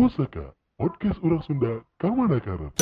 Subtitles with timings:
[0.00, 2.72] Pusaka, podcast orang Sunda, kamana karet.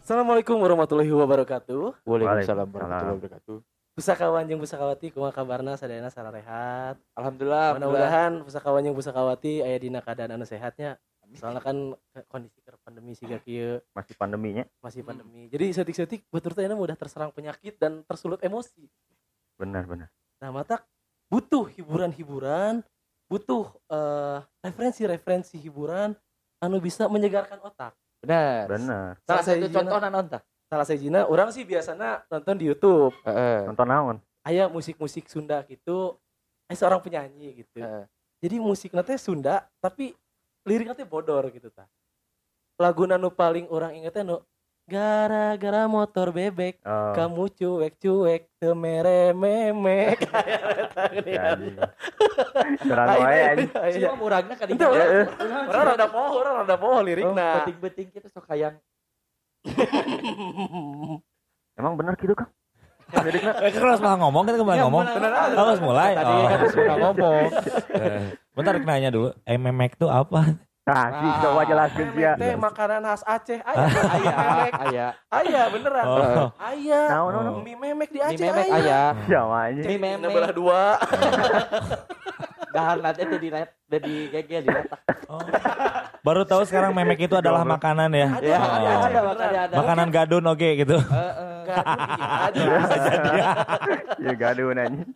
[0.00, 2.00] Assalamualaikum warahmatullahi wabarakatuh.
[2.08, 3.56] Waalaikumsalam warahmatullahi wabarakatuh.
[3.92, 6.96] Pusakawan jeung pusakawati kumaha kabarna sadayana sara rehat.
[7.12, 7.76] Alhamdulillah.
[7.76, 10.96] Mudah-mudahan pusakawan jeung pusakawati aya dina keadaan anu sehatnya.
[11.34, 11.76] Soalnya kan
[12.30, 14.64] kondisi keur pandemi siga kieu masih pandeminya.
[14.80, 15.50] masih pandemi.
[15.50, 18.86] Jadi setik-setik batur teh mudah terserang penyakit dan tersulut emosi.
[19.58, 20.08] Benar benar.
[20.42, 20.82] Nah, mata
[21.30, 22.82] butuh hiburan-hiburan,
[23.26, 26.14] butuh eh, referensi-referensi hiburan
[26.62, 27.94] anu bisa menyegarkan otak.
[28.22, 28.70] Benar.
[28.70, 29.10] Benar.
[29.26, 30.42] Salah Salah satu contoh naon tah?
[30.70, 33.12] Salah sejina orang sih biasanya nonton di YouTube.
[33.26, 33.68] Heeh.
[33.68, 34.18] Nonton naon?
[34.44, 36.20] aya musik-musik Sunda gitu
[36.68, 38.04] eh seorang penyanyi gitu Heeh.
[38.44, 40.12] jadi musik teh Sunda tapi
[40.64, 41.84] liriknya teh bodor gitu ta
[42.80, 44.40] lagu nu paling orang inget teh nu
[44.84, 50.20] gara-gara motor bebek Oh, kamu cuek-cuek temere memek
[51.24, 51.76] ya, anjing.
[52.84, 53.68] Curang wae anjing.
[53.72, 57.64] Cuma muragna ka Itu orang, rada poho, orang rada poho Oh, lirikna.
[57.64, 58.76] Beting-beting kita sok hayang.
[61.80, 62.52] Emang benar gitu kan?
[63.24, 65.04] Liriknya kan harus malah ngomong kan kembali ngomong.
[65.08, 66.12] Oh, harus mulai.
[66.12, 66.44] Tadi Oh.
[66.44, 67.44] kan suka ngomong.
[68.54, 69.34] Bentar nanya dulu.
[69.42, 70.54] Eh, memek tuh apa?
[70.84, 72.32] Nah, sih coba jelaskan sih ya.
[72.36, 73.58] Memek teh makanan khas Aceh.
[73.64, 74.72] Aya, aya memek.
[74.84, 75.06] Aya.
[75.32, 76.04] Aya beneran.
[76.06, 76.48] Oh.
[76.60, 77.00] Aya.
[77.08, 77.46] Naon naon?
[77.50, 77.62] Oh.
[77.64, 78.76] Mie memek di Mie Aceh memek aya.
[78.78, 79.00] aya.
[79.26, 79.86] Jawa anjing.
[79.88, 80.30] Mie Ini memek.
[80.30, 80.82] belah dua.
[82.74, 85.00] Dahar nanti teh di net, di gegel di letak.
[85.30, 85.40] Oh.
[86.20, 88.28] Baru tahu sekarang memek itu adalah makanan ya.
[88.34, 89.74] Ada, Ya, ada, ada, ada, ada, ada.
[89.78, 90.96] Makanan gadun oke gitu.
[91.00, 91.54] Heeh.
[91.64, 93.48] Gadun iya aja.
[94.26, 95.10] Ya gaduh anjing.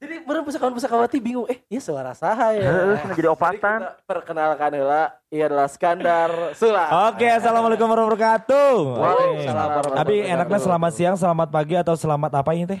[0.00, 2.64] Jadi bener pusakawan-pusakawati bingung, eh iya suara saha ya.
[2.64, 3.84] Heeh, jadi Jadi opatan.
[3.84, 7.12] kita perkenalkan heula, ia adalah Skandar Sula.
[7.12, 8.72] Oke, assalamualaikum warahmatullahi wabarakatuh.
[8.96, 12.80] Waalaikumsalam warahmatullahi Tapi enaknya selamat siang, selamat pagi atau selamat apa ini teh?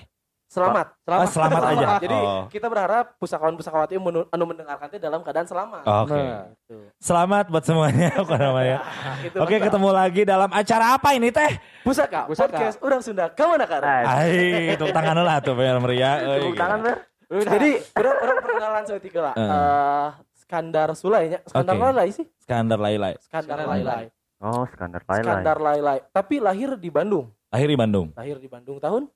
[0.50, 0.96] Selamat.
[1.06, 1.86] Ah, selamat aja.
[2.00, 2.48] Jadi Oh.
[2.48, 5.84] kita berharap pusakawan-pusakawati anu mendengarkan teh dalam keadaan selamat.
[5.84, 6.16] Oke.
[6.16, 6.48] Nah.
[6.50, 6.76] Gitu.
[6.98, 8.76] Selamat buat semuanya apa namanya.
[9.44, 9.70] Oke, mantap.
[9.70, 11.52] ketemu lagi dalam acara apa ini teh?
[11.84, 12.50] Pusaka, Pusaka.
[12.50, 13.28] podcast orang Sunda.
[13.28, 14.08] Kamana kara?
[14.08, 14.72] Anjing.
[14.72, 16.16] Ai, tepuk tangan lah tuh biar meriah.
[16.18, 16.96] euy, Tepuk tangan ber.
[17.30, 19.34] Jadi orang orang perkenalan seketika lah.
[19.34, 19.46] Eh.
[19.46, 21.38] Eh, Skandar Sulai nya.
[21.46, 21.82] Skandar Oke.
[21.86, 22.26] Lailai sih.
[22.42, 23.14] Skandar Lailai.
[23.22, 24.04] Skandar Lailai.
[24.40, 25.98] Oh, skandar lain Skandar Lailai.
[26.10, 27.28] Tapi lahir di Bandung.
[27.52, 28.08] Lahir di Bandung.
[28.16, 29.06] Lahir di Bandung tahun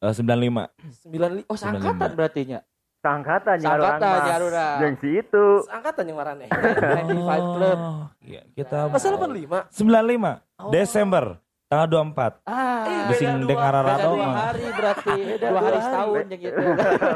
[0.00, 0.64] Eh, 95.
[1.04, 1.44] 95.
[1.44, 2.60] Oh, sangkatan berarti nya.
[3.00, 4.68] Sangkatan Sangkatan Jarura.
[4.80, 5.44] Yang si itu.
[5.68, 6.46] Angkatan yang marane.
[6.48, 7.78] 95 Club.
[8.20, 9.68] Iya, kita Masa 85?
[9.72, 10.68] 95 Oh.
[10.68, 11.24] Desember
[11.70, 12.42] tanggal 24.
[12.42, 15.12] Ah, Eh, beda deng dua- arara beda tau dua hari berarti.
[15.30, 16.58] Beda Dua hari dua setahun yang gitu.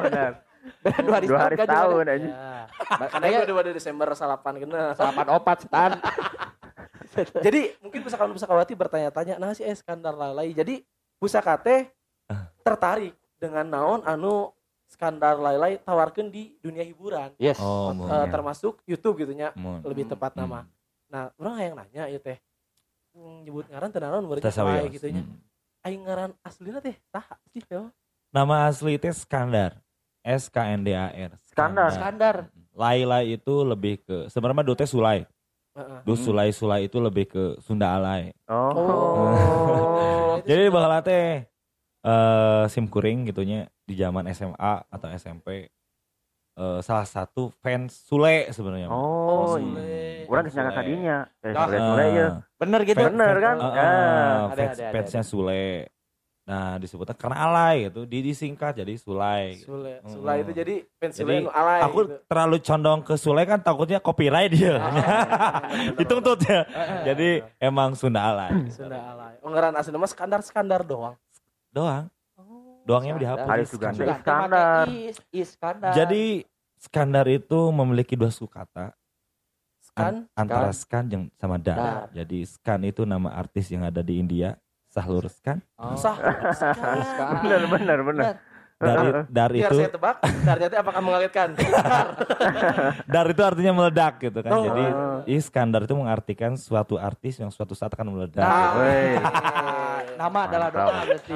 [0.00, 0.32] Benar.
[1.02, 2.32] Dua hari Dua hari setahun kan setahun anjing.
[2.32, 2.62] Ya.
[2.96, 4.82] Makanya udah pada Desember salapan kena.
[4.94, 5.90] salapan opat setan.
[7.46, 10.50] Jadi mungkin pusakawan-pusakawati bertanya-tanya, nah si Skandar Lailai.
[10.52, 10.86] Jadi
[11.16, 11.90] pusaka teh
[12.24, 12.48] Ah.
[12.62, 14.54] tertarik dengan naon anu
[14.86, 17.34] Skandar Lailai tawarkan di dunia hiburan.
[17.36, 17.58] Yes.
[17.58, 18.30] Oh, Eh, iya.
[18.30, 19.82] termasuk YouTube gitu nya, mun.
[19.82, 20.40] lebih tepat Hmm.
[20.40, 20.60] nama.
[21.06, 22.38] Nah, orang yang nanya ya teh.
[23.14, 24.82] Nyebut ngaran beureun sawios.
[24.82, 25.22] wae gitu nya.
[25.22, 25.38] Hmm.
[25.86, 27.78] Aing ngaran aslina teh tah sih teh.
[28.34, 29.78] Nama asli teh Skandar.
[30.24, 31.36] S K N D A R.
[31.52, 31.92] Skandar.
[31.94, 32.36] Skandar.
[32.74, 35.28] Lailai itu lebih ke sebenarnya Dute Sulai.
[36.02, 36.26] Dus Hmm.
[36.26, 38.34] Sulai Sulai itu lebih ke Sunda Alai.
[38.50, 38.72] Oh.
[38.74, 40.34] Oh.
[40.48, 41.46] Jadi baheula teh
[42.04, 45.70] eh sim kuring gitunya di zaman SMA atau SMP
[46.54, 48.88] eh, salah satu fans Sule sebenarnya.
[48.88, 49.54] Oh.
[49.54, 50.24] Sule.
[50.24, 50.50] Kurang Sule.
[50.50, 51.16] kesangka kadinya.
[51.40, 51.64] Eh, Ah.
[51.64, 52.26] Sule Sule ya.
[52.54, 52.98] Bener gitu.
[52.98, 53.56] Fan- Bener kan?
[53.56, 53.66] Ya.
[53.66, 55.64] eh, Ada, fans, ada, ada, fansnya Sule.
[56.44, 59.56] Nah disebutnya karena alay gitu, di disingkat jadi Sulai.
[59.56, 59.72] gitu.
[59.74, 60.10] Sule, Mm.
[60.10, 61.80] Sule itu jadi fans Jadi, Sule alay.
[61.82, 62.16] Aku gitu.
[62.22, 64.76] terlalu condong ke Sule kan takutnya copyright dia.
[64.76, 65.64] Ah,
[65.96, 66.68] Hitung tuh ya.
[67.02, 67.28] Jadi
[67.58, 69.40] emang Sunda alay Sunda alay.
[69.40, 71.16] Oh ngaran asli mah Skandar Skandar doang.
[71.66, 72.12] doang.
[72.84, 73.24] Doangnya Skandar.
[73.24, 73.48] dihapus.
[73.48, 74.04] Harus juga Skandar.
[74.04, 74.14] ada.
[74.14, 74.86] Iskandar.
[74.88, 75.92] Is, Iskandar.
[75.96, 76.24] Jadi
[76.76, 78.92] Skandar itu memiliki dua sukata
[79.84, 81.76] Skan an- antara skan yang sama dar.
[81.76, 82.04] Dar.
[82.12, 84.58] Jadi skan itu nama artis yang ada di India,
[84.90, 85.62] Sahlur Skan.
[85.76, 85.94] Oh.
[85.94, 86.16] sah.
[86.52, 87.46] Skan.
[87.46, 88.34] Bener bener bener.
[88.74, 91.48] Dari dar Biar itu saya tebak, ternyata apakah mengagetkan?
[93.14, 94.50] dar itu artinya meledak gitu kan.
[94.50, 94.64] Oh.
[94.66, 94.84] Jadi
[95.38, 98.42] Iskandar itu mengartikan suatu artis yang suatu saat akan meledak.
[98.42, 98.70] Nah.
[98.82, 99.14] Weh.
[100.14, 101.32] Nama adalah doa berarti.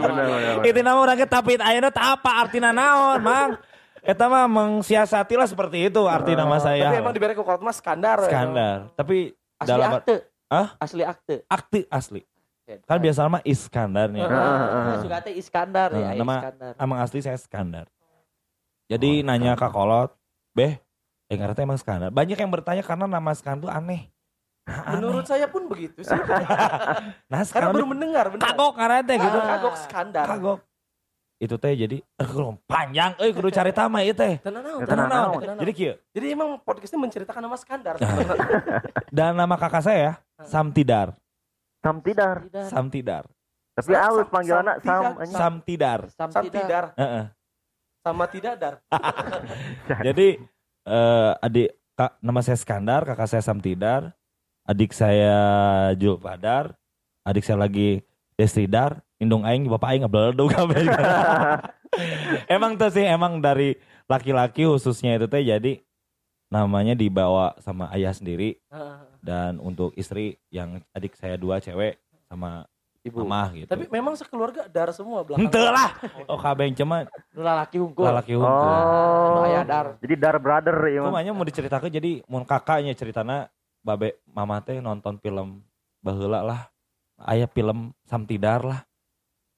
[0.66, 3.50] Itu nama orang tapi ayeuna apa artina naon, Mang?
[3.98, 6.88] Eta mah mengsiasati lah seperti itu arti nama saya.
[6.88, 8.18] Tapi emang diberi ke mas Skandar.
[8.24, 8.30] ya.
[8.30, 8.78] Skandar.
[8.94, 10.16] Tapi Asli dalam akte.
[10.48, 10.68] Hah?
[10.78, 11.36] Asli akte.
[11.50, 12.22] akti asli.
[12.84, 14.28] Kan biasa mah Iskandarnya.
[14.28, 14.96] Heeh, heeh.
[15.00, 16.72] Suka teh Iskandar ya, Nah, nama Iskandar.
[16.76, 17.86] Emang asli saya Skandar.
[18.88, 20.12] Jadi nanya ke Kolot,
[20.52, 20.76] Beh,
[21.28, 22.12] eh ngerti emang Skandar.
[22.12, 24.02] Banyak yang bertanya karena nama Skandar itu aneh.
[24.68, 26.12] Menurut saya pun begitu sih.
[27.28, 28.42] Nah Karena sekarang baru mendengar bener.
[28.42, 29.38] kagok karena teh gitu.
[29.38, 30.26] Ah, kagok skandar.
[30.28, 30.58] Kagok.
[31.38, 32.28] Itu teh jadi eh
[32.66, 34.42] panjang euy kudu cari tama ieu teh.
[34.42, 35.94] Tenang naon, Ya, tenang naon, Jadi kieu.
[36.10, 37.94] Jadi emang podcastnya menceritakan nama skandar.
[39.16, 41.14] Dan nama kakak saya Samtidar.
[41.78, 42.42] Sam tidar.
[42.42, 42.66] Tidak.
[42.68, 43.24] Samtidar.
[43.78, 44.74] Tapi Sam- halus sam- panggilannya.
[45.30, 46.00] Samtidar.
[46.10, 46.54] Sam Sam tidak.
[46.66, 47.24] tidar Heeh.
[48.02, 48.74] sama tidak dar.
[50.10, 50.28] Jadi
[50.84, 54.10] eh, adik kak, nama saya Skandar, kakak saya Samtidar,
[54.68, 55.36] adik saya
[55.96, 56.76] Jul Padar,
[57.24, 58.04] adik saya lagi
[58.38, 60.86] Desridar, indung aing bapak aing ngebeledu kabeh.
[62.54, 63.74] emang tuh sih emang dari
[64.06, 65.82] laki-laki khususnya itu teh jadi
[66.52, 68.62] namanya dibawa sama ayah sendiri
[69.18, 71.98] dan untuk istri yang adik saya dua cewek
[72.30, 72.68] sama
[73.02, 73.24] Ibu.
[73.24, 73.68] mama gitu.
[73.72, 75.48] Tapi memang sekeluarga dar semua belakang.
[75.48, 75.96] Ente lah.
[76.28, 78.04] Oh kabeh cuma Nu lalaki unggul.
[78.04, 78.52] laki unggul.
[78.52, 79.40] Oh.
[79.40, 79.96] Nu aya dar.
[79.98, 81.02] Jadi dar brother ya.
[81.02, 81.14] Mang.
[81.16, 83.48] Kumanya mau diceritakan jadi mun kakaknya ceritana
[83.88, 85.64] babe mama teh nonton film
[85.98, 86.60] baheula lah.
[87.18, 88.84] Aya film Samtidar lah.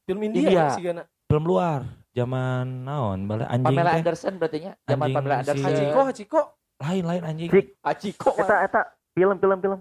[0.07, 0.65] Film India, India.
[0.71, 1.03] sih Gana.
[1.27, 1.83] Film luar.
[2.11, 4.01] Zaman naon bala anjing Pamela teh.
[4.01, 4.73] Anderson berarti nya.
[4.85, 5.67] Zaman Anjing Pamela si- Anderson.
[5.67, 6.41] Hachiko, Hachiko.
[6.81, 7.49] Lain-lain anjing.
[7.49, 7.67] Cik.
[7.81, 8.31] Hachiko.
[8.35, 8.81] Eta eta
[9.13, 9.79] film film film.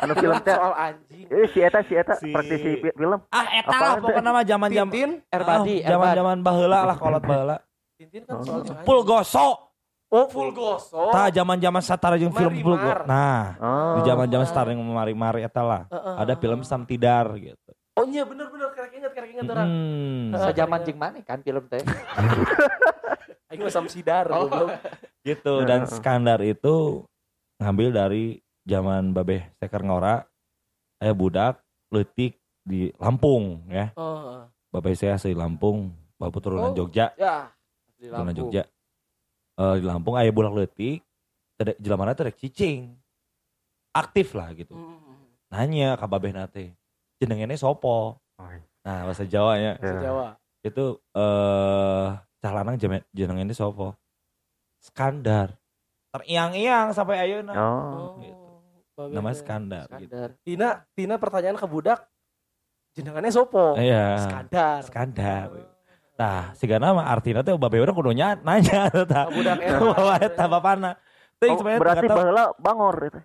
[0.00, 0.54] Anu film teh.
[0.56, 1.26] soal anjing.
[1.28, 3.20] Eh si eta si eta Si- praktisi fi- film.
[3.28, 7.56] Ah eta lah pokoknya mah zaman-zaman Tintin, Erbadi, Ah, zaman-zaman baheula lah kolot baheula.
[7.94, 8.82] Tintin kan soal anjing.
[8.82, 9.69] Full goso.
[10.10, 11.08] Oh, full goso.
[11.08, 12.82] Tah zaman-zaman satara jeung film full go.
[12.82, 13.06] Marimar.
[13.06, 13.94] Nah, Oh.
[13.94, 15.82] di zaman-zaman satara yang mari-mari eta lah.
[15.86, 16.40] Heeh, Ada heeh.
[16.40, 17.70] film Samtidar gitu.
[17.94, 19.66] Oh iya bener-bener kerek inget, kerek inget orang.
[19.66, 20.34] Hmm.
[20.40, 21.78] Sejaman jeung mana kan film teh.
[23.50, 24.46] Aing mah samsidar Oh.
[25.20, 27.02] gitu dan skandar itu
[27.58, 28.24] ngambil dari
[28.62, 30.22] zaman babeh seker ngora
[30.96, 31.58] aya budak
[31.88, 34.46] letik di Lampung ya Oh.
[34.70, 36.76] babeh saya asli Lampung bapak turunan Oh.
[36.76, 37.50] Jogja Ya.
[37.92, 38.48] Di turunan Lampung.
[38.48, 38.62] Jogja
[39.60, 41.04] Eh, di Lampung aya budak letik
[41.76, 42.96] jelamana teh rek cicing
[43.92, 45.28] aktif lah gitu Hmm.
[45.52, 46.72] nanya ka babeh nate
[47.20, 48.48] jenengnya sopo Oh,
[48.80, 50.00] nah bahasa Jawanya Ya.
[50.00, 50.28] Jawa.
[50.62, 52.80] itu eh cah lanang
[53.12, 53.92] jenengnya sopo
[54.80, 55.60] Skandar
[56.08, 57.68] teriang-iang sampai ayeuna Oh.
[57.68, 58.10] Oh.
[58.16, 59.12] gitu.
[59.12, 59.40] namanya ya.
[59.40, 60.08] Skandar gitu.
[60.08, 60.28] Skandar.
[60.40, 62.00] Tina, Tina pertanyaan ke budak.
[62.92, 63.76] Jenengannya sopo?
[63.76, 64.24] Iya.
[64.24, 64.80] Skandar.
[64.84, 65.46] Skandar.
[66.20, 69.24] Tah, sigana mah artina teh babe urang kudu nya- nanya tah.
[69.26, 71.00] Budak Bawa eta bapana.
[71.40, 73.20] Oh, sebenarnya berarti baheula bangor itu.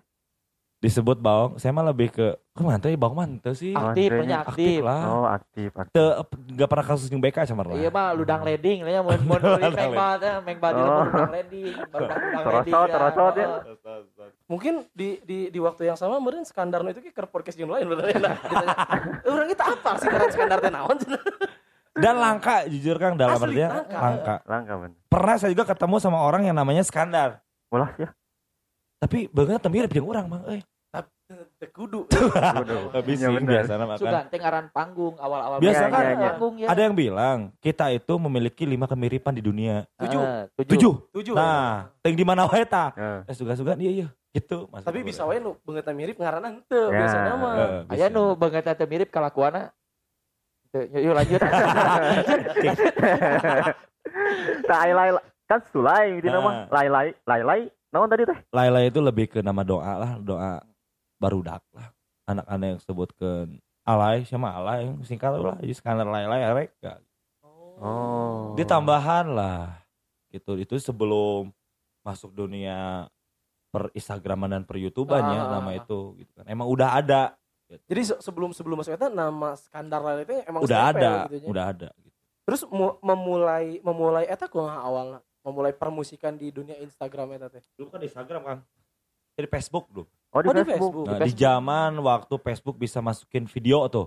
[0.76, 3.72] disebut baong, saya mah lebih ke ke mana teh baong mah teu sih.
[3.72, 4.80] Aktif, nya Aktif aktif.
[4.80, 5.02] lah.
[5.08, 5.92] Oh, aktif aktif.
[5.92, 6.08] Teu
[6.46, 7.74] enggak pernah kasus jeung BK sama lah.
[7.74, 11.00] Iya mah ludang leding nya mun mun Ludang meng bal teh meng bal di Oh.
[11.02, 11.74] ludang leding,
[12.38, 13.46] Terosot, terosot ya.
[13.50, 14.30] Oh.
[14.46, 17.84] Mungkin di di di waktu yang sama meureun Skandar nu itu ke podcast jeung lain
[17.86, 18.16] bener ya.
[18.16, 18.76] Ditanya,
[19.28, 20.96] Urang kita apa sih karena Skandar teh naon?
[21.96, 23.98] Dan langka jujur Kang dalam Asli, artian langka.
[23.98, 24.34] langka.
[24.44, 24.98] Langka bener.
[25.08, 27.40] Pernah saya juga ketemu sama orang yang namanya Skandar.
[27.72, 28.12] Ulah ya.
[28.96, 30.44] Tapi banget teu mirip jeung urang, Bang.
[30.46, 30.60] Euy.
[31.58, 32.06] Teu kudu.
[32.94, 34.24] Habis Iya, biasa Sugan kan.
[34.30, 36.22] teh ngaran panggung awal-awal Biasa kan, ngaran iya.
[36.30, 36.66] panggung ya.
[36.70, 39.90] Ada yang bilang kita itu memiliki lima kemiripan di dunia.
[39.98, 40.20] Tujuh.
[40.22, 40.92] Ah, Tujuh.
[41.10, 41.34] Tujuh.
[41.34, 42.94] Nah, ting di mana wae tah?
[42.94, 43.26] Ya.
[43.26, 44.68] Eh suga-suga iya iya gitu.
[44.70, 46.98] Tapi bisa wae nu beungeutna mirip ngaranna henteu Ya.
[47.02, 47.54] biasanya mah.
[47.90, 49.74] Eh, Aya nu banget teh mirip kalakuana.
[50.76, 51.40] Yuk, yuk lanjut.
[54.66, 55.08] Tah ai lai
[55.46, 56.42] kan sulai gitu Ah.
[56.42, 56.54] mah.
[56.70, 57.60] Lai lai lai lai.
[57.94, 58.38] Naon tadi teh?
[58.50, 60.60] Laila itu lebih ke nama doa lah, doa
[61.16, 61.88] barudak lah.
[62.26, 63.44] Anak-anak yang sebutkan
[63.86, 66.70] alay sama alay singkat lah jadi skandal Laila ya rek.
[66.82, 66.94] Ya,
[67.76, 68.56] Oh.
[68.56, 69.84] Dia tambahan lah.
[70.32, 70.56] Gitu.
[70.56, 71.52] Itu sebelum
[72.00, 73.04] masuk dunia
[73.68, 75.50] per Instagraman dan per YouTubeannya Ah.
[75.60, 76.48] nama itu gitu kan.
[76.48, 77.36] Emang udah ada.
[77.66, 81.46] Jadi se- sebelum sebelum masuk eta nama Skandar lain itu emang udah stempel ada, gitu
[81.46, 82.16] udah ada gitu.
[82.46, 85.20] Terus mu- memulai memulai eta kumaha awalnya?
[85.42, 87.62] Memulai permusikan di dunia Instagram eta teh.
[87.74, 88.58] Dulu kan di Instagram kan.
[89.34, 90.06] Jadi Facebook dulu.
[90.30, 90.92] Oh di Oh, di Facebook.
[90.94, 91.06] Facebook.
[91.08, 94.06] Nah, di zaman waktu Facebook bisa masukin video tuh.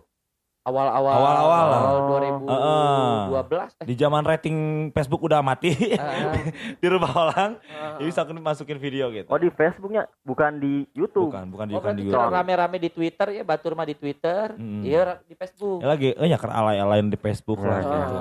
[0.70, 1.82] Awal-awal Awal-awal lah.
[1.82, 1.98] awal
[2.46, 3.18] Heeh.
[3.34, 3.86] 2012 eh.
[3.90, 4.58] Di zaman rating
[4.92, 6.38] Facebook udah mati, Ah,
[6.78, 7.98] dirubah orang, Ah.
[7.98, 9.26] jadi bisa masukin video gitu.
[9.26, 11.28] Oh di Facebooknya bukan di YouTube.
[11.28, 12.38] bukan, bukan di Oh bukan di kalau YouTube.
[12.38, 14.82] rame-rame di Twitter ya batur mah di Twitter, Mm.
[14.84, 15.82] iya di Facebook.
[15.82, 18.16] Ya lagi, eh nyakar alay-alayan di Facebook lah Ya, gitu.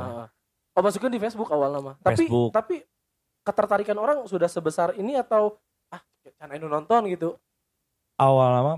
[0.73, 1.93] Oh masukin di Facebook awal nama.
[1.99, 2.51] Tapi Facebook.
[2.51, 2.81] tapi
[3.43, 6.01] ketertarikan orang sudah sebesar ini atau ah
[6.47, 7.37] anu nonton gitu.
[8.15, 8.73] Awal lama,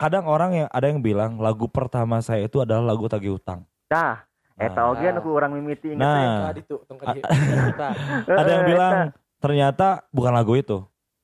[0.00, 3.68] kadang orang yang ada yang bilang lagu pertama saya itu adalah lagu tagih utang.
[3.84, 4.24] Tah,
[4.56, 6.48] eta Nah, oge anu ku urang mimiti inget Nah.
[6.48, 6.80] Nah, dieu.
[6.80, 7.88] Kita.
[8.26, 9.12] ada yang bilang eta.
[9.38, 10.78] ternyata bukan lagu itu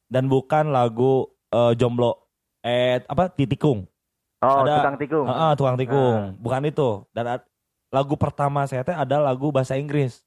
[0.07, 2.29] dan bukan lagu eh, jomblo
[2.61, 3.89] eh apa titikung
[4.37, 5.27] Oh, ada- tukang tikung.
[5.27, 7.41] Ah, ah, tukang tikung bukan itu dan
[7.89, 10.21] lagu pertama saya teh ada lagu bahasa Inggris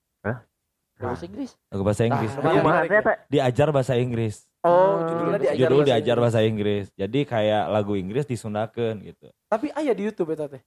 [0.98, 1.56] Bahasa Inggris.
[1.70, 3.00] lagu bahasa Inggris Nah, ya.
[3.00, 3.16] teh?
[3.30, 6.24] diajar bahasa Inggris Oh, judulnya diajar judul bahasa diajar Inggris.
[6.24, 6.86] bahasa Inggris.
[6.94, 9.28] Jadi kayak lagu Inggris disundakeun gitu.
[9.48, 10.60] Tapi aya di YouTube eta teh.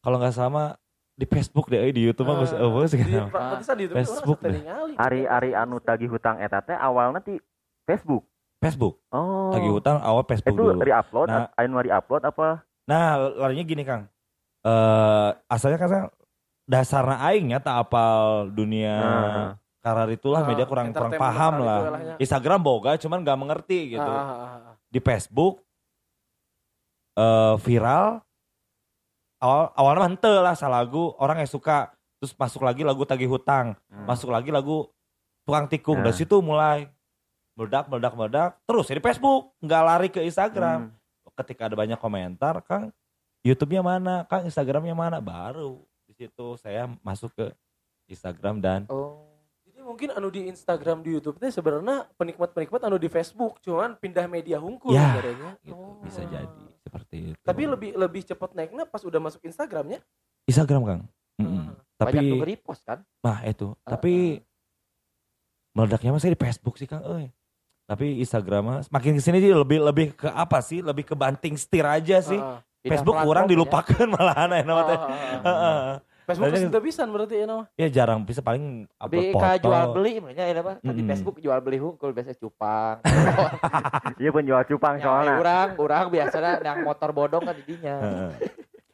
[0.00, 0.74] Kalau nggak sama
[1.14, 2.48] di Facebook deh, eh, di YouTube mah Ah,
[2.82, 3.28] Di sekarang.
[3.28, 4.56] pantesan di YouTube Facebook deh.
[4.96, 7.38] Ari-ari anu tagih hutang eta teh awalnya di
[7.84, 8.26] Facebook.
[8.58, 8.98] Facebook.
[9.08, 9.52] Oh.
[9.52, 10.80] Lagi hutang awal Facebook Itu dulu.
[10.80, 11.48] re-upload, Nah.
[11.54, 12.66] anu re-upload apa?
[12.84, 14.10] Nah, larinya gini Kang.
[14.60, 16.04] Eh asalnya kan saya
[16.66, 19.50] dasarnya aing ya tak apal dunia Nah.
[19.80, 21.80] Karar itulah media Ah, kurang kurang entertainment paham lah.
[21.90, 22.14] lahnya.
[22.16, 24.04] Instagram boga cuman gak mengerti gitu.
[24.04, 24.74] Ah, ah, ah, ah.
[24.86, 25.64] Di Facebook
[27.12, 28.20] eh viral
[29.38, 33.72] awal awalnya mah henteu lah salagu orang yang suka terus masuk lagi lagu tagih hutang,
[33.88, 34.04] Hmm.
[34.04, 34.84] masuk lagi lagu
[35.42, 35.98] tukang tikung.
[35.98, 36.06] Nah.
[36.06, 36.84] Dari situ mulai
[37.56, 40.92] meledak meledak meledak terus ya di Facebook nggak lari ke Instagram.
[40.92, 41.32] Hmm.
[41.34, 42.92] Ketika ada banyak komentar, Kang
[43.40, 47.46] YouTube-nya mana, Kang Instagram-nya mana, baru di situ saya masuk ke
[48.06, 49.29] Instagram dan Oh.
[49.80, 54.28] Jadi mungkin anu di Instagram di YouTube teh sebenarnya penikmat-penikmat anu di Facebook cuman pindah
[54.28, 55.56] media hungkul Ya, sebenarnya.
[55.64, 55.72] gitu.
[55.72, 55.96] Oh.
[56.04, 57.40] bisa jadi seperti itu.
[57.40, 60.04] Tapi lebih lebih cepat naiknya pas udah masuk Instagramnya.
[60.44, 61.02] Instagram Kang.
[61.40, 61.72] Mm-mm.
[61.96, 63.00] Banyak tuh Tapi repost kan?
[63.24, 64.44] nah itu, Ah, tapi
[65.72, 67.32] meledaknya mah saya di Facebook sih Kang, euy.
[67.88, 70.84] Tapi Instagram mah makin ke sini sih lebih lebih ke apa sih?
[70.84, 72.36] Lebih ke banting setir aja sih.
[72.36, 73.48] Ah, Pindah Facebook ya.
[73.48, 74.98] dilupakan malahan ya ah, nama teh.
[74.98, 75.40] ah, ah, ah.
[75.40, 75.88] Heeh.
[76.30, 77.64] Facebook Soalnya- sudah bisa berarti ya nama.
[77.74, 79.42] Ya jarang bisa paling upload foto.
[79.42, 80.72] ke jual beli makanya ya apa?
[80.78, 81.02] Kan di.
[81.04, 82.96] Facebook jual beli hungkul biasa cupang.
[84.20, 85.34] Iya penjual cupang Ya, soalnya.
[85.40, 87.96] orang, orang biasanya yang motor bodong kan didinya.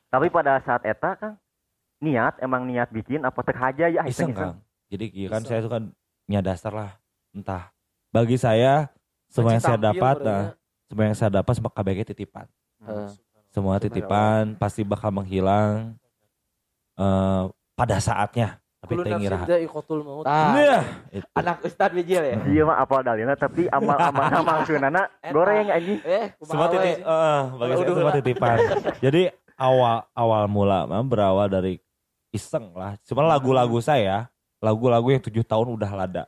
[0.06, 1.32] Tapi pada saat eta kan
[1.98, 4.54] niat emang niat bikin apa teh aja ya iseng iseng-iseng.
[4.54, 4.56] Kang.
[4.86, 5.50] Jadi iya kan Iseng.
[5.50, 5.82] saya tuh kan
[6.24, 6.90] punya dasar lah.
[7.30, 7.74] Entah.
[8.08, 8.88] Bagi saya
[9.26, 10.52] semua yang saya dapat berarti nah, ya.
[10.86, 12.46] semua yang saya dapat semua KBG titipan.
[13.50, 15.96] Semua titipan pasti bakal menghilang
[16.96, 18.60] eh pada saatnya.
[18.76, 19.38] Tapi teu ngira.
[20.22, 21.26] Nah, itu.
[21.34, 22.36] anak Ustad Bijil ya.
[22.44, 25.98] Iya mah apal dalilna tapi amal-amal maksudna goreng anjing.
[26.04, 28.56] Eh, Semua titik eh bagi saya Udah semua titipan.
[29.04, 29.22] Jadi
[29.56, 31.82] awal awal mula mah berawal dari
[32.30, 32.94] iseng lah.
[33.02, 34.28] Cuma lagu-lagu saya,
[34.60, 36.24] lagu-lagu yang tujuh tahun udah lada.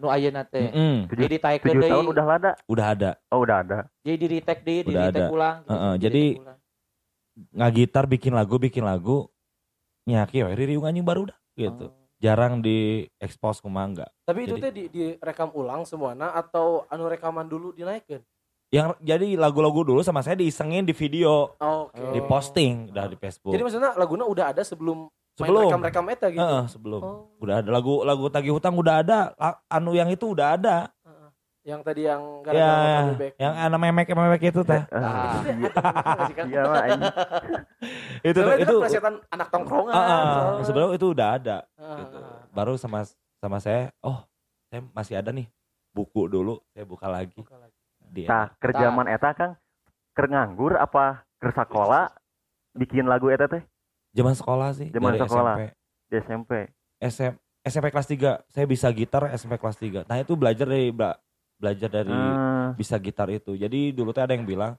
[0.00, 0.72] Nu ayeuna teh.
[1.12, 1.92] Jadi taikeun Tujuh deui.
[1.92, 2.50] tahun udah lada.
[2.64, 3.10] udah ada.
[3.28, 3.78] Oh udah ada.
[4.00, 5.56] Jadi di retake deui, di retake ulang.
[5.60, 5.72] gitu.
[5.76, 6.34] Heeh, Di jadi-
[7.36, 7.50] ulang.
[7.56, 9.28] Ngagitar bikin lagu, bikin lagu.
[10.08, 11.86] Nyaki we ririung anjing baru dah gitu.
[11.90, 11.94] Oh.
[12.22, 14.10] Jarang di expose kumaha enggak.
[14.26, 18.22] Tapi itu teh di, direkam ulang semuanya atau anu rekaman dulu dinaikkan?
[18.72, 21.54] Yang jadi lagu-lagu dulu sama saya diisengin di video.
[21.60, 21.90] Oh.
[21.92, 23.52] di posting dah di Facebook.
[23.52, 26.40] Jadi maksudnya laguna udah ada sebelum main sebelum rekam-rekam eta gitu.
[26.40, 27.00] Heeh, sebelum.
[27.00, 29.18] Oh, Udah ada lagu lagu tagih hutang udah ada.
[29.68, 30.88] Anu yang itu udah ada.
[31.62, 33.32] Yang tadi yang Ya, gara-gara Back.
[33.38, 34.82] yang anak itu teh.
[34.90, 35.34] Ah, Ah.
[35.46, 36.48] Itu teh Kang?
[36.50, 36.84] Iya mah
[38.22, 39.92] itu Sebenarnya itu kan plesetan anak tongkrongan.
[39.92, 40.64] Ah, ah, soalnya.
[40.66, 42.16] sebelum itu udah ada Ah, gitu.
[42.16, 42.38] ah, ah.
[42.50, 43.06] Baru sama
[43.38, 44.18] sama saya, oh,
[44.66, 45.46] saya masih ada nih
[45.90, 47.78] buku dulu, saya buka lagi Buka lagi.
[48.02, 49.50] di Tah kerjaman eta kan
[50.12, 52.10] keur nganggur apa keur sakola
[52.72, 53.62] bikin lagu eta teh
[54.10, 55.54] zaman sekolah sih, Zaman sekolah.
[55.56, 55.62] SMP.
[56.04, 56.52] di SMP.
[57.00, 60.04] SM, SMP kelas 3, saya bisa gitar SMP kelas 3.
[60.04, 60.92] Nah, itu belajar dari
[61.62, 63.54] belajar dari Ah, bisa gitar itu.
[63.54, 64.74] Jadi dulu tuh ada yang bilang,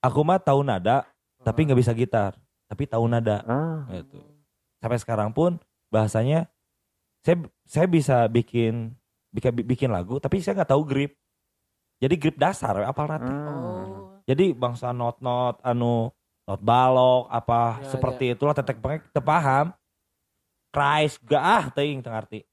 [0.00, 1.04] aku mah tahu nada,
[1.44, 2.32] tapi nggak bisa gitar,
[2.64, 3.44] tapi tahu nada.
[3.44, 3.84] ah.
[3.92, 4.16] Gitu.
[4.80, 5.60] Sampai sekarang pun
[5.92, 6.48] bahasanya
[7.20, 8.96] saya saya bisa bikin
[9.28, 11.12] bikin bikin lagu, tapi saya nggak tahu grip.
[12.00, 13.28] Jadi grip dasar, apal nanti.
[13.28, 13.52] Ah.
[13.52, 14.16] Oh.
[14.24, 16.08] Jadi bangsa not-not anu
[16.48, 19.76] not balok apa Ya, seperti itulah tetek pengek teu paham.
[20.68, 22.44] Christ gak ah teuing teu ngarti.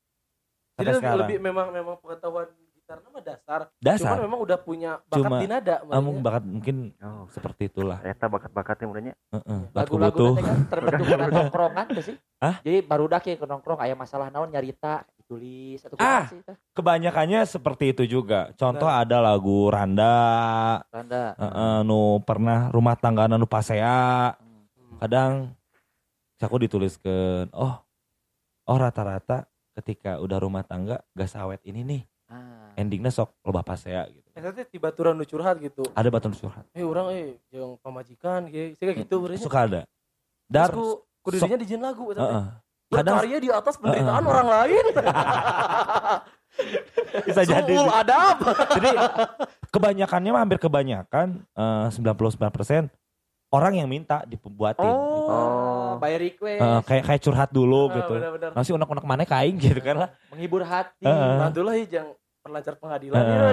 [0.80, 1.28] Jadi sekarang.
[1.28, 2.48] lebih memang memang pengetahuan
[2.86, 3.60] gitar nama dasar.
[3.82, 4.14] Dasar.
[4.14, 5.76] Cuman memang udah punya bakat Cuma, di nada.
[5.82, 6.22] Mungkin makanya.
[6.22, 7.98] bakat mungkin Oh, seperti itulah.
[8.06, 9.14] eta bakat-bakatnya mudanya.
[9.34, 9.60] Heeh.
[9.74, 10.30] Baku Lagu-lagu butuh.
[10.30, 12.16] nanti kan terbentuk karena nongkrongan tuh sih.
[12.38, 12.56] Hah?
[12.62, 16.30] Jadi baru dah ke nongkrong aya masalah naon nyarita ditulis atau Ah.
[16.30, 16.38] sih?
[16.78, 18.54] Kebanyakannya seperti itu juga.
[18.54, 20.14] Contoh ada lagu Randa,
[20.94, 21.34] Tanda.
[21.34, 24.38] heeh, nu pernah rumah tangga nu pasea.
[24.38, 25.02] Hmm.
[25.02, 25.58] Kadang
[26.38, 27.82] aku dituliskan, oh,
[28.70, 32.02] oh rata-rata ketika udah rumah tangga gak sawet ini nih.
[32.26, 32.74] Ah.
[32.74, 34.26] Endingnya sok loba pasea gitu.
[34.34, 35.86] Eh, tadi tiba turan nu curhat gitu.
[35.94, 36.66] Ada batu curhat.
[36.74, 39.46] Eh orang eh yang pamajikan kayak kayak gitu berarti.
[39.46, 39.82] Suka ada.
[40.50, 42.26] Dar, Terus ku dijin lagu eta teh.
[42.26, 42.46] heeh.
[42.86, 44.86] Kadang Berkarya di atas penderitaan orang lain.
[47.28, 47.74] bisa jadi.
[47.74, 48.38] Suul adab.
[48.78, 48.90] Jadi
[49.74, 52.90] kebanyakannya mah hampir kebanyakan eh, 99%
[53.50, 54.86] orang yang minta dibuatin.
[54.86, 55.26] gitu.
[55.26, 56.60] Oh, by request.
[56.60, 58.14] Eh, kayak kayak curhat dulu Ah, gitu.
[58.16, 58.50] Benar-benar.
[58.54, 60.10] Masih unek-unek mana kain gitu kan lah.
[60.28, 61.04] menghibur hati.
[61.04, 61.34] Heeh.
[61.38, 62.08] Mantulah yang
[62.40, 63.18] perlancar pengadilan.
[63.18, 63.52] Heeh.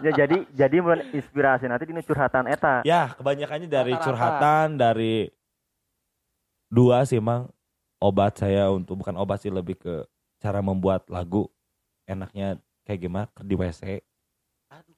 [0.04, 0.10] ya.
[0.14, 2.82] Jadi jadi mun inspirasi nanti dina curhatan eta.
[2.82, 4.06] Ya, kebanyakannya dari Rata-rata.
[4.06, 5.30] curhatan dari
[6.68, 7.48] dua sih emang
[7.98, 10.04] obat saya untuk bukan obat sih lebih ke
[10.38, 11.48] cara membuat lagu
[12.04, 14.02] enaknya kayak gimana di WC.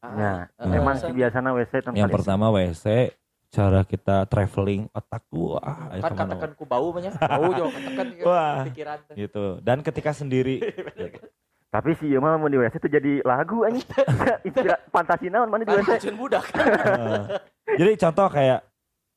[0.03, 3.13] Nah, Ah, emang sih biasanya WC tempat Yang pertama WC,
[3.57, 8.57] cara kita traveling otakku wah, ayo kan katakan ku bau banyak bau juga katakan Wah.
[8.69, 9.45] pikiran gitu.
[9.65, 11.25] Dan ketika sendiri, gitu.
[11.77, 13.85] Tapi si ieu mah mau di WC tuh jadi lagu anjing.
[14.49, 16.09] Inspira fantasi naon mana di WC.
[16.17, 16.45] Budak.
[16.53, 17.25] Heeh.
[17.81, 18.61] jadi contoh kayak,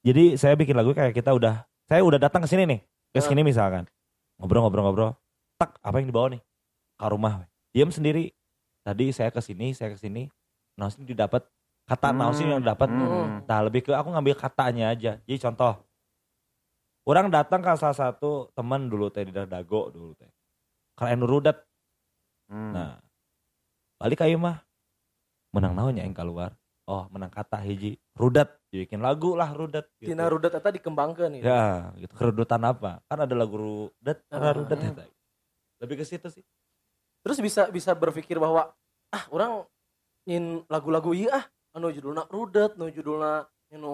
[0.03, 2.79] jadi saya bikin lagu kayak kita udah, saya udah datang ke sini nih,
[3.15, 3.88] ke sini misalkan,
[4.39, 5.15] ngobrol-ngobrol-ngobrol,
[5.55, 6.41] tak apa yang dibawa nih,
[7.00, 7.34] ke rumah,
[7.72, 8.31] diam sendiri.
[8.84, 10.27] Tadi saya ke sini, saya ke sini,
[10.75, 11.46] nah sini didapat
[11.89, 12.86] kata nah sini yang dapat.
[12.86, 13.41] Hmm.
[13.50, 15.17] Nah lebih ke aku ngambil katanya aja.
[15.25, 15.74] Jadi contoh,
[17.10, 20.29] orang datang ke salah satu teman dulu teh di Dago dulu teh,
[20.93, 21.58] karena anu rudat.
[22.46, 22.77] Hmm.
[22.77, 23.01] Nah
[23.98, 24.62] balik ayo mah,
[25.50, 26.53] menang naonnya yang keluar.
[26.89, 29.89] Oh menang kata hiji rudat, bikin lagu lah rudat.
[29.98, 30.13] Gitu.
[30.13, 31.46] Tina rudat eta dikembangkan gitu.
[31.46, 32.13] Ya, gitu.
[32.17, 33.01] Kerudutan apa?
[33.05, 34.58] Kan ada lagu rudat, karena Ah.
[34.58, 35.05] rudat eta.
[35.81, 36.41] Lebih ke situ sih.
[37.22, 38.74] Terus bisa bisa berpikir bahwa
[39.13, 39.65] ah orang
[40.25, 43.94] nyin lagu-lagu iya ah anu judulna rudet, anu judulna anu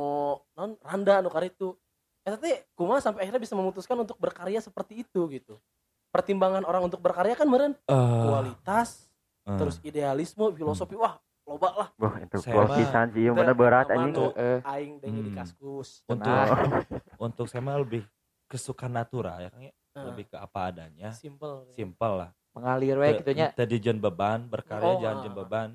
[0.51, 1.75] non randa anu karitu.
[2.21, 5.61] Eta teh kumaha sampai akhirnya bisa memutuskan untuk berkarya seperti itu gitu.
[6.09, 9.11] Pertimbangan orang untuk berkarya kan meren Eh, kualitas,
[9.43, 9.53] eh.
[9.55, 13.53] terus idealisme, filosofi wah loba lah Wah, itu Saya kual mah- pisan sih, Teu bener
[13.53, 14.15] berat anjing.
[14.15, 14.31] tuh.
[14.33, 15.37] Eh, aing dengi di Hmm.
[15.37, 16.01] kaskus.
[16.05, 16.47] untuk Nah.
[17.21, 18.01] untuk saya mah lebih
[18.47, 19.73] kesukaan natural ya kan ya.
[19.95, 21.69] Lebih ke apa adanya simple.
[21.69, 23.47] simple lah mengalir we gitu nya.
[23.49, 25.21] tadi jangan beban berkarya Oh, jangan ah.
[25.21, 25.69] jangan beban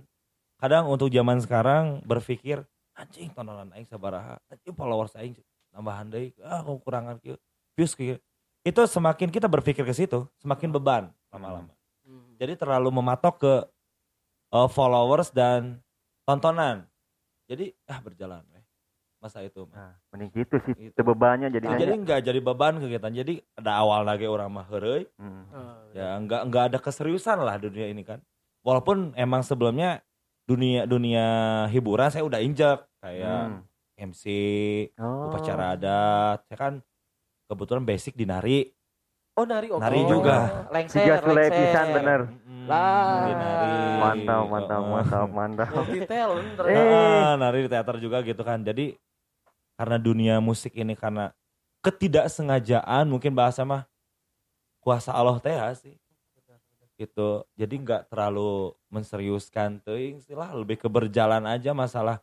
[0.61, 2.63] kadang untuk zaman sekarang berpikir
[2.93, 4.37] anjing tontonan aing sabaraha.
[4.53, 5.35] Anjing followers aing
[5.73, 7.41] nambahan deui ah kekurangan kieu
[7.75, 8.21] views kieu.
[8.61, 11.73] Itu semakin kita berpikir ke situ semakin beban lama-lama.
[12.05, 12.35] Hmm.
[12.37, 13.55] jadi terlalu mematok ke
[14.53, 15.81] uh, followers dan
[16.27, 16.85] tontonan.
[17.49, 18.65] Jadi ah berjalan weh.
[19.21, 19.77] Masa itu mah.
[19.77, 20.93] Nah, mending gitu sih, Gitu.
[20.97, 23.13] teu bebannya jadi jadi nggak jadi beban kegiatan.
[23.13, 25.05] Jadi ada awal lagi orang mah heureuy.
[25.21, 25.45] Hmm.
[25.53, 28.21] Ah, ya nggak nggak ada keseriusan lah dunia ini kan.
[28.65, 30.01] Walaupun emang sebelumnya
[30.51, 31.27] dunia dunia
[31.69, 33.63] hiburan saya udah injak kayak Hmm.
[34.03, 34.25] MC
[34.97, 35.31] Oh.
[35.31, 36.75] upacara adat saya kan
[37.47, 38.67] kebetulan basic di nari
[39.31, 39.79] Oh nari oke.
[39.79, 40.69] Nari Oh, juga.
[40.69, 41.55] Lengser, Tiga sulai lengser.
[41.63, 42.21] pisan bener.
[42.45, 43.23] Mm, Lah.
[43.23, 45.71] di nari Mantap, mantap, mantap, mantap.
[45.71, 46.67] Ternyata.
[46.67, 48.99] Heeh, nari di teater juga gitu kan jadi
[49.77, 51.31] karena dunia musik ini karena
[51.81, 53.87] ketidaksengajaan mungkin bahasa mah
[54.79, 55.95] kuasa Allah teh ya sih
[57.01, 62.21] gitu jadi nggak terlalu menseriuskan tuh istilah lebih ke berjalan aja masalah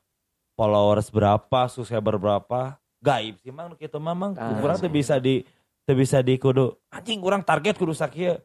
[0.54, 5.42] followers berapa subscriber berapa gaib sih mang gitu mamang Ah, kurang tuh bisa di
[5.82, 8.38] tuh bisa di kudu anjing kurang target kudu sakieu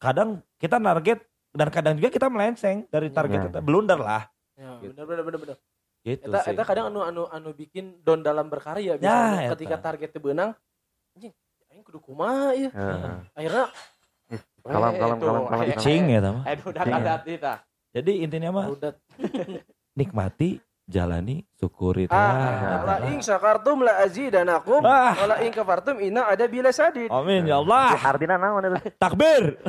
[0.00, 1.20] kadang kita target
[1.52, 3.44] dan kadang juga kita melenceng dari target Ya.
[3.48, 4.94] kita blunder lah Ya, Gitu.
[4.94, 5.56] bener bener bener bener.
[6.00, 9.52] gitu Eta, sih eta kadang anu anu anu bikin don dalam berkarya Ya, misalnya eta.
[9.58, 10.50] ketika targetnya benang
[11.12, 11.32] anjing
[11.68, 12.70] aing kudu kumaha ieu.
[12.70, 13.18] Heeh.
[13.34, 13.66] Akhirnya
[14.64, 15.60] Kalem, kalem, Tuh, kalem, kalem.
[15.62, 16.40] eh, Icing ya tama.
[17.20, 17.52] Kita.
[17.92, 18.66] Jadi intinya mah
[19.98, 22.08] nikmati, jalani, syukuri.
[22.08, 22.80] ah Ah.
[22.82, 25.12] la ing syakartum la azidanakum Ah.
[25.14, 27.06] wala ing kafartum inna ada bila sadid.
[27.08, 27.92] Amin ya Allah.
[27.94, 28.80] Artinya naon eta?
[28.98, 29.60] Takbir.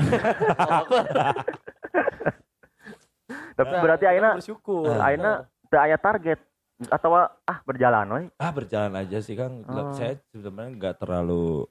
[3.56, 4.88] Tapi Nah, berarti kita ayeuna bersyukur.
[4.96, 5.32] ayeuna
[5.66, 6.40] teu aya target
[6.88, 8.22] atau ah berjalan we.
[8.36, 9.64] Ah berjalan aja sih Kang.
[9.66, 9.92] Oh.
[9.92, 11.64] Saya sebenarnya nggak terlalu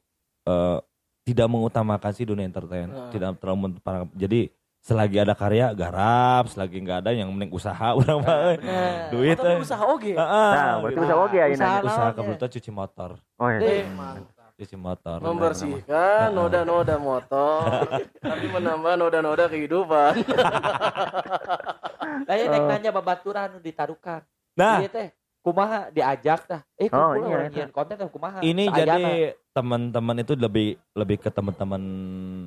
[0.45, 0.79] eh,
[1.25, 2.89] tidak mengutamakan sih dunia entertain.
[2.89, 3.09] Ah.
[3.09, 3.81] Tidak terlalu.
[4.15, 8.37] Jadi selagi ada karya garap, selagi nggak ada yang mending usaha orang mah.
[8.45, 8.57] euy.
[8.61, 9.59] Nah, Duit Atau eh.
[9.59, 10.13] usaha oge.
[10.13, 11.57] Heeh, Nah, berarti usaha oge ayeuna.
[11.57, 12.13] Usaha usaha ya?
[12.15, 13.11] kebetulan cuci motor,
[13.41, 13.59] Oh iya.
[13.59, 14.53] Eh, mantap.
[14.55, 15.17] cuci motor.
[15.19, 17.65] Membersihkan noda-noda motor,
[18.29, 20.13] tapi menambah noda-noda kehidupan.
[22.25, 24.21] Lah ya nek nanya babaturan nu ditarukan.
[24.55, 25.11] Nah, Ieu teh
[25.45, 26.65] kumaha diajak tah.
[26.75, 28.41] Eh Oh, iya, nyian konten teh kumaha.
[28.41, 28.81] ini Saayana.
[28.97, 29.03] jadi
[29.53, 31.83] teman-teman itu lebih lebih ke teman-teman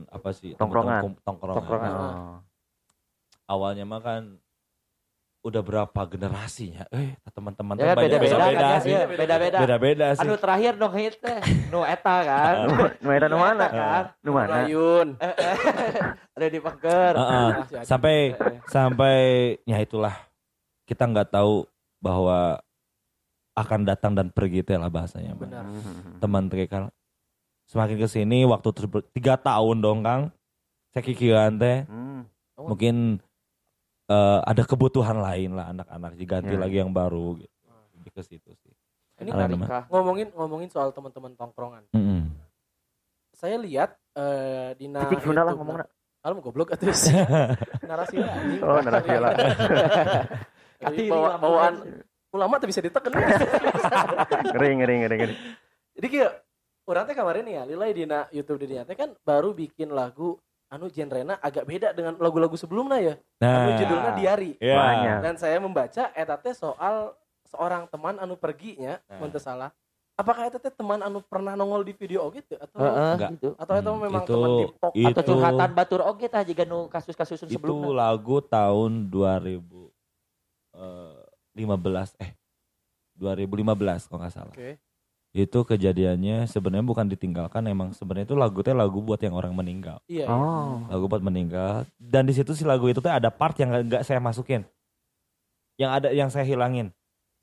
[0.09, 0.57] apa sih?
[0.57, 0.97] Tongkrongan.
[0.97, 1.57] Teman-teman kum- tongkrongan.
[1.61, 1.91] Tongkrongan.
[1.93, 2.37] Oh.
[3.47, 4.23] Awalnya mah kan
[5.39, 6.83] udah berapa generasinya?
[6.91, 8.91] Eh, teman-teman ya tuh banyak beda-beda beda-beda kan, sih.
[8.91, 9.57] ya, beda-beda.
[9.61, 10.21] Beda-beda sih.
[10.25, 12.55] Anu terakhir dong hit teh nu eta kan.
[12.99, 13.65] Nu eta nu mana?
[13.69, 14.03] kan.
[14.19, 14.65] Nu mana?
[14.65, 15.15] Rayun.
[16.35, 16.59] Ada di.
[16.59, 17.85] Ah, si Adi.
[17.85, 18.59] sampai Eh, eh.
[18.67, 19.17] sampai
[19.63, 20.17] ya itulah
[20.83, 21.63] kita nggak tahu
[21.97, 22.59] bahwa
[23.57, 25.49] akan datang dan pergi teh lah bahasanya Bang.
[25.49, 25.65] Benar.
[25.65, 26.21] Hmm.
[26.21, 26.93] teman teh kan
[27.65, 30.29] semakin ke sini waktu terus tiga tahun dong kang
[30.89, 32.23] saya kikiran teh Hmm.
[32.55, 33.17] mungkin
[34.07, 36.59] eh, ada kebutuhan lain lah anak-anak diganti Ya.
[36.59, 37.53] lagi yang baru gitu
[37.93, 38.73] lebih ke situ sih
[39.17, 39.89] Ini nikah.
[39.89, 41.89] ngomongin ngomongin soal teman-teman tongkrongan.
[41.89, 42.29] Mm-mm.
[43.33, 45.89] Saya lihat eh, di na Cicik Sunda lah ngomongna.
[46.17, 46.93] Kalau mau goblok atuh.
[47.89, 48.37] narasi lah.
[48.61, 49.33] Oh, narasi lah.
[50.85, 51.73] Jadi lah, bawaan
[52.37, 53.09] ulama tuh bisa ditekan.
[54.53, 55.35] Ngeri ngeri ngeri ngeri.
[55.97, 56.31] Jadi kayak
[56.85, 60.37] orang teh kemarin nih ya, Lilai di na YouTube di teh kan baru bikin lagu
[60.67, 63.13] anu genrena agak beda dengan lagu-lagu sebelumnya ya.
[63.39, 64.51] Anu Nah, judulnya Diari.
[64.59, 64.75] ya.
[64.75, 65.17] Banyak.
[65.23, 67.15] Dan saya membaca eta teh soal
[67.47, 69.31] seorang teman anu perginya, Nah.
[69.39, 69.71] salah.
[70.17, 73.29] Apakah eta teh teman anu pernah nongol di video gitu atau Enggak.
[73.37, 73.49] gitu.
[73.55, 76.65] atau eta Hmm, memang itu- teman di pok itu- Atau curhatan batur oge tah jika
[76.65, 78.11] nu kasus-kasus itu sebelumnya.
[78.11, 79.07] lagu tahun
[81.57, 82.31] 2015 eh
[83.17, 84.53] 2015 kalau nggak salah.
[84.53, 84.77] Oke.
[85.33, 89.97] Itu kejadiannya sebenarnya bukan ditinggalkan emang sebenarnya itu lagu teh lagu buat yang orang meninggal.
[90.05, 90.25] Iya.
[90.25, 90.31] iya.
[90.31, 90.85] Oh.
[90.87, 94.21] Lagu buat meninggal dan di situ si lagu itu teh ada part yang nggak- saya
[94.21, 94.63] masukin.
[95.77, 96.93] Yang ada yang saya hilangin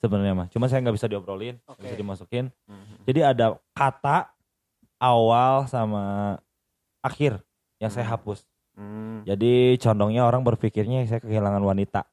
[0.02, 0.46] sebenarnya mah.
[0.50, 1.82] Cuma saya nggak bisa diobrolin, nggak Oke.
[1.86, 2.44] bisa dimasukin.
[3.06, 4.30] Jadi ada kata
[4.98, 6.36] awal sama
[7.04, 7.38] akhir
[7.78, 8.42] yang saya hapus.
[8.74, 9.22] Hmm.
[9.22, 12.10] Jadi condongnya orang berpikirnya saya kehilangan wanita.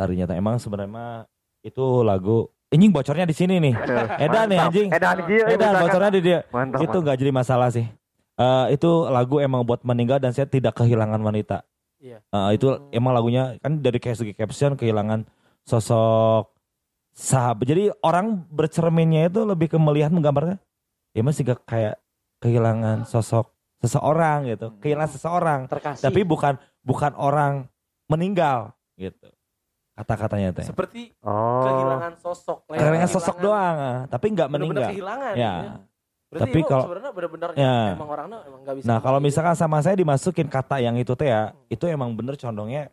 [0.00, 1.12] Ternyata emang sebenarnya mah
[1.60, 3.74] itu lagu anjing bocornya di sini nih.
[4.16, 4.64] Edan nih Mantap.
[4.64, 4.88] anjing.
[4.88, 5.44] Edan dia.
[5.46, 6.38] Edan bocornya di dia.
[6.48, 6.80] Mantap.
[6.80, 7.84] Itu nggak jadi masalah sih.
[8.34, 11.60] Eh itu lagu emang buat meninggal dan saya tidak kehilangan wanita.
[12.00, 12.24] Iya.
[12.24, 12.88] Eh, itu Hmm.
[12.90, 15.28] emang lagunya kan dari kayak segi caption kehilangan
[15.68, 16.48] sosok
[17.12, 17.68] sahabat.
[17.68, 20.56] Jadi orang bercerminnya itu lebih ke melihat menggambarnya.
[21.12, 22.00] Ya masih gak kayak
[22.40, 23.52] kehilangan sosok
[23.84, 24.72] seseorang gitu.
[24.80, 26.08] Kehilangan seseorang Terkasih.
[26.08, 27.68] tapi bukan bukan orang
[28.08, 29.28] meninggal gitu
[30.00, 31.60] kata-katanya teh Seperti Oh.
[31.60, 32.58] kehilangan sosok.
[32.66, 33.98] Kehilangan sosok doang ah.
[34.06, 35.34] tapi nggak meninggal kehilangan.
[35.34, 35.54] ya
[36.30, 37.76] Berarti Tapi kalau- sebenarnya benar-benar Ya.
[37.92, 38.86] emang orangnya emang gak bisa.
[38.86, 42.86] nah kalau misalkan sama saya dimasukin kata yang itu teh ya itu emang bener condongnya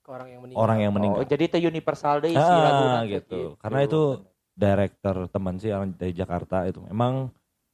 [0.00, 0.62] ke orang yang meninggal.
[0.64, 3.40] orang yang Oh, meninggal jadi itu universal deh isi Ah, laguna gitu.
[3.56, 4.00] Karena itu
[4.50, 7.28] director teman sih yang dari Jakarta itu emang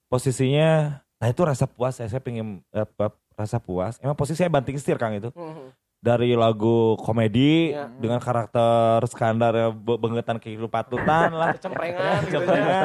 [0.09, 4.51] posisinya nah itu rasa puas saya saya pengen eh, apa, rasa puas emang posisi saya
[4.51, 5.71] banting setir kang itu Mhm.
[6.05, 7.89] Dari lagu komedi Iya.
[7.97, 11.49] dengan karakter skandar ya be- bengetan kehidupan tutan lah.
[11.57, 12.81] Kecemprengan gitu ya.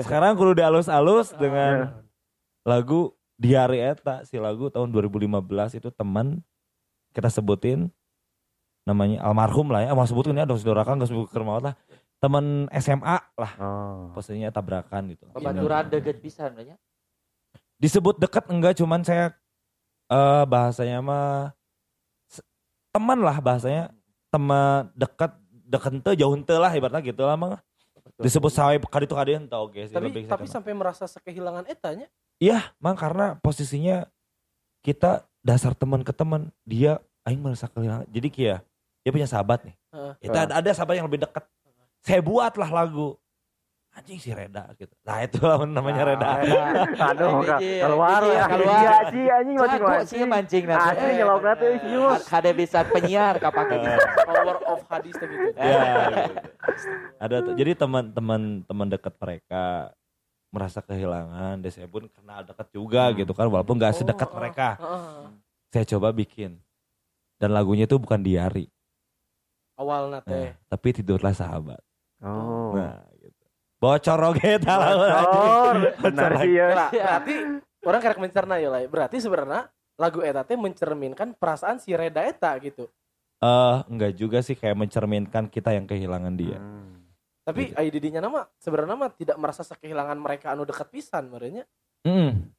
[0.00, 2.00] sekarang kudu dialus-alus dengan
[2.64, 4.24] lagu Diari Eta.
[4.24, 6.40] Si lagu tahun 2015 itu teman
[7.12, 7.92] kita sebutin
[8.88, 9.92] namanya almarhum lah ya.
[9.92, 11.76] Mau sebutin ya dong saudara kan gak sebut ke maut lah.
[12.16, 13.52] Teman SMA lah.
[13.60, 14.08] Oh.
[14.16, 15.28] posisinya tabrakan gitu.
[15.36, 16.80] Pembaturan deket bisa ya.
[17.76, 19.36] disebut deket enggak cuman saya
[20.08, 21.52] eh bahasanya mah
[22.96, 23.92] teman lah bahasanya
[24.32, 25.32] teman deket
[25.68, 27.60] deket ente jauh ente lah ibaratnya gitu lah mah
[28.16, 30.54] disebut sawai kali itu kali ente oke Tapi tapi sana.
[30.56, 32.08] sampai merasa sekehilangan etanya.
[32.40, 34.08] Iya, mang karena posisinya
[34.84, 38.04] kita dasar teman ke teman, dia aing merasa kehilangan.
[38.12, 38.56] Jadi kia,
[39.00, 39.76] dia punya sahabat nih.
[39.92, 40.12] Heeh.
[40.28, 41.44] Kita ada, ada sahabat yang lebih dekat.
[42.04, 43.16] Saya buatlah lagu.
[43.96, 44.92] Anjing si Reda gitu.
[45.02, 46.30] Nah itu namanya Reda.
[47.08, 47.40] Aduh.
[47.56, 48.46] Ji, keluar Ji, lah.
[48.46, 48.76] keluar.
[48.76, 50.24] Iya sih anjing mancing Jago sih mancing.
[50.28, 50.84] mancing nanti.
[50.92, 52.20] Asli nyelokna teh serius.
[52.28, 53.96] Ada bisa penyiar kapake bisa.
[54.20, 55.32] Power of hadis gitu.
[55.56, 55.80] ya,
[56.12, 56.20] gitu.
[57.16, 57.54] Ada tuh.
[57.56, 59.64] Jadi teman-teman teman dekat mereka
[60.52, 64.36] merasa kehilangan, dan saya pun kenal dekat juga gitu kan, walaupun nggak Oh, sedekat heeh.
[64.36, 64.68] mereka.
[64.76, 65.20] Heeh.
[65.68, 66.60] Saya coba bikin.
[67.36, 68.64] Dan lagunya itu bukan diari,
[69.76, 70.52] Awalnya nah, teh.
[70.68, 71.80] tapi tidurlah sahabat.
[72.24, 72.72] Oh.
[72.72, 73.15] Nah, gitu.
[73.86, 75.46] Bocor oge tah lagu anjing.
[75.46, 75.76] Bocor.
[76.02, 76.66] Benar ya.
[76.74, 77.34] Lah, berarti
[77.86, 78.80] orang karek mencerna ya lah.
[78.90, 82.90] Berarti sebenarnya lagu eta teh mencerminkan perasaan si Reda eta gitu.
[83.38, 86.58] Eh, enggak juga sih kayak mencerminkan kita yang kehilangan dia.
[86.58, 87.06] Hmm.
[87.46, 88.02] Tapi Gitu.
[88.02, 88.18] gitu.
[88.18, 91.62] nya nama sebenarnya mah tidak merasa kehilangan mereka anu dekat pisan merenya.
[92.02, 92.50] Mm.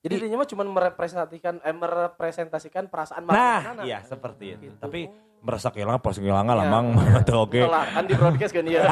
[0.00, 4.66] Jadi dinya mah cuma merepresentasikan eh, merepresentasikan perasaan Nah, iya seperti itu.
[4.66, 4.76] Gitu.
[4.82, 5.06] Tapi
[5.40, 6.72] merasa kehilangan pas kehilangan lah Iya.
[6.72, 6.86] mang
[7.28, 7.60] Tuh, oke.
[7.64, 8.82] Kan di broadcast kan ya.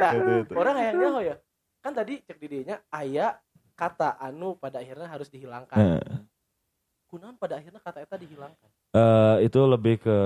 [0.00, 0.52] nah, Itu, itu.
[0.54, 1.36] orang kayaknya oh ya.
[1.82, 3.34] Kan tadi cek di dinya aya
[3.74, 5.98] kata anu pada akhirnya harus dihilangkan.
[7.06, 8.70] Kunaon pada akhirnya kata eta dihilangkan.
[8.92, 10.18] eh, itu lebih ke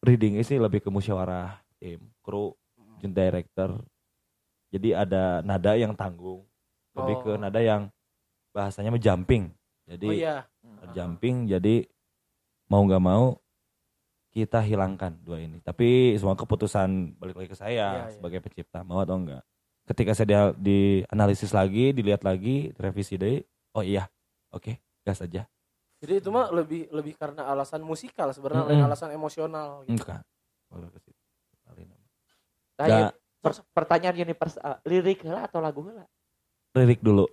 [0.00, 2.54] reading sih lebih ke musyawarah tim, kru,
[2.98, 3.78] jeung director.
[4.68, 6.44] Jadi ada nada yang tanggung,
[6.92, 7.40] lebih ke Oh.
[7.40, 7.88] nada yang
[8.50, 9.50] bahasanya mah jumping.
[9.88, 10.36] Jadi oh iya.
[10.92, 11.88] jumping jadi
[12.68, 13.40] mau nggak mau
[14.28, 18.12] kita hilangkan dua ini tapi semua keputusan balik lagi ke saya Iya, iya.
[18.12, 19.40] sebagai pencipta mau atau enggak
[19.84, 23.40] ketika saya dia- dianalisis lagi dilihat lagi direvisi deh
[23.72, 24.04] oh iya
[24.50, 25.48] oke gas aja
[25.98, 28.86] Jadi itu mah lebih lebih karena alasan musikal sebenarnya lain Mm-mm.
[28.86, 29.98] alasan emosional gitu.
[29.98, 30.22] enggak
[30.68, 31.20] Kalau ke situ.
[31.64, 32.06] Kali nama.
[32.78, 33.08] Nah, ya,
[33.40, 36.04] per- pertanyaan universal lirik heula atau lagu heula?
[36.70, 37.26] lirik dulu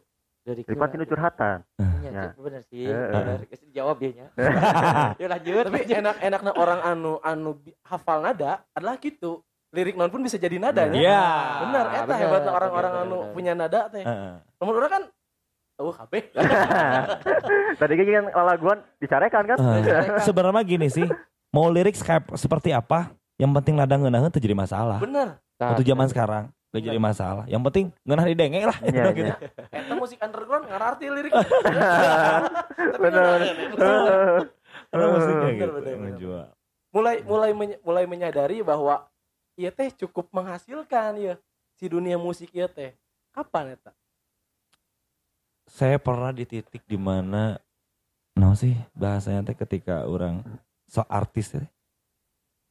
[0.46, 1.58] Lirik Lipat ini curhatan.
[1.82, 2.22] Iya, Ya.
[2.30, 2.86] Cek, bener sih.
[2.86, 3.38] Bener.
[3.50, 4.28] Kasih dijawab dia nya.
[5.20, 5.64] Yuk lanjut.
[5.66, 9.42] Tapi enak-enaknya orang anu anu hafal nada adalah gitu.
[9.74, 11.02] Lirik non pun bisa jadi nada nya.
[11.02, 11.26] Iya.
[11.66, 14.06] Bener, eta bener, hebatnya orang-orang anu punya nada teh.
[14.06, 14.36] Heeh.
[14.62, 15.04] Namun orang kan
[15.76, 16.14] tahu HP.
[17.82, 19.58] Tadi kan laguan dicarekan kan?
[20.22, 21.10] Sebenarnya gini sih
[21.56, 21.96] mau lirik
[22.36, 25.40] seperti apa yang penting nada ngeunaheun tuh jadi masalah Bener.
[25.56, 26.44] waktu zaman sekarang
[26.76, 29.32] gak jadi masalah yang penting ngeunah di denge lah Iya, gitu.
[29.32, 29.36] iya.
[29.72, 31.32] Eta musik underground ngararti lirik.
[33.00, 33.40] Bener.
[34.92, 36.46] Karena musiknya Bener, gitu menjual
[36.96, 37.52] mulai mulai
[37.84, 39.04] mulai menyadari bahwa
[39.60, 41.36] iya teh cukup menghasilkan ya
[41.76, 42.96] si dunia musik iya teh.
[43.36, 43.92] Kapan eta?
[45.66, 47.58] saya pernah di titik di mana
[48.38, 50.40] no sih bahasanya teh ketika orang
[50.88, 51.68] so artis teh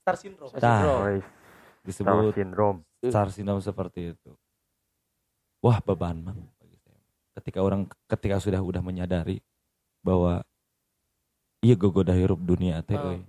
[0.04, 0.52] Star syndrome.
[0.52, 1.20] Star
[1.84, 2.78] disebut syndrome.
[3.10, 4.30] Star syndrome seperti itu.
[5.60, 7.00] Wah beban mang bagi saya.
[7.40, 9.40] Ketika orang ketika sudah udah menyadari
[10.04, 10.44] bahwa
[11.64, 12.94] iya gue udah hirup dunia teh.
[12.94, 13.16] Oh.
[13.16, 13.24] euy.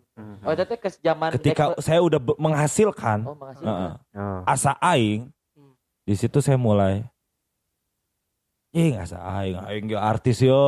[0.47, 3.67] Oh, itu ke zaman Ketika saya udah menghasilkan Oh, makasih.
[3.67, 4.41] heeh, Oh.
[4.47, 5.75] asa aing, Hmm.
[6.07, 7.03] di situ saya mulai
[8.75, 10.59] Ih asa aing, aing ge artis yo,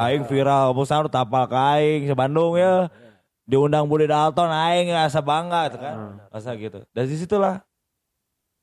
[0.00, 2.88] aing viral, pusar tapal ke aing se Bandung ya.
[3.44, 5.94] Diundang Budi Dalton aing asa bangga gitu kan.
[5.96, 6.16] Hmm.
[6.32, 6.80] Masa gitu.
[6.96, 7.60] Dari situlah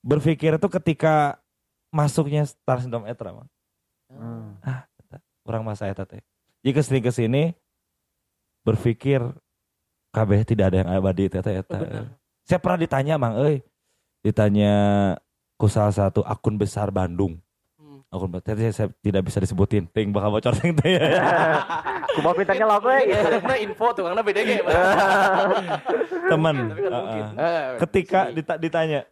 [0.08, 1.44] berpikir itu ketika
[1.92, 3.52] masuknya Star Syndrome Etra Mang.
[4.08, 4.56] Hmm.
[5.44, 6.24] Orang masa eta teh.
[6.64, 7.52] Jika sering ke sini
[8.64, 9.20] berpikir
[10.16, 11.76] kabeh tidak ada yang abadi eta eta.
[11.76, 12.08] Bener.
[12.48, 13.60] Saya pernah ditanya Mang euy.
[14.24, 14.74] Ditanya
[15.60, 17.40] ku salah satu akun besar Bandung.
[17.76, 18.04] Hmm.
[18.08, 19.92] Akun besar saya, saya tidak bisa disebutin.
[19.92, 21.00] Ting bakal bocor ting teh.
[22.16, 22.98] Kumaha pintanya lah gue.
[23.14, 24.52] Karena info tuh karena BDG.
[26.28, 26.56] Temen.
[26.76, 27.34] Tapi kan.
[27.38, 29.06] Eh, ketika dita- ditanya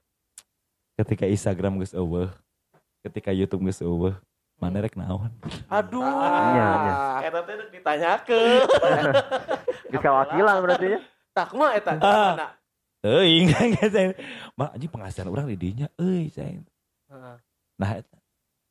[0.96, 2.32] ketika Instagram geus eueuh
[3.02, 4.16] ketika YouTube geus eueuh
[4.56, 5.28] mana rek naon
[5.68, 6.00] Aduh.
[6.00, 6.94] Iya, iya.
[7.28, 8.64] Eta teh ditanyakeun.
[9.92, 11.00] Geus kawakilan berarti ya.
[11.30, 11.92] Tah kumaha eta?
[12.00, 12.56] Ah.
[13.04, 13.52] Euy
[13.94, 14.16] saya
[14.56, 16.56] mah anjing penghasilan orang di dinya euy saya
[17.06, 17.36] Heeh.
[17.76, 18.16] nah eta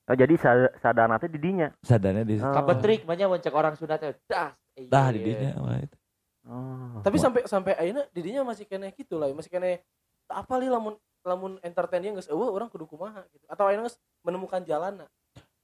[0.04, 1.72] Oh, jadi sa- sadana teh di dinya.
[1.80, 2.52] sadarnya di Oh.
[2.52, 4.12] Kabetrik banyak wancak orang Sunda teh.
[4.24, 4.52] Das.
[4.84, 5.12] dah Iya.
[5.12, 5.96] di dinya wah eta.
[6.44, 7.00] Oh.
[7.00, 9.80] Tapi sampai sampai ayeuna didinya masih kene gitu lah, masih kene
[10.26, 13.44] apa li lamun lamun entertain dia geus eueuh urang kudu kumaha gitu.
[13.48, 15.00] Atau ayeuna geus menemukan jalan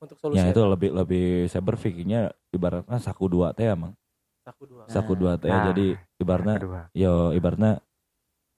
[0.00, 0.40] untuk solusi.
[0.40, 2.20] ya itu lebih lebih saya berpikirnya
[2.50, 3.92] ibaratnya saku dua teh emang
[4.40, 4.82] Saku dua.
[4.88, 5.68] saku dua teh Nah.
[5.70, 6.56] jadi ibaratnya
[6.96, 7.84] yo ibaratnya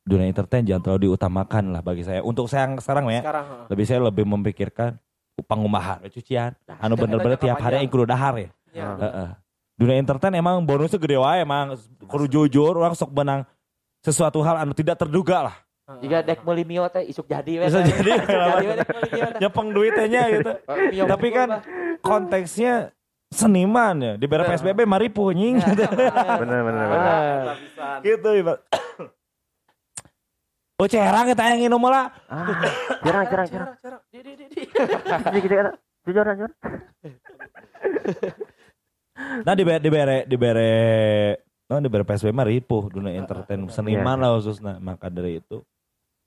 [0.02, 3.84] dunia entertain jangan terlalu diutamakan lah bagi saya untuk saya yang sekarang ya Sekarang lebih
[3.84, 4.98] saya lebih memikirkan
[5.42, 8.88] pangumahan cucian anu bener-bener tiap hari yang kudu dahar ya Ya.
[8.88, 8.96] Ah.
[8.96, 9.28] Heeh.
[9.76, 11.74] dunia entertain emang bonusnya gede wae emang
[12.06, 13.42] kudu jujur orang sok benang
[14.00, 15.56] sesuatu hal anu tidak terduga lah.
[16.00, 17.64] Jika dek meuli mio teh isuk jadi we.
[17.68, 18.10] Bisa jadi,
[19.36, 20.50] nyepeng duitnya gitu
[20.94, 21.48] mio Tapi kan
[22.00, 22.94] konteksnya
[23.28, 24.44] seniman ya di Bener.
[24.48, 25.84] PSBB maripu nying Nah, gitu,
[26.40, 27.56] Bener bener bener.
[28.00, 28.60] Gitu ibarat
[30.80, 32.42] Oh cerang kita yang nginum lah Ah,
[33.06, 33.26] jarang.
[33.30, 33.46] Cerang,
[33.78, 34.00] cerang.
[34.10, 34.62] Di di di di.
[34.66, 36.50] Jadi kita kata jujur jujur.
[39.46, 40.72] Nah di bere di bere di bere
[41.70, 45.62] oh, di bere PSBB mah ripuh dunia entertain seniman lah khususnya maka dari itu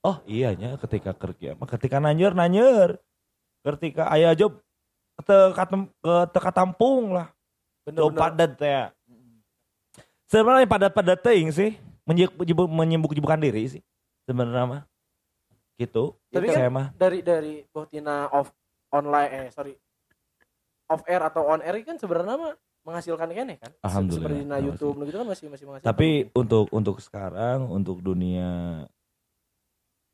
[0.06, 2.94] oh iyanya ketika kerja mah ketika nanyer nanyer
[3.66, 4.62] ketika ayah job
[5.26, 7.34] katem- ke teka tampung lah
[7.86, 8.18] Bener, bener.
[8.18, 8.82] padat ya.
[10.26, 11.78] Sebenarnya padat-padat teuing sih.
[12.02, 13.82] Menyibuk, menyibuk-nyibukkan diri sih.
[14.26, 14.82] Sebenarnya mah.
[15.78, 16.18] Gitu.
[16.34, 16.86] Tapi kan mah.
[16.98, 18.50] dari dari Botina off
[18.90, 19.78] online eh sorry
[20.90, 22.54] off air atau on air kan sebenarnya mah
[22.86, 24.30] menghasilkan kene kan Alhamdulillah.
[24.30, 28.82] seperti di YouTube gitu kan masih masih menghasilkan Tapi untuk untuk sekarang untuk dunia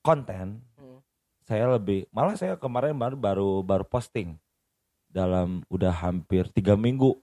[0.02, 0.98] konten Hmm.
[1.46, 4.34] saya lebih malah saya kemarin baru baru baru posting
[5.12, 7.20] dalam udah hampir tiga minggu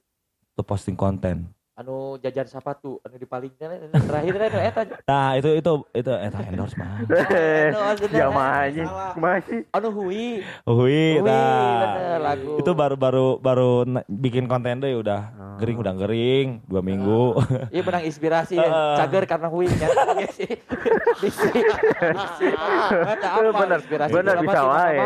[0.54, 1.50] tuh posting konten.
[1.80, 6.76] Anu jajan sepatu anu dipalingnya terakhir teh anu eta Nah itu itu itu eta endorse
[6.76, 6.92] mah.
[7.08, 8.84] Anu, Ya mah anjing.
[8.84, 9.12] Salah.
[9.15, 9.60] Kumaha sih?
[9.72, 12.20] anu hui Hui, Hui, nah.
[12.20, 17.39] lagu Itu baru baru baru bikin konten deh udah gering udah gering dua minggu.
[17.72, 18.68] Iya benang inspirasi ya.
[19.00, 19.88] Cager karena hui nya.
[20.20, 20.52] Iya sih.
[23.56, 24.12] Bener, inspirasi?
[24.12, 24.98] bener bisa wae.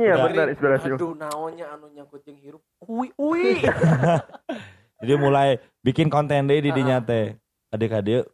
[0.00, 0.86] Iya bener inspirasi.
[0.96, 3.60] aduh naonnya anu nyangkut jeung hirup ui ui
[5.02, 5.48] Jadi mulai
[5.82, 7.34] bikin konten deh di dinya teh.
[7.74, 8.30] Adik-adik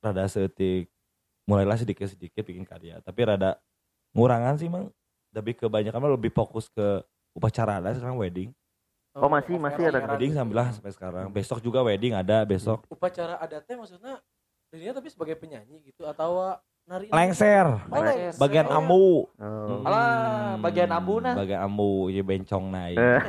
[0.00, 0.88] rada setik
[1.44, 3.60] mulailah sedikit-sedikit bikin karya, tapi rada
[4.16, 4.88] ngurangan sih mang.
[5.36, 7.04] Lebih kebanyakan mah lebih fokus ke
[7.36, 8.48] upacara ada sekarang wedding.
[9.12, 11.26] Oh, masih- masih ada Wedding sambil lah sampai sekarang.
[11.28, 12.86] Besok juga wedding ada besok.
[12.88, 14.14] upacara adatnya maksudnya
[14.70, 16.54] dirinya tapi sebagai penyanyi gitu atau
[16.88, 18.32] nari Lengser, Oh, lengser.
[18.36, 19.28] bagian ambu.
[19.36, 19.84] Oh.
[19.84, 21.36] Alah, bagian ambuna.
[21.36, 22.96] Bagian ambu, ya bencong naik.
[22.96, 23.20] Eh,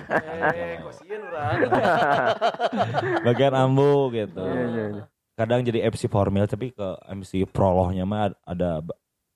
[0.55, 1.59] eh kosian urang
[3.27, 4.39] bagian ambu gitu.
[4.39, 5.03] Iya, iya, iya.
[5.35, 8.83] Kadang jadi MC formil tapi ke MC prolohnya mah ada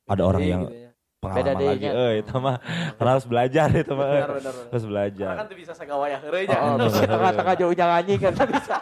[0.03, 0.89] ada orang Iya, yang gitu ya.
[1.19, 1.87] pengalaman Beda lagi.
[1.87, 2.55] Eh itu mah
[2.95, 4.07] karena harus belajar itu mah.
[4.09, 4.67] benar benar benar.
[4.67, 5.27] Harus belajar.
[5.29, 6.57] Karena kan tuh bisa sagawaya heureuy nya.
[6.59, 8.77] Oh, tengah-tengah jauhnya anjing kan bisa.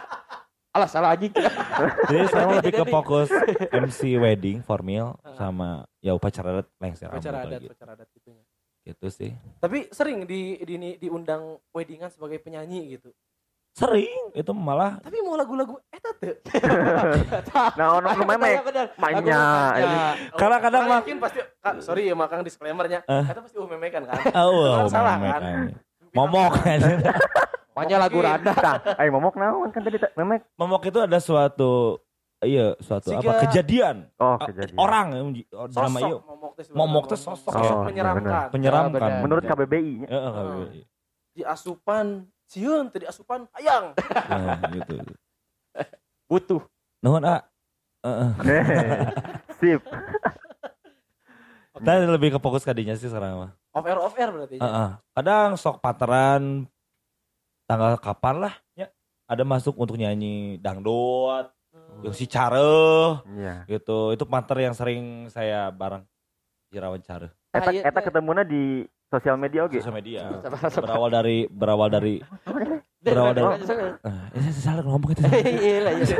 [0.72, 1.28] Alah salah anjing.
[2.08, 3.28] Jadi sekarang lebih ke fokus
[3.84, 7.68] MC wedding formil sama ya upacara adat lengser upacara ambu adat gitu.
[7.68, 8.42] upacara adat gitu ya.
[8.82, 13.12] gitu sih Tapi sering di, di di- diundang weddingan sebagai penyanyi gitu.
[13.72, 16.36] sering itu malah Tapi mau lagu-lagu eta teu.
[17.76, 18.64] Nah, ono nu memek.
[18.96, 19.40] Mainnya.
[20.32, 21.38] Kadang-kadang Orang mah- yakin pasti
[21.78, 23.00] sorry ya makang disclaimernya.
[23.02, 23.24] Eh.
[23.24, 24.20] Eta pasti uh memekan kan.
[24.36, 25.40] oh, Orang salah kan.
[25.40, 25.76] aja.
[26.12, 26.52] momok
[27.72, 28.52] Pokoknya lagu Randa.
[28.52, 30.44] Nah, ayo momok naon kan tadi memek.
[30.54, 31.98] momok itu ada suatu
[32.38, 34.76] iya suatu Siga- apa kejadian Oh, Ah, kejadian.
[34.76, 37.16] orang yang menji- oh, drama Sosok iya momok teh sebenarnya.
[37.16, 37.48] sosok.
[37.48, 38.46] Oh, iya menyeramkan.
[38.50, 39.10] menyeramkan.
[39.20, 40.08] Menurut KBBI nya.
[40.08, 40.80] Heeh, KBBI.
[41.32, 42.06] Di asupan
[42.44, 43.96] sieun teu di asupan hayang.
[43.96, 44.94] Nah, gitu
[46.28, 46.60] Butuh.
[47.00, 47.40] nuhun ah
[48.02, 48.30] Heeh.
[49.58, 49.80] Sip.
[51.72, 53.50] Kita lebih ke fokus kadinya sih sekarang mah.
[53.72, 54.54] Off air off air berarti.
[54.54, 54.60] ya.
[54.60, 54.88] Heeh.
[55.12, 56.68] Kadang sok pateran
[57.72, 58.86] tanggal kapan lah ya.
[59.24, 62.04] Ada masuk untuk nyanyi dangdut, Hmm.
[62.04, 62.68] yang si Care
[63.32, 63.64] Iya.
[63.66, 64.12] gitu.
[64.12, 66.04] Itu pater yang sering saya bareng
[66.68, 67.32] Irawan Care.
[67.48, 68.06] Eta Ah, iya, eta iya.
[68.06, 69.80] ketemunya di sosial media oke.
[69.80, 70.20] Sosial media.
[70.84, 72.20] Berawal dari berawal dari
[73.02, 73.48] Berawal dari-
[74.04, 75.22] ah, ini saya salah ngomong itu.
[75.64, 76.16] Iya lah, iya.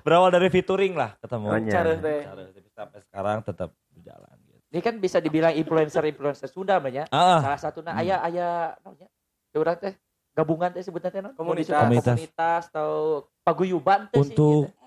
[0.00, 1.46] berawal dari featuring lah ketemu.
[1.46, 1.58] Oh.
[1.66, 1.90] Cara.
[1.92, 4.58] Tapi sampai sekarang tetap berjalan gitu.
[4.72, 7.10] Ini kan bisa dibilang influencer-influencer Sunda banyak.
[7.10, 8.02] Ah, Salah satu nah Hmm.
[8.02, 8.48] aya aya
[8.80, 9.10] namanya.
[9.50, 9.94] Teh
[10.36, 11.20] gabungan teh sebutan teh?
[11.32, 11.72] Komunitas.
[11.80, 12.12] Komunitas.
[12.12, 12.90] komunitas atau
[13.40, 14.84] paguyuban teh sih, untuk gitu.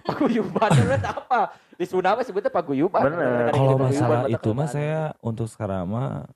[0.00, 1.40] paguyuban itu apa?
[1.74, 3.02] Di Sunda mah sebutnya paguyuban.
[3.02, 3.18] Bener.
[3.18, 6.30] Kadang-kadang kalau masalah paguyuban, itu mah saya untuk sekarang mah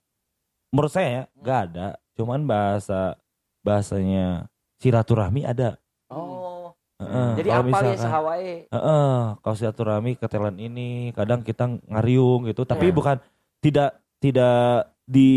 [0.68, 3.18] menurut saya ya nggak ada cuman bahasa
[3.60, 8.52] bahasanya silaturahmi ada Oh, Heeh, jadi apa ya misalkan- sahawae?
[8.66, 12.92] Heeh, kalau silaturahmi ke talent ini kadang kita ngariung gitu tapi Ya.
[12.92, 13.16] bukan
[13.58, 15.30] tidak tidak di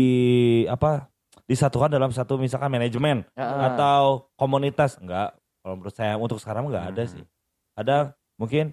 [0.66, 1.08] apa
[1.44, 3.60] disatukan dalam satu misalkan manajemen Heeh.
[3.68, 7.12] atau komunitas enggak kalau menurut saya untuk sekarang enggak ada Hmm.
[7.12, 7.24] sih
[7.74, 7.96] ada
[8.36, 8.72] mungkin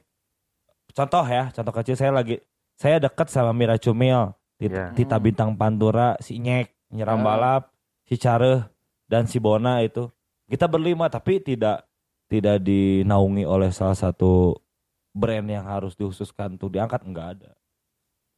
[0.92, 2.40] contoh ya contoh kecil saya lagi
[2.76, 4.86] saya dekat sama Mira Cumil Tita, Iya.
[4.94, 5.26] Tita Hmm.
[5.26, 7.24] Bintang Pantura si Nyek Nyeram Ah.
[7.24, 7.64] Balap
[8.06, 8.64] si Careh
[9.08, 10.08] dan si Bona itu
[10.48, 11.88] kita berlima tapi tidak
[12.28, 14.56] tidak dinaungi oleh salah satu
[15.12, 17.52] brand yang harus dikhususkan untuk diangkat enggak ada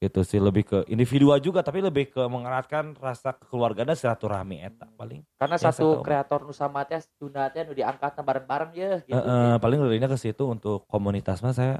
[0.03, 4.91] gitu sih lebih ke individual juga tapi lebih ke mengeratkan rasa kekeluargaan dan silaturahmi eta
[4.91, 6.03] paling Karena Ya, satu saya tahu.
[6.03, 9.11] kreator Nusa Mati Sunda teh nu diangkat bareng-bareng ya gitu.
[9.11, 11.79] Eh, eh, paling larinya ke situ untuk komunitas mah saya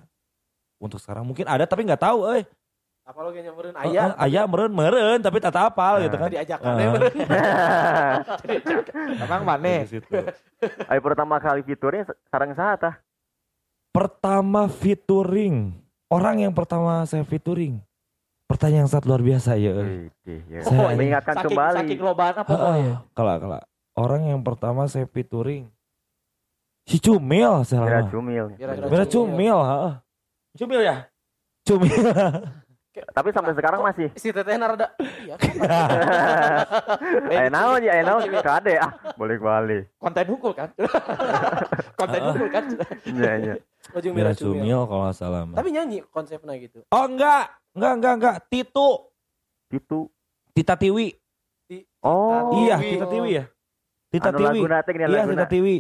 [0.78, 2.48] untuk sekarang mungkin ada tapi nggak tahu eh
[3.04, 4.24] Apa lo kayak nyamperin ayah ayah?
[4.24, 6.04] ayah meren meren tapi tak apal Nah.
[6.04, 7.16] gitu kan Diajak Eh, aneh beureun.
[9.20, 9.84] Emang mana?
[9.84, 10.08] di situ.
[10.88, 12.96] Ayo pertama kali fiturnya sarang saha tah?
[13.92, 15.70] pertama featuring
[16.08, 17.78] orang yang pertama saya featuring
[18.46, 19.72] pertanyaan yang sangat luar biasa ya
[20.24, 20.60] ya.
[20.62, 21.78] Saya- Oh, mengingatkan saking, kembali.
[21.80, 22.96] Saking loban apa oh ya?
[23.12, 23.60] kalau kalau
[23.96, 25.70] orang yang pertama saya featuring
[26.84, 28.12] si Cumil saya Mira lama.
[28.12, 28.46] Cumil.
[28.90, 29.94] Mira Cumil heeh.
[30.54, 30.98] Cumil ya
[31.64, 31.96] Cumil
[32.94, 34.14] Tapi sampai sekarang masih.
[34.14, 34.94] Si teteh narada.
[35.02, 35.34] Iya.
[37.26, 38.94] Ayo naon ya, ayo naon kade ah.
[39.18, 39.90] Boleh balik.
[39.98, 40.70] Konten hukum kan?
[41.98, 42.64] Konten hukum kan?
[43.02, 43.56] Iya, iya.
[44.14, 44.62] Mira Cumil.
[44.62, 45.42] Cumil kalau salah.
[45.50, 46.86] Tapi nyanyi konsepnya gitu.
[46.86, 48.90] oh enggak enggak enggak enggak Titu
[49.70, 50.00] Itu.
[50.54, 51.18] Tita Tiwi
[52.00, 52.60] Oh.
[52.62, 52.76] iya.
[52.78, 53.46] Tita Tiwi ya
[54.08, 55.78] Tita anu Tiwi lagu nate gini iya Tita Tiwi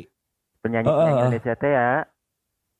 [0.59, 1.21] penyanyi penyanyi oh.
[1.21, 1.89] Indonesia teh ya.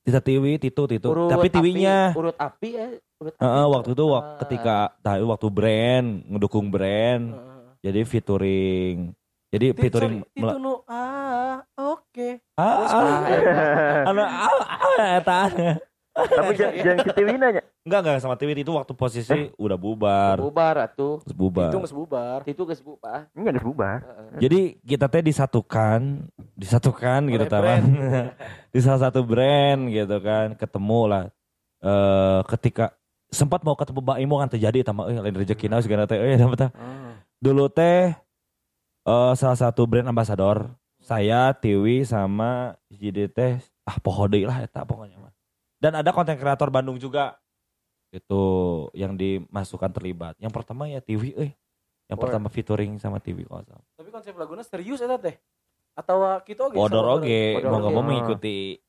[0.00, 2.86] Tita Tiwi Titu Titu Urut tapi api- Tiwinya urut api ya.
[3.14, 3.40] Urut api.
[3.40, 4.36] Heeh, waktu itu wak- Ah.
[4.40, 7.62] ketika nah, waktu brand ngedukung brand Heeh.
[7.82, 8.96] jadi featuring
[9.48, 12.28] jadi Ti- featuring sorry, itu nu ah oke.
[12.58, 14.08] ah, Terus ah, kumaha?
[14.08, 14.50] anu, ah,
[14.82, 15.38] ah, eta.
[16.14, 17.62] Tapi jangan jangan si Tiwina nya.
[17.82, 21.18] enggak enggak sama Tiwi itu waktu posisi udah bubar bubar atuh.
[21.28, 22.38] bubar Itu geus bubar.
[22.46, 23.26] Itu geus bubar.
[23.34, 23.98] Ini geus bubar.
[24.38, 27.82] Jadi kita teh disatukan disatukan gitu teman
[28.72, 31.24] di salah satu brand gitu kan ketemu lah
[31.80, 32.94] eh ketika
[33.28, 36.38] sempat mau ketemu Mbak Imo kan terjadi sama eh lain rezeki naon segala teh eh
[36.38, 37.18] dapat Hmm.
[37.36, 38.14] dulu teh
[39.02, 40.70] eh salah satu brand ambasador
[41.02, 45.33] saya Tiwi sama jadi teh ah poho deui lah eta pokoknya mah
[45.84, 47.36] dan ada konten kreator Bandung juga
[48.08, 48.42] itu
[48.96, 51.52] yang dimasukkan terlibat yang pertama ya Tiwi eh
[52.08, 52.24] yang Word.
[52.24, 53.86] pertama featuring sama nggak salah.
[53.96, 55.36] Tapi konsep lagunya serius eta teh.
[55.96, 58.80] Atau kita oge Bodor sama oge Bodor mau nggak mau mengikuti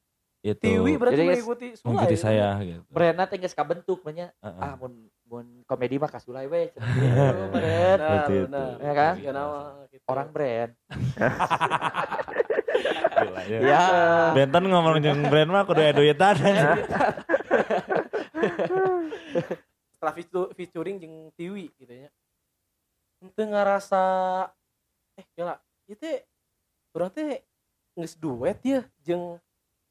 [0.45, 4.29] itu Tiwi berarti Jadi, mengikuti mengikuti saya gitu Brandna teh geus kabentuk banyak.
[4.29, 4.61] Heeh.
[4.61, 6.69] Ah mun mun komedi mah kasulay we.
[6.75, 8.35] Gitu, Bener, itu.
[8.45, 8.77] bener.
[8.77, 9.13] Ya kan?
[9.17, 9.59] Iya, nama,
[9.89, 10.03] gitu.
[10.05, 10.71] Orang brand.
[13.15, 13.59] Gila, ya.
[13.59, 13.83] Ya.
[14.33, 16.35] Benten ngomong jeung brand mah kudu duitan.
[19.95, 22.09] setelah featu- featuring jeung Tiwi gitu ya.
[23.23, 24.03] Ente ngerasa
[25.15, 25.55] eh gila,
[25.87, 26.05] itu
[26.93, 27.41] orang teh
[27.95, 29.39] geus duet ya jeung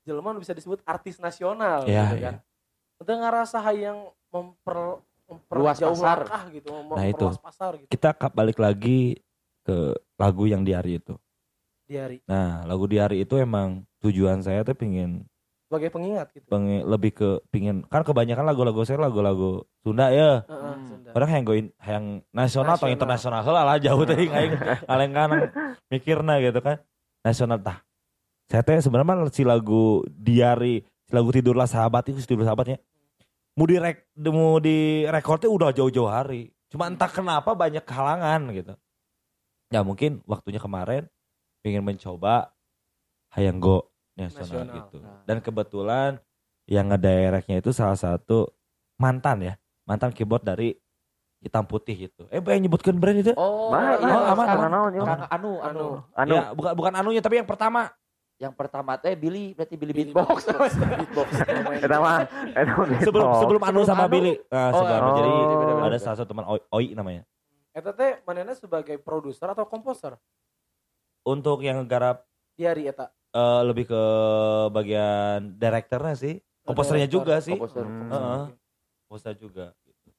[0.04, 2.34] jelema nu bisa disebut artis nasional Iya, gitu kan.
[3.00, 5.00] Ente ngerasa hayang memper
[5.50, 6.18] Luas jauh pasar.
[6.22, 7.26] langkah gitu Nah, itu.
[7.38, 9.18] pasar gitu Kita balik lagi
[9.62, 9.76] ke
[10.14, 11.14] lagu yang di hari itu.
[11.84, 15.24] di hari Nah, lagu di hari itu emang tujuan saya tuh pingin
[15.64, 20.44] sebagai pengingat gitu pengen lebih ke pingin kan kebanyakan lagu-lagu saya lagu-lagu Sunda ya.
[20.44, 20.86] Heeh, Hmm.
[20.86, 21.10] Sunda.
[21.12, 22.94] Orang yang goin yang nasional atau Nasional.
[22.94, 24.54] internasional heula lah jauh teh aing
[24.86, 25.40] kaleng kanan
[25.88, 26.78] mikirna gitu kan.
[27.20, 27.82] Nasional tah.
[28.46, 32.78] Saya teh sebenarnya si lagu Diari, si lagu Tidurlah Sahabat itu si Tidur Sahabatnya.
[33.54, 36.50] Mau di rek, mau di rekornya udah jauh-jauh hari.
[36.74, 38.74] Cuma entah kenapa banyak kehalangan gitu.
[39.70, 41.06] Ya mungkin waktunya kemarin
[41.62, 42.50] pengen mencoba
[43.30, 44.74] hayang go nasional, Nasional.
[44.82, 44.96] gitu.
[45.02, 45.22] Nah.
[45.22, 46.10] Dan kebetulan
[46.66, 48.50] yang ngedirectnya itu salah satu
[48.98, 49.54] mantan ya,
[49.86, 50.74] mantan keyboard dari
[51.38, 52.24] Hitam Putih gitu.
[52.32, 53.36] Eh, yang nyebutkan brand itu?
[53.36, 55.52] Oh, iya, oh, aman, Kang- aman, aman, Anu, Anu.
[55.60, 55.86] Anu.
[56.16, 57.92] Anu, Ya, bukan bukan anunya tapi yang pertama.
[58.34, 60.50] Yang pertama teh Billy, berarti Billy, Billy Beatbox.
[60.50, 61.28] beatbox
[61.78, 62.26] Eta mah,
[62.98, 64.12] Sebelum sebelum Anu sama Anu.
[64.12, 64.34] Billy.
[64.50, 65.14] Nah, Oh, sebelum oh.
[65.14, 65.32] jadi
[65.86, 67.22] ada salah satu teman Oi, Oi namanya.
[67.70, 70.18] Eta teh manehna sebagai produser atau komposer
[71.22, 74.02] Untuk yang garap di hari eta eh, lebih ke
[74.70, 76.34] bagian direkturnya sih.
[76.62, 77.54] Komposernya Director, juga sih.
[77.54, 77.84] komposer.
[77.84, 78.08] Hmm.
[78.08, 78.42] Heeh.
[79.04, 80.10] Komposer juga gitu.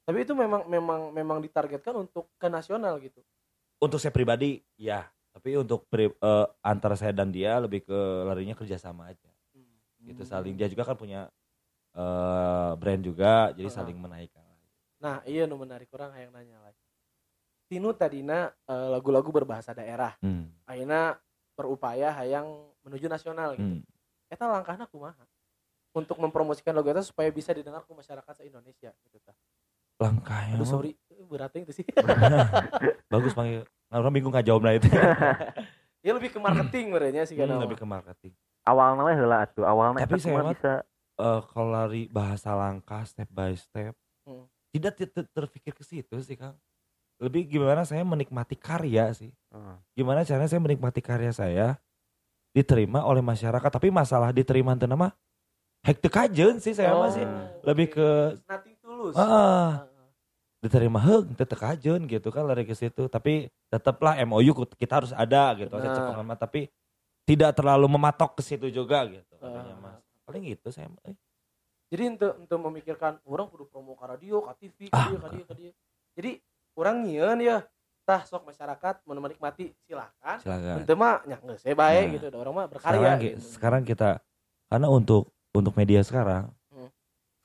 [0.00, 3.20] tapi itu memang memang memang ditargetkan untuk ke nasional gitu
[3.78, 8.54] Untuk saya pribadi ya, tapi untuk pri- eh, antara saya dan dia lebih ke larinya
[8.54, 9.30] kerjasama aja.
[10.00, 11.30] Gitu saling dia juga kan punya
[11.90, 13.74] eh, brand juga, jadi Heeh.
[13.74, 14.42] saling menaikkan.
[15.00, 16.84] nah iya nu menarik orang hayang nanya lagi
[17.72, 20.52] Tinu tadina eh, lagu-lagu berbahasa daerah Hmm.
[20.68, 21.16] akhirnya
[21.56, 23.82] berupaya hayang menuju nasional gitu Hmm.
[24.28, 25.24] eta langkahna kumaha
[25.96, 29.30] untuk mempromosikan lagu itu supaya bisa didengar ke masyarakat se Indonesia gitu.
[29.98, 30.94] Langkahnya Aduh sorry,
[31.26, 31.86] berat itu sih.
[33.12, 33.64] bagus panggil.
[33.90, 34.86] Nah, orang bingung ngajawab lah itu.
[36.06, 37.50] ya lebih ke marketing merenya sih kan.
[37.50, 38.32] Hmm, lebih ke marketing.
[38.62, 40.72] awalnya heula atuh, awalnya Tapi saya bisa
[41.20, 43.92] Eh kalau lari bahasa langkah step by step,
[44.24, 44.48] Hmm.
[44.72, 46.56] tidak ti- ti- terpikir ke situ sih Kang.
[47.20, 49.28] Lebih gimana saya menikmati karya sih.
[49.52, 49.76] Hmm.
[49.92, 51.76] Gimana caranya saya menikmati karya saya
[52.56, 53.68] diterima oleh masyarakat.
[53.68, 55.12] Tapi masalah diterima itu nama
[55.84, 57.26] hektik aja sih saya mah sih.
[57.68, 58.08] Lebih ke
[58.48, 59.12] nothing tulus.
[59.18, 59.84] ah,
[60.60, 63.08] diterima heng tetek aja gitu kan lari ke situ.
[63.08, 65.72] Tapi tetaplah MOU kita harus ada gitu.
[65.72, 66.68] Cek pengamat, tapi
[67.24, 69.34] tidak terlalu mematok ke situ juga gitu.
[69.34, 70.00] Katanya, Mas.
[70.24, 70.88] Paling gitu saya.
[71.04, 71.16] eh,
[71.90, 75.28] Jadi untuk untuk memikirkan orang kudu promo ke radio, ke TV, ke Ah, dia, ke
[75.28, 75.72] dia, ke dia.
[76.14, 76.30] Jadi
[76.76, 77.56] orang nyieun ya
[78.00, 80.38] tah sok masyarakat mau menikmati silakan.
[80.38, 80.76] Silakan.
[80.82, 82.10] Untuk mah nya geus saya bae Nah.
[82.14, 82.26] gitu.
[82.32, 83.12] Orang mah sekarang, berkarya.
[83.18, 83.48] ki- gitu.
[83.50, 84.10] sekarang kita
[84.66, 86.90] karena untuk untuk media sekarang Hmm.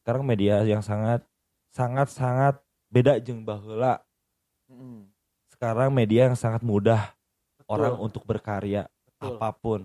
[0.01, 1.25] sekarang media yang sangat
[1.69, 2.55] sangat sangat
[2.87, 4.01] beda jeng baheula
[4.65, 5.05] Mm.
[5.47, 7.13] sekarang media yang sangat mudah
[7.55, 9.37] Betul, orang untuk berkarya betul.
[9.37, 9.79] apa pun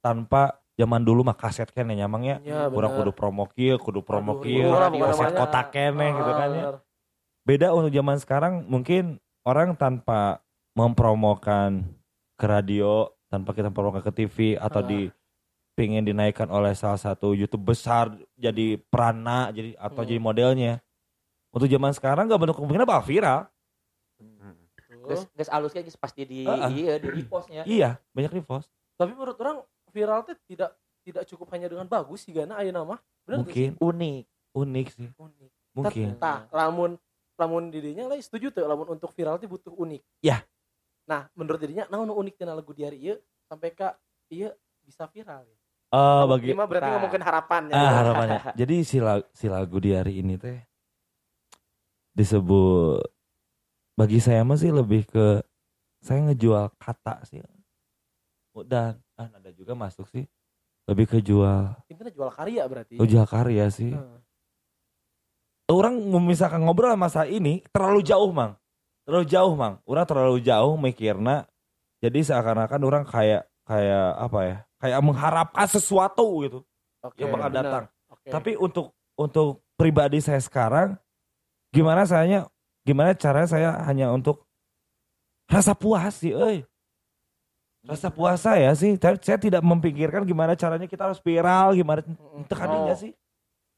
[0.00, 0.42] tanpa
[0.74, 4.66] zaman dulu mah kaset kan ya nyamangnya Ya, kurang kudu promo kieu kudu promo kieu
[4.66, 5.38] iya, kaset mana-mana.
[5.38, 5.86] kotak gitu
[6.26, 6.76] Ah, kan ya bener.
[7.44, 9.02] beda untuk zaman sekarang mungkin
[9.46, 10.42] orang tanpa
[10.74, 11.86] mempromokan
[12.34, 14.86] ke radio tanpa kita promokan ke TV atau Ah.
[14.86, 15.10] di
[15.74, 20.08] pengen dinaikkan oleh salah satu YouTube besar jadi perana jadi atau Hmm.
[20.08, 20.72] jadi modelnya
[21.54, 23.40] untuk zaman sekarang gak bentuk kemungkinan bakal viral
[24.18, 24.54] Betul.
[25.04, 26.70] Geus geus alus kan geus pasti di Heeh.
[26.74, 27.62] iya di repostnya.
[27.64, 29.58] iya banyak repost Tapi menurut orang
[29.90, 30.70] viral teh tidak
[31.04, 33.00] tidak cukup hanya dengan bagus sih karena ayeuna mah.
[33.22, 34.24] Bener mungkin Unik.
[34.54, 35.50] unik sih unik.
[35.74, 36.94] mungkin Tah, lamun
[37.34, 40.00] lamun dirinya lah setuju tuh lamun untuk viral teh butuh unik.
[40.22, 40.40] Ya.
[41.04, 43.98] Nah, menurut dirinya naon unik tina lagu diari ieu sampai ka
[44.30, 44.48] ieu
[44.80, 45.44] bisa viral.
[45.44, 45.56] Ya.
[45.92, 46.92] Eh bagi berarti Tah.
[46.96, 47.74] ngomongin harapannya.
[47.74, 50.58] ah harapannya jadi si, la- si lagu di hari ini teh
[52.14, 53.02] disebut
[53.94, 55.42] bagi saya mah sih lebih ke
[55.98, 57.42] saya ngejual kata sih
[58.66, 60.26] dan ah ada juga masuk sih
[60.86, 62.94] lebih ke jual Intinya jual karya berarti.
[62.98, 64.18] jual karya sih Heeh.
[65.70, 68.54] orang memisahkan ngobrol sama saya ini terlalu jauh mang
[69.02, 71.46] terlalu jauh mang orang terlalu jauh mikirna
[71.98, 76.60] jadi seakan-akan orang kayak kayak apa ya kayak mengharapkan sesuatu gitu
[77.00, 77.24] Oke.
[77.24, 77.58] yang bakal benar.
[77.64, 78.28] datang Oke.
[78.30, 80.94] tapi untuk untuk pribadi saya sekarang
[81.74, 82.46] gimana saya
[82.86, 84.46] gimana caranya saya hanya untuk
[85.50, 86.62] rasa puas sih euy
[87.84, 92.00] rasa puas saya sih saya, saya tidak memikirkan gimana caranya kita harus viral gimana
[92.48, 92.96] kadinya Oh.
[92.96, 93.12] sih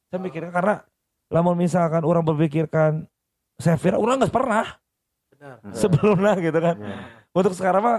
[0.06, 0.84] saya mikirkan karena
[1.26, 3.08] lamun misalkan orang berpikirkan
[3.58, 4.76] saya viral orang nggak pernah
[5.32, 5.58] Benar.
[5.74, 6.96] Sebelumnya gitu kan Ya.
[7.34, 7.98] untuk sekarang mah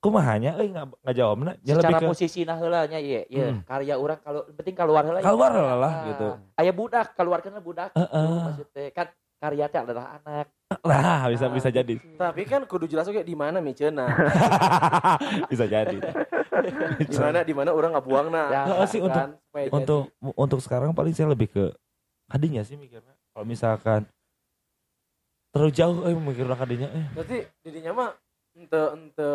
[0.00, 3.46] kumahanya euy nggak nggak jawabnya ya lebih Secara ke musisi nah heula nya ieu, ieu
[3.46, 3.60] Hmm.
[3.62, 5.20] karya orang kalau penting keluar heula.
[5.20, 5.60] keluar ya.
[5.62, 6.04] lah lah Ah.
[6.06, 7.92] gitu Aya budak, keluarkan budak.
[7.92, 8.08] Heeh.
[8.08, 10.46] Gitu, Maksudnya kan karya teh adalah anak.
[10.80, 11.52] lah bisa Ah.
[11.52, 14.08] bisa jadi Tapi kan kudu jelas oke di mana miceuna.
[15.52, 15.96] bisa jadi
[17.04, 18.48] di mana di mana orang nggak buang nah.
[18.48, 19.74] Ya, Heeh sih, untuk- supaya jadi.
[19.74, 20.02] untuk
[20.34, 21.64] untuk sekarang paling saya lebih ke
[22.26, 24.08] hadinya sih mikirnya kalau misalkan
[25.50, 27.04] terlalu jauh eh mikir kadinya eh.
[27.10, 28.10] berarti didinya mah
[28.52, 29.30] ente ente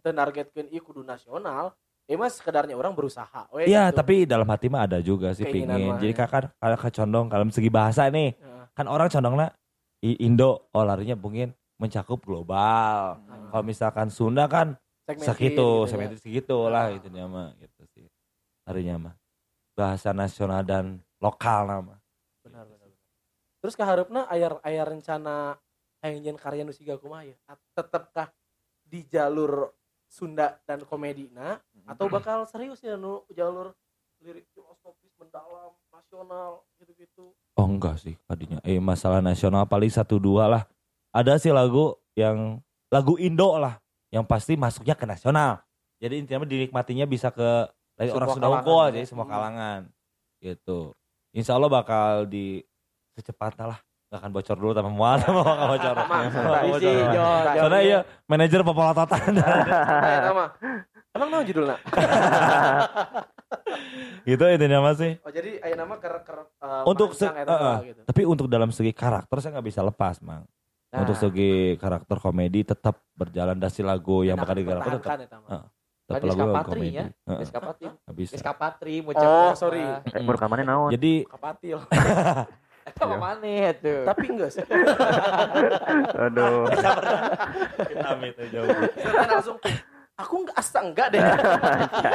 [0.00, 1.76] ente nargetkeun ieu kudu nasional
[2.08, 4.00] ya mah sekedarnya orang berusaha we Iya, gitu.
[4.00, 5.94] tapi dalam hati mah ada juga sih Keinginan pingin.
[6.00, 6.18] Jadi ya.
[6.24, 8.64] kakak kalau kecondong kalau segi bahasa nih, Heeh.
[8.72, 9.52] kan orang condongnya
[10.00, 13.20] I- Indo, oh larinya mungkin mencakup global.
[13.20, 13.48] Heeh.
[13.52, 14.74] Kalau misalkan Sunda kan
[15.04, 15.90] Segmentin segitu, gitu ya.
[15.92, 16.94] segitu segitu lah Ah.
[16.96, 18.06] gitu mah gitu sih.
[18.64, 19.14] Larinya mah
[19.76, 21.94] bahasa nasional dan lokal nama.
[22.40, 22.98] benar benar benar.
[23.60, 25.54] terus kaharupna ayar ayar rencana
[26.00, 27.36] hayang karya nu siga kumaha ya
[27.76, 28.32] tetepkah
[28.80, 29.68] di jalur
[30.10, 33.70] Sunda dan komedina atau bakal serius ya nu jalur
[34.18, 37.30] lirik filosofis mendalam nasional gitu-gitu
[37.60, 38.56] Oh enggak sih tadinya.
[38.64, 40.62] Eh masalah nasional paling satu dua lah.
[41.12, 42.56] Ada sih lagu yang
[42.88, 43.76] lagu Indo lah
[44.08, 45.60] yang pasti masuknya ke nasional.
[46.00, 47.68] Jadi intinya dinikmatinya bisa ke
[48.00, 48.92] dari orang Sunda kalangan Unggul ya.
[48.96, 49.80] jadi semua kalangan.
[50.40, 50.80] Gitu.
[51.36, 52.64] Insya Allah bakal di
[53.12, 53.80] secepatnya lah.
[54.10, 55.94] Gak akan bocor dulu tapi mual sama bakal bocor.
[56.66, 56.82] Isi, bocor.
[56.82, 57.44] Jon, Jon.
[57.54, 58.60] Soalnya iya manajer
[59.30, 60.48] nah, mah
[61.14, 61.78] emang naon judulnya
[64.30, 65.18] gitu intinya mas sih.
[65.22, 67.30] oh jadi aya nama ker ker eh, Untuk se-
[67.86, 70.46] gitu Tapi untuk dalam segi karakter saya nggak bisa lepas mang.
[70.90, 75.22] Nah, Untuk segi karakter komedi tetap berjalan dari lagu yang bakal digarap tetap
[76.10, 76.98] tetap lagu Eskapatri komedi.
[76.98, 77.04] ya.
[77.06, 77.86] Heeh, Eskapatri.
[78.10, 78.34] bisa.
[78.34, 79.86] Eskapatri mau Oh, sorry.
[79.86, 80.22] Eh,
[80.66, 80.90] naon?
[80.90, 81.78] Jadi kapatil
[82.90, 84.02] Eta mah maneh tuh.
[84.02, 84.64] tapi enggak sih
[86.26, 86.66] Aduh.
[88.10, 88.58] amit aja.
[88.98, 89.56] Saya langsung
[90.14, 91.22] aku enggak asa enggak deh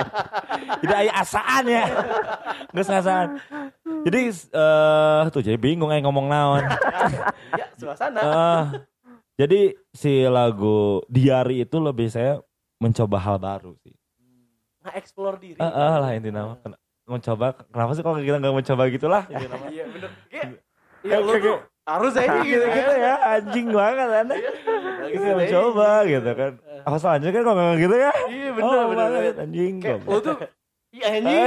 [0.84, 1.86] Jadi aya asaan ya.
[2.69, 3.28] Geus ngasaan.
[4.05, 6.63] Jadi eh tuh jadi bingung aja ngomong naon.
[7.59, 8.63] ya suasana Eh,
[9.36, 9.61] jadi
[9.91, 12.39] si lagu Diari itu lebih saya
[12.78, 13.95] mencoba hal baru sih.
[14.80, 16.53] nge-explore diri Eh eh, lah intinya
[17.05, 20.09] mencoba kenapa sih kalau kita nggak mencoba gitulah iya bener
[21.06, 22.97] Kayak, iya lu tuh harus aja gitu gitu kan.
[22.97, 26.51] Ya anjing banget anda Lagi Kita mencoba gitu kan.
[26.82, 28.12] Apa selanjutnya kan kalau nggak gitu ya?
[28.26, 29.10] Iya bener oh, bener.
[29.38, 30.10] anjing kayak goblok.
[30.10, 30.36] lu tuh
[30.89, 31.45] iya anjing.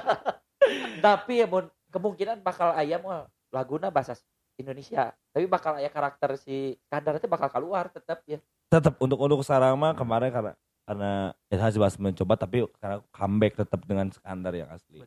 [1.04, 4.20] Tapi ya mun kemungkinan bakal aya mah laguna bahasa
[4.60, 5.16] Indonesia.
[5.32, 8.36] Tapi bakal aya karakter si Skandar itu bakal keluar tetap ya.
[8.68, 10.52] tetap untuk untuk sekarang mah kemarin karena
[10.88, 15.04] karena ya saya juga mencoba tapi karena comeback tetap dengan skandar yang asli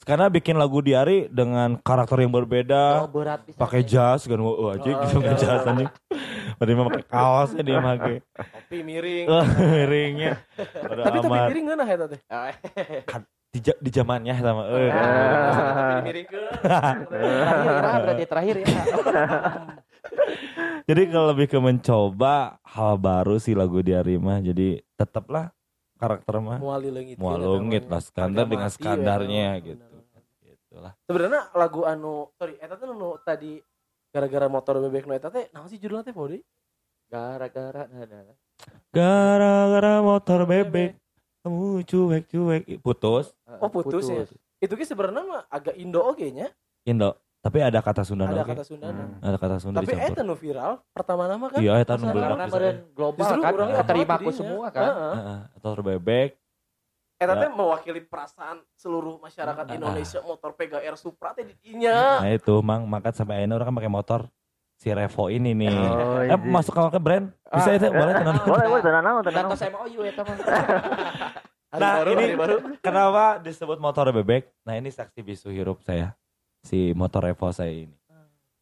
[0.00, 3.60] karena bikin lagu diari dengan karakter yang berbeda Oh, berat bisa.
[3.60, 4.36] pakai jas kan?
[4.36, 5.38] Wah aja Oh, gitu pakai iya.
[5.38, 5.90] jas anjing.
[6.56, 9.24] Padahal mah pakai kaosnya dia pakai kopi miring.
[9.28, 10.30] Oh, miringnya.
[10.56, 12.20] Pada tapi tapi miring nggak nah eta teh
[13.50, 14.88] di, ja- di zamannya sama eh.
[14.88, 17.44] Tapi miring ke terakhir ya,
[17.98, 18.66] berarti terakhir ya.
[20.88, 24.38] Jadi kalau lebih ke mencoba hal baru sih lagu di Arima.
[24.38, 25.50] Jadi tetaplah
[26.00, 29.84] karakter mah muali leungit mau lungit lah skandar dengan skandarnya gitu.
[30.70, 30.94] Gitulah.
[31.02, 33.58] sebenarnya lagu anu sorry eta teh nu tadi
[34.14, 36.38] gara-gara motor bebek nu eta teh naon sih judulnya teh Podi
[37.10, 38.38] Gara-gara nah, nah, nah.
[38.94, 40.94] Gara-gara motor bebek
[41.42, 44.22] kamu cuek-cuek putus Oh, putus ya?
[44.62, 46.54] itu ki sebenarnya mah agak Indo oge nya
[46.86, 47.18] Indo.
[47.40, 49.16] Tapi ada kata Sunda ada kata Sunda Hmm.
[49.24, 52.76] Ada kata Sunda tapi eta nu viral pertama nama kan Iya, eta nu Karena meren
[52.92, 54.84] global Justru kan, terima aku semua kan.
[54.84, 55.14] Heeh.
[55.18, 56.30] Heeh, motor bebek.
[57.20, 57.40] Eta Ya.
[57.42, 59.76] teh mewakili perasaan seluruh masyarakat Ah.
[59.76, 62.24] Indonesia motor PGR Supra teh di dinya.
[62.24, 64.20] Nah itu mang makan sampai akhirnya orang kan pakai motor
[64.74, 65.68] si Revo ini nih.
[65.68, 66.36] Oh, eh iya.
[66.40, 68.34] masuk ke ke brand bisa itu boleh tenan.
[68.40, 69.72] Boleh, boleh, tenang tenang Gantos naon.
[69.76, 70.36] MOU ya teman.
[71.70, 72.56] Nah, baru, ini- baru.
[72.82, 74.50] Kenapa disebut motor bebek?
[74.66, 76.18] Nah ini saksi bisu hirup saya.
[76.60, 77.94] Si motor Revo saya ini.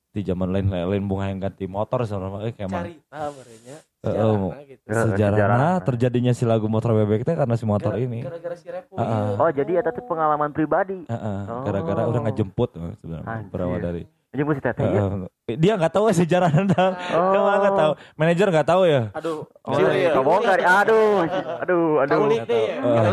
[0.09, 3.76] Di zaman lain lain bunga yang ganti motor sebenarnya eh, kayak Carita merenya.
[3.98, 4.82] Sejarahna gitu.
[4.88, 8.18] Sejarah nah, terjadinya si lagu motor bebek itu karena si motor Gara- ini.
[8.22, 8.80] Gara-gara si ah.
[8.94, 9.36] iya.
[9.36, 11.02] Oh, jadi eta tuh pengalaman pribadi.
[11.04, 11.61] Heeh, Oh.
[11.62, 15.09] gara-gara udah ngejemput eh, sebenarnya berawal dari Jeung si teteh ya.
[15.09, 15.56] Heeh.
[15.56, 17.32] dia nggak tahu sejarah tentang Oh.
[17.32, 20.20] dia nggak tahu manajer nggak tahu ya Aduh, Oh, si Uri ya.
[20.20, 20.59] bongkar.
[20.61, 21.24] Aduh,
[21.59, 22.16] aduh, aduh.
[22.28, 23.09] Kaulik deh ya.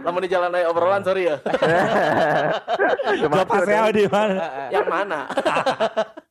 [0.00, 1.36] Lama di jalan aja obrolan sorry ya.
[3.22, 4.34] lepas ya di mana
[4.70, 5.18] Yang mana?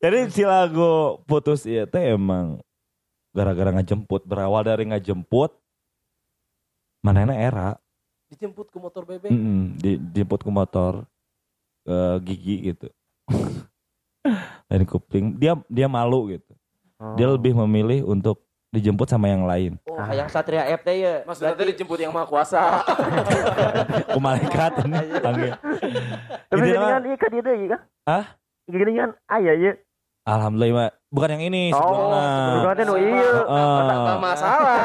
[0.00, 2.56] Jadi si lagu putus itu teh emang
[3.30, 5.52] gara-gara ngejemput berawal dari ngejemput
[7.00, 7.76] mana era
[8.26, 9.26] Dijemput ke motor bebek.
[9.26, 11.02] Mm-mm, di- dijemput ke motor
[11.82, 12.88] ke gigi gitu
[14.70, 16.52] dari kuping dia dia malu gitu
[17.16, 17.34] dia Oh.
[17.34, 21.14] lebih memilih untuk dijemput sama yang lain Oh, Ah, yang Satria FT ya.
[21.24, 22.60] Maksudnya teh Berarti- dijemput yang maha kuasa.
[24.06, 25.52] ke malaikat ini panggil
[26.46, 27.80] Tapi Intinya gini mah, kan iya kan dia deui kan?
[28.06, 28.24] Hah?
[28.64, 29.72] Gini kan aya ya.
[30.24, 32.22] Alhamdulillah bukan yang ini Oh, sebelumnya.
[32.30, 33.32] sebelumnya teh nu ieu.
[33.40, 33.80] Heeh.
[33.90, 34.78] Nah, masalah.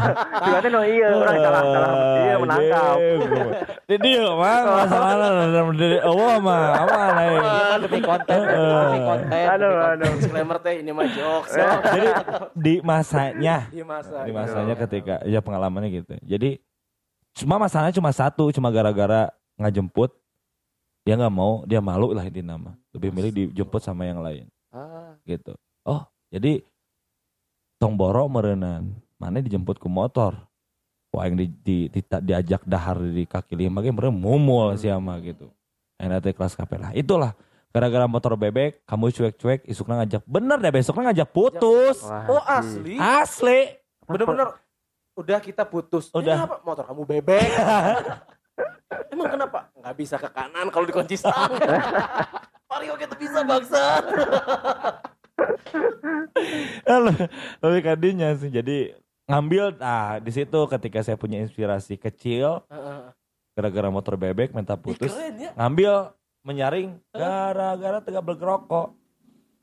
[0.40, 2.96] Sebelumnya teh nu ieu, urang salah salah ieu menangkap.
[3.86, 5.26] Di dia mah masalahnya
[5.76, 9.28] dari Allah mah aman Ini mah demi konten, demi konten.
[9.30, 10.10] Aduh, aduh.
[10.16, 11.52] Disclaimer teh ini mah jokes.
[11.94, 12.08] Jadi
[12.56, 14.16] di masanya Di masa.
[14.24, 16.14] di masanya ketika ya pengalamannya gitu.
[16.24, 16.56] Jadi
[17.36, 19.28] cuma masalahnya cuma satu, cuma gara-gara
[19.60, 20.14] ngajemput
[21.06, 22.74] dia nggak mau, dia malu lah intinya mah.
[22.96, 24.48] Lebih milih dijemput sama yang lain
[25.26, 25.52] gitu.
[25.82, 26.62] Oh, jadi
[27.76, 28.94] tong boro merenan.
[29.16, 30.36] Mana dijemput ke motor.
[31.10, 35.48] Wah yang di, di, di- diajak dahar di kaki lima ge meureun mumul siama gitu.
[35.96, 36.92] Enak teh kelas kapela.
[36.92, 37.32] Itulah
[37.72, 42.96] gara-gara motor bebek kamu cuek-cuek isukna ngajak bener deh besoknya ngajak putus Wah, Oh asli.
[42.96, 43.60] asli
[44.08, 44.48] Bener-bener.
[45.16, 46.12] Udah kita putus.
[46.12, 46.36] Udah.
[46.36, 46.56] Ini apa?
[46.60, 47.48] Motor kamu bebek.
[49.12, 49.72] Emang kenapa?
[49.72, 51.56] Nggak bisa ke kanan kalau dikunci stang.
[52.70, 53.82] Mario kita bisa bangsa.
[56.86, 57.28] Lalu-
[57.60, 62.62] lebih kadinya sih jadi ngambil ah di situ ketika saya punya inspirasi kecil
[63.52, 65.50] gara-gara motor bebek minta Ih, putus keren ya.
[65.56, 68.94] ngambil menyaring gara-gara tega bergerokok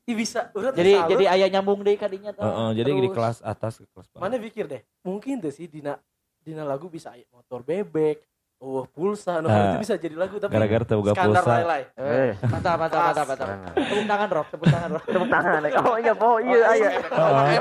[0.04, 0.52] Ih, bisa.
[0.52, 1.10] Udah Jadi tersalut.
[1.16, 2.44] jadi ayah nyambung deh kadinya tuh.
[2.44, 5.96] Heeh, jadi di kelas atas ke kelas bawah Mana pikir deh, mungkin deh sih Dina
[6.44, 8.20] Dina lagu bisa motor bebek,
[8.64, 9.76] oh pulsa, no, Ah.
[9.76, 11.82] itu bisa jadi lagu tapi gara-gara teboga skandar pulsa lay-lay.
[11.94, 13.48] Eh, Mantap, mantap, mantap, mantap.
[13.76, 14.46] Tepuk tangan, Rock.
[14.48, 15.04] Tepuk tangan, Rock.
[15.04, 15.60] tepuk tangan.
[15.84, 16.88] Oh iya, oh iya aya.
[16.96, 17.60] Heeh.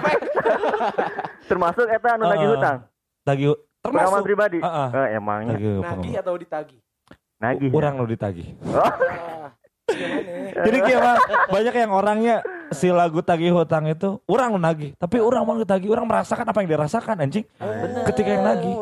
[1.50, 2.54] Termasuk eta anu lagi Heeh.
[2.56, 2.78] hutang.
[3.22, 3.46] tagi
[3.80, 3.84] Pengalaman
[4.16, 4.58] termasuk pribadi.
[4.58, 4.88] Heeh.
[4.90, 6.80] Eh, emangnya Nagih atau ditagih?
[7.36, 7.70] nagih.
[7.70, 9.52] orang lo ditagih Oh, Ah,
[9.92, 10.64] gimana?
[10.66, 11.18] jadi kayak mah,
[11.50, 12.36] banyak yang orangnya
[12.72, 16.58] si lagu tagih hutang itu orang lo nagih tapi orang mau ditagih orang merasakan apa
[16.58, 17.44] yang dirasakan anjing
[18.08, 18.76] ketika yang nagih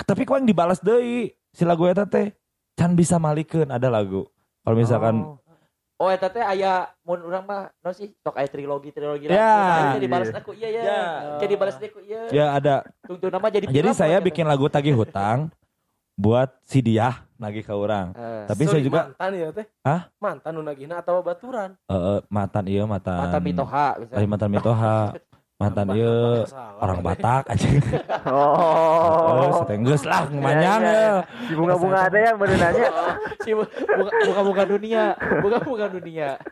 [0.00, 2.30] tapi kok yang dibalas deui si lagu eta teh
[2.72, 4.26] can bisa malikeun ada lagu
[4.60, 5.36] kalau misalkan Oh.
[6.00, 9.36] Oh, eta teh aya mun urang mah no sih sok aya trilogi trilogi Ya.
[9.36, 10.00] lagu.
[10.00, 10.38] Jadi balas Iya.
[10.38, 10.80] aku iya ya.
[10.82, 11.00] Ya.
[11.36, 12.20] Jadi balas aku iya.
[12.30, 12.74] ya ada
[13.04, 15.52] Tunggu nama jadi jadi saya bikin lagu tagih hutang
[16.16, 19.66] buat si dia nagih ke orang Eh, tapi Sorry, saya juga mantan ya teh.
[19.82, 20.00] Hah?
[20.16, 21.76] Mantan nu nagihna atau baturan?
[21.76, 24.24] eh, eh, mantan iya mantan mata mitoha misalnya.
[24.24, 24.96] mantan mitoha
[25.60, 26.48] mantan iya.
[26.48, 27.04] Salah, orang teh.
[27.04, 27.42] Batak.
[27.52, 27.68] Aja.
[28.24, 29.28] Oh.
[29.36, 31.04] oh setenggus lah manyang Iya, iya.
[31.04, 32.88] ya Si bunga-bunga ada yang baru nanya.
[33.44, 35.04] Si bu- buka buka buka dunia,
[35.44, 36.28] buka dunia.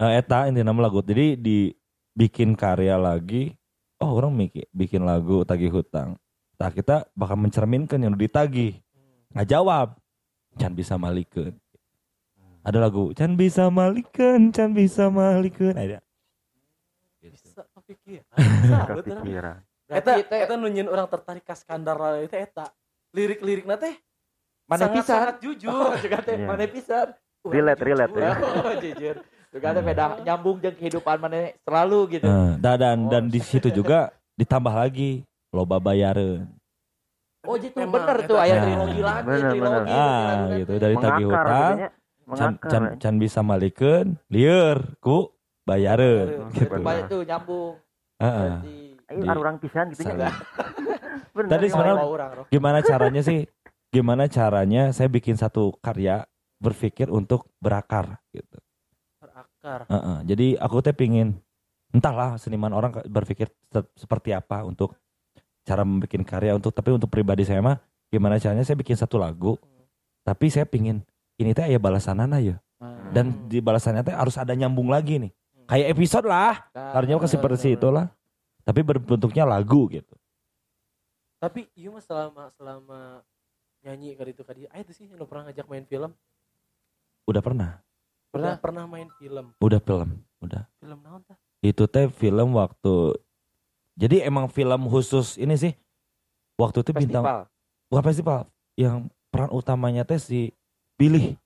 [0.00, 1.04] Eh, eta inti nama lagu.
[1.04, 3.52] Jadi dibikin karya lagi.
[4.00, 6.16] Oh orang bikin bikin lagu tagih hutang.
[6.56, 8.80] Nah kita bakal mencerminkan yang ditagih.
[9.36, 10.00] Nggak jawab.
[10.56, 11.52] Can bisa malikeun
[12.60, 16.09] ada lagu can bisa malikeun can bisa malikeun ada Bisa
[17.90, 18.86] kepikiran.
[18.96, 19.58] Kepikiran.
[19.86, 22.70] Eta eta nunyin orang tertarik ka skandar lay itu eta.
[23.10, 23.98] Lirik-lirikna teh
[24.64, 25.10] mana sangat- pisan?
[25.12, 25.74] sangat jujur.
[25.74, 26.46] Oh, juga teh Iya.
[26.46, 27.08] mana pisan?
[27.42, 27.88] Relate, jujur.
[27.88, 28.32] relate, ya.
[28.60, 29.16] Oh, jujur.
[29.50, 32.24] Juga teh beda nyambung jeung kehidupan mana selalu gitu.
[32.24, 36.46] Eh, dan dan, Oh, dan di situ juga ditambah lagi loba bayareun
[37.42, 38.62] Oh, gitu bener tuh eta aya teh.
[38.62, 39.80] trilogi lagi, Bener, trilogi.
[39.80, 39.82] bener.
[39.90, 41.74] ah gitu dari tagih hutang
[42.30, 45.32] can, can, can bisa malikeun lieur ku
[45.70, 46.28] Bayareun.
[46.50, 46.74] gitu.
[46.76, 47.74] Banyak tuh nyambung.
[48.18, 48.50] Heeh.
[49.06, 50.02] Ayo orang pisan gitu.
[51.30, 51.72] Bener, Tadi ya.
[51.72, 52.06] sebenarnya-
[52.48, 53.46] gimana caranya sih
[53.88, 56.26] gimana caranya saya bikin satu karya
[56.58, 58.58] berpikir untuk berakar gitu
[59.16, 59.86] berakar.
[59.86, 61.38] Heeh, jadi aku teh pingin
[61.90, 64.94] entahlah seniman orang berpikir se- seperti apa untuk
[65.60, 69.58] cara membuat karya untuk tapi untuk pribadi saya mah gimana caranya saya bikin satu lagu
[70.22, 71.02] tapi saya pingin
[71.34, 73.12] ini teh ya balasanana ya Hmm.
[73.12, 75.32] dan di balasannya teh harus ada nyambung lagi nih
[75.70, 76.66] kayak episode lah.
[76.74, 78.10] Nah, karena kan seperti itulah
[78.66, 80.14] tapi berbentuknya lagu gitu.
[81.40, 82.98] Tapi iya mah selama selama
[83.80, 86.12] nyanyi kali itu kali ah itu sih lo pernah ngajak main film?
[87.24, 87.80] Udah pernah.
[88.30, 88.60] Pernah?
[88.60, 89.56] Pernah main film?
[89.56, 90.62] Udah film udah.
[90.80, 91.38] Film naon tah?
[91.60, 93.16] Itu teh film waktu
[93.96, 95.72] jadi emang film khusus ini sih
[96.56, 97.40] waktu itu bintang festival.
[97.88, 98.40] bukan festival
[98.76, 98.96] yang
[99.28, 100.52] peran utamanya teh si
[100.96, 101.36] Billy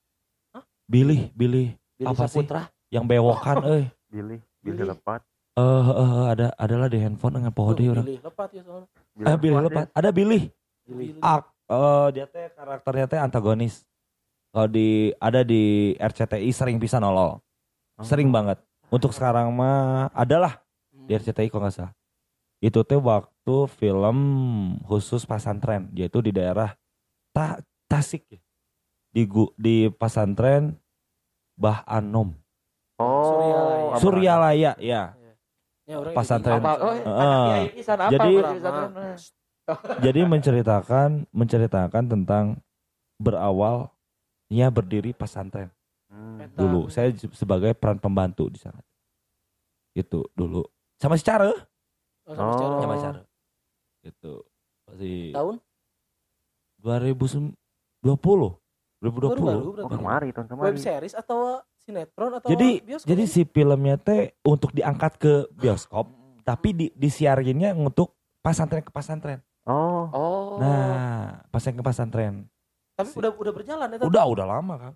[0.54, 0.62] Hah?
[0.86, 2.42] Billy Billy Billy Apa sih?
[2.42, 2.70] Saputra.
[2.94, 3.84] yang bewokan eh
[4.14, 4.78] Billy, Billy.
[4.78, 5.20] Billy lepat.
[5.54, 8.06] eh eh, ada adalah di handphone dengan pohon dia orang.
[8.06, 8.88] lepat ya soalnya.
[9.18, 10.40] Eh Billy lepat ada Billy
[10.82, 11.18] Billy.
[11.18, 13.82] Ak, eh, dia teh karakternya teh antagonis.
[14.50, 17.42] Kalau di ada di RCTI sering bisa nolol.
[17.98, 18.62] Sering banget.
[18.86, 20.62] Untuk sekarang mah adalah
[20.94, 21.06] Hmm.
[21.06, 21.94] di RCTI kok nggak salah.
[22.58, 24.18] Itu teh waktu film
[24.86, 26.70] khusus pasantren yaitu di daerah
[27.34, 28.38] Ta Tasik ya.
[29.10, 30.74] di gu- di pasantren
[31.54, 32.34] Bah Anom
[32.94, 33.98] Oh, Suryalaya.
[33.98, 35.02] Suryalaya ya
[35.84, 36.16] Ya, jadi-
[36.56, 36.72] Apa?
[36.80, 38.40] Oh, apa Jadi-
[40.04, 42.44] jadi menceritakan menceritakan tentang
[43.18, 43.92] berawalnya
[44.68, 45.68] berdiri pesantren
[46.06, 46.46] Hmm.
[46.54, 46.86] Dulu.
[46.88, 48.78] Saya sebagai peran pembantu di sana.
[49.92, 50.62] Itu dulu.
[50.94, 51.50] Sama si Care,
[52.24, 52.80] Oh, sama secara- Oh.
[52.80, 53.20] sama Care.
[54.00, 54.34] Gitu.
[54.86, 55.54] Masih tahun
[56.78, 58.60] 2020.
[59.00, 59.36] 2020.
[59.42, 60.78] baru baru Oh, berarti kemari tahun web kemari.
[60.78, 63.06] series atau sinetron atau Jadi bioskop?
[63.06, 66.08] jadi si filmnya teh untuk diangkat ke bioskop,
[66.42, 69.40] tapi di disiarinnya untuk pasantren ke pasantren.
[69.64, 70.56] Oh, Oh.
[70.56, 72.34] Nah, pasantren ke pasantren.
[72.94, 73.96] tapi si- udah udah berjalan ya?
[74.00, 74.92] Udah udah lama kan.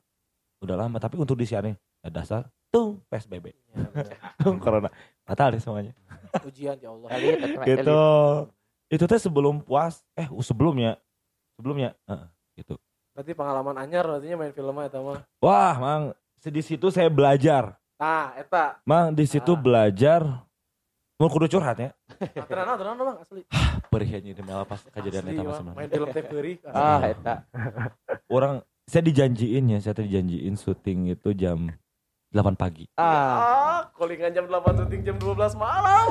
[0.58, 3.50] Udah lama, tapi untuk disiarin ya dasar tuh PSBB.
[3.50, 4.54] Ya.
[4.56, 4.88] Corona.
[5.22, 5.92] Batal deh semuanya.
[6.48, 7.80] ujian ya Allah Elit, Gitu.
[7.82, 8.48] elit.
[8.88, 10.96] Itu teh sebelum puas, eh sebelumnya.
[11.54, 12.78] Sebelumnya, Heeh, gitu.
[13.10, 16.04] berarti pengalaman anyar artinya main filmnya eta mah Wah, Mang,
[16.40, 17.74] di situ saya belajar.
[17.94, 19.58] nah eta Mang, di situ Ah.
[19.58, 20.20] belajar
[21.14, 21.90] mau kudu curhat ya.
[22.46, 23.42] nah, tenan tenan bang asli
[23.84, 25.56] Perihnya di malah pas kejadian itu Bang.
[25.56, 27.42] sama main film teh peurih Ah, eta.
[28.26, 31.66] Orang saya dijanjiin ya, saya dijanjiin syuting itu jam
[32.30, 32.86] 8 pagi.
[32.94, 33.02] Ah.
[33.02, 36.06] ah callingan jam 8 syuting jam 12 malam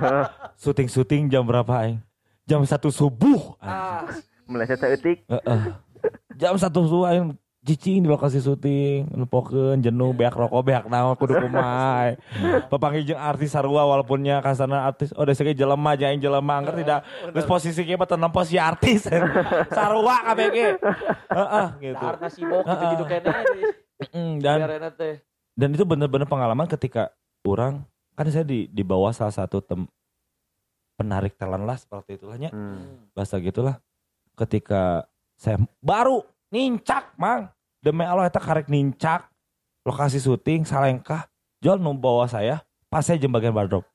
[0.62, 1.98] Syuting-syuting jam berapa aing?
[2.44, 3.56] Jam 1 subuh.
[3.56, 4.04] ah
[4.44, 5.24] meleset seetik.
[5.24, 5.60] Heeh.
[6.34, 7.32] Jam 1 subuh aing
[7.62, 12.18] cicing di lokasi syuting, nempokeun jenuh beak rokok beak naon kudu kumaha.
[12.70, 17.06] Papanggih jeung artis sarua walaupunnya kasana artis oh desa ge jelema aing jelema angker tidak
[17.30, 19.06] geus posisi ge mah teu nempo si artis.
[19.76, 20.68] sarua kabeh ge.
[21.30, 22.02] Heeh gitu.
[22.02, 23.30] Dahar sibuk gitu-gitu kene.
[24.42, 24.58] Dan
[25.54, 27.14] dan itu bener-bener pengalaman ketika
[27.46, 27.86] orang
[28.18, 29.86] kan saya di di bawah salah satu tem
[30.98, 33.08] penarik talent lah seperti itulah nya Hmm.
[33.16, 33.80] bahasa gitulah
[34.36, 35.06] ketika
[35.38, 36.22] saya baru
[36.52, 37.48] nincak mang
[37.80, 39.26] demi Allah eta karek nincak
[39.82, 41.26] lokasi syuting salengkah
[41.58, 43.88] jual nu bawa saya pas saya jeung bagian wardrobe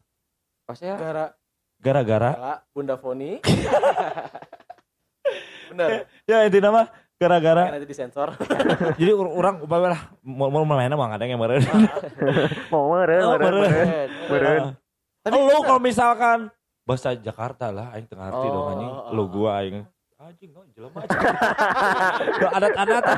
[0.65, 0.97] Pas ya.
[0.97, 1.31] gara
[1.79, 3.39] gara-gara gara Bunda Foni
[5.69, 6.87] bener ya intinya mah
[7.17, 8.33] gara-gara nanti disensor
[8.99, 11.61] jadi ur- orang umpama lah mau mau mainnya mah ada yang meureun
[12.73, 13.63] Mau meren, Oh, meren, meren.
[13.63, 14.09] meren.
[14.29, 14.61] Meren.
[15.23, 15.59] Tapi bisa.
[15.61, 16.37] kalau misalkan
[16.83, 19.27] bahasa Jakarta lah aing tengah arti dong Oh, anjing oh, lu oh.
[19.27, 19.83] gua aing
[20.27, 21.17] anjing no jelema aja.
[22.39, 23.17] Tuh adat-adatan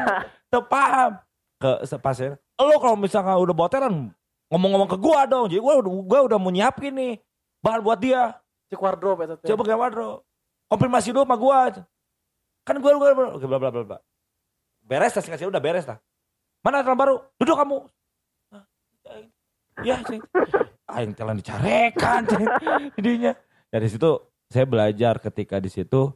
[0.50, 1.12] teu paham.
[1.60, 4.12] Ke sepasien lu kalau misalkan udah boteran
[4.48, 5.52] ngomong-ngomong ke gua dong.
[5.52, 7.14] Jadi gua udah gua udah mau nyiapin nih
[7.60, 8.38] bahan buat dia.
[8.70, 10.22] Cek wardrobe eta teh coba kayak wardrobe.
[10.70, 11.60] Konfirmasi dulu sama gua.
[12.64, 13.98] Kan gua gua bla bla bla bla.
[14.86, 16.00] Beres tas kasih udah beres lah
[16.64, 17.16] mana telan baru?
[17.40, 17.78] Duduk kamu.
[19.84, 20.20] Ya sih.
[20.90, 22.46] Aing telan dicarekan cing.
[23.00, 23.32] jadinya.
[23.70, 24.12] Dari situ
[24.50, 26.12] saya belajar ketika di situ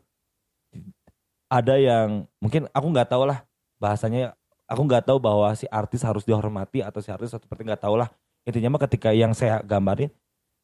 [1.53, 3.45] ada yang mungkin aku nggak tahu lah
[3.77, 4.33] bahasanya
[4.65, 8.09] aku nggak tahu bahwa si artis harus dihormati atau si artis seperti nggak tahu lah
[8.41, 10.09] intinya mah ketika yang saya gambarin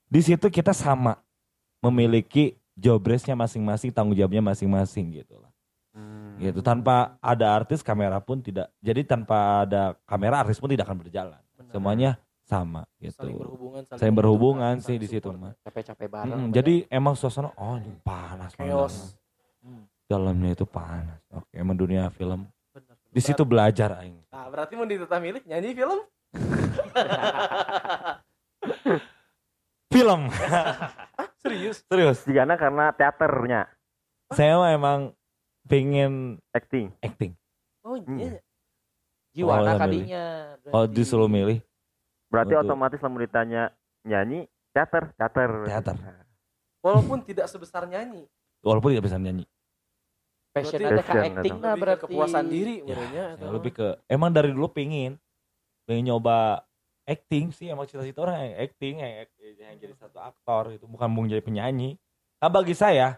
[0.09, 1.21] di situ kita sama
[1.85, 5.53] memiliki job nya masing-masing tanggung jawabnya masing-masing gitu lah
[5.89, 6.37] Hmm.
[6.37, 11.01] gitu tanpa ada artis kamera pun tidak jadi tanpa ada kamera artis pun tidak akan
[11.01, 11.71] berjalan Bener.
[11.73, 12.11] semuanya
[12.45, 16.39] sama gitu saling berhubungan saling berhubungan membutuhkan, sih di situ mah Capek-capek bareng.
[16.45, 19.89] Mm, jadi emang suasana oh ini panas chaos banget.
[20.09, 21.21] Dalamnya itu panas.
[21.29, 22.49] Oke emang dunia film.
[22.69, 22.93] Bener.
[23.07, 24.19] di situ belajar aing.
[24.27, 25.99] Nah berarti mau ditetap milih nyanyi film?
[29.89, 30.29] Film.
[31.41, 31.81] Serius?
[31.83, 32.17] Serius.
[32.21, 33.65] Jigana karena teaternya,
[34.29, 34.99] saya mah emang
[35.65, 36.91] pengen acting.
[36.99, 37.31] acting.
[37.81, 38.19] Oh Hmm.
[38.19, 38.37] iya
[39.31, 40.23] Jiwa Oh, anak iya, kadinya.
[40.69, 41.57] oh disuruh milih?
[42.27, 43.71] Berarti Untuk- otomatis lamun ditanya
[44.03, 45.49] nyanyi, teater, teater.
[45.65, 45.95] Teater.
[46.79, 48.23] walaupun tidak sebesar nyanyi.
[48.61, 49.45] Walaupun tidak bisa nyanyi
[50.49, 52.01] Passion Berarti ada ke passion acting nah berarti.
[52.03, 52.97] kepuasan diri Ya,
[53.33, 55.21] atau- lebih ke emang dari dulu pengen
[55.83, 56.65] pengen nyoba
[57.03, 59.11] acting sih emang cita-cita orang yang acting yang,
[59.57, 61.97] yang jadi satu aktor itu bukan mau jadi penyanyi
[62.37, 63.17] nah, bagi saya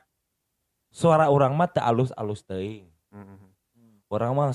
[0.89, 3.35] suara orang mah tak alus alus teuing Hmm.
[4.07, 4.49] orang mah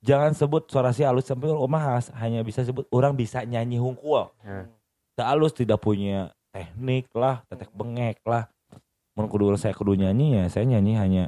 [0.00, 1.84] jangan sebut suara si alus sampai orang mah
[2.16, 4.66] hanya bisa sebut orang bisa nyanyi hungkul Ya.
[5.14, 8.50] tak alus tidak punya teknik lah tetek bengek lah
[9.12, 11.24] mun kudu saya kudu nyanyi ya saya nyanyi hanya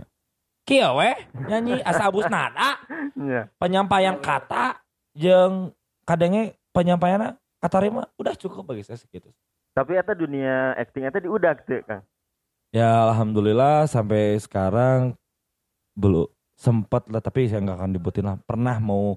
[0.69, 1.11] kieu we
[1.43, 2.77] nyanyi asa abus nada
[3.17, 3.49] Iya.
[3.57, 4.79] penyampaian kata
[5.17, 5.73] yang
[6.05, 9.33] kadangnya penyampaian kata rima udah cukup bagi saya segitu
[9.73, 12.03] Tapi eta dunia acting eta diudak tuh, Kang.
[12.69, 15.17] ya alhamdulillah sampai sekarang
[15.95, 19.15] belum sempat lah tapi saya nggak akan dibutin lah pernah mau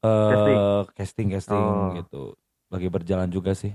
[0.00, 0.58] eh Casting?
[0.92, 1.92] casting casting Oh.
[1.94, 2.22] gitu
[2.68, 3.72] lagi berjalan juga sih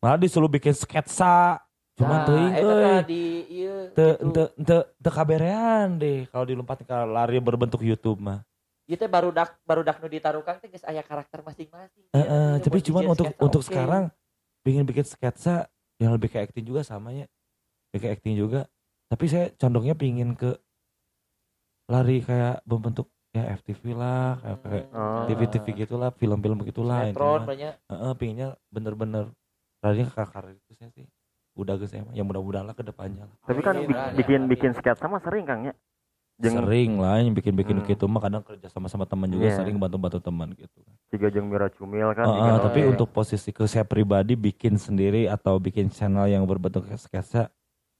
[0.00, 1.60] malah disuruh bikin sketsa
[1.98, 4.22] cuma Nah, teuing eta euy tah di ieu te gitu.
[5.98, 8.46] deh kalau dilompatin ke lari berbentuk YouTube mah
[8.88, 12.06] teh baru dak baru dak nu ditaruhkan teh geus aya karakter masing-masing.
[12.08, 13.68] Eh, Ya, tapi cuman untuk sketsa, untuk oke.
[13.68, 14.04] sekarang
[14.62, 15.54] bikin bikin sketsa
[15.98, 17.26] yang lebih kayak acting juga samanya
[17.90, 18.60] lebih kayak acting juga
[19.08, 20.54] tapi saya condongnya pingin ke
[21.88, 25.24] lari kayak berbentuk ya FTV lah kayak, kayak Oh.
[25.26, 27.48] TV-TV gitulah film-film begitulah Sinetron intinya.
[27.48, 27.72] banyak.
[27.88, 29.24] Heeh, pinginnya bener-bener
[29.80, 31.04] radinya ke karir itu saya sih
[31.58, 34.70] udah guys emang ya mudah-mudahan lah ke depannya lah Tapi kan Amin, bi- bikin bikin
[34.72, 35.74] sketsa mah sering Kang ya.
[36.38, 37.86] Jeung sering lah yang bikin-bikin Hmm.
[37.88, 39.58] gitu mah kadang kerja sama sama teman juga Iya.
[39.58, 40.78] sering bantu-bantu teman gitu
[41.08, 42.24] juga jeung Mira Cumil kan.
[42.24, 42.90] Bikin tapi oke.
[42.92, 47.50] untuk posisi ke saya pribadi bikin sendiri atau bikin channel yang berbentuk sketsa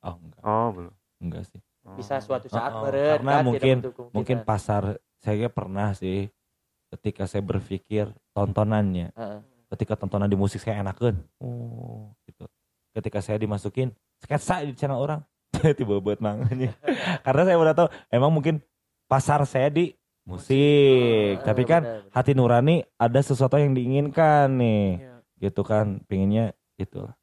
[0.01, 0.95] oh enggak Oh, belum.
[1.19, 1.97] enggak sih Oh.
[1.97, 3.81] Bisa suatu saat Oh, meren karena kan, mungkin-
[4.13, 4.83] mungkin pasar
[5.17, 6.29] saya pernah sih
[6.91, 9.41] ketika saya berpikir tontonannya Heeh.
[9.69, 12.13] ketika tontonan di musik saya enakan oh
[12.99, 13.89] ketika saya dimasukin
[14.19, 15.23] sketsa di channel orang
[15.79, 16.75] tiba buat mangannya
[17.27, 18.59] karena saya udah tahu emang mungkin
[19.07, 19.95] pasar saya di
[20.27, 22.13] musik tapi kan Benar, benar.
[22.13, 25.15] hati nurani ada sesuatu yang diinginkan nih Iya.
[25.41, 27.15] gitu kan pinginnya gitu lah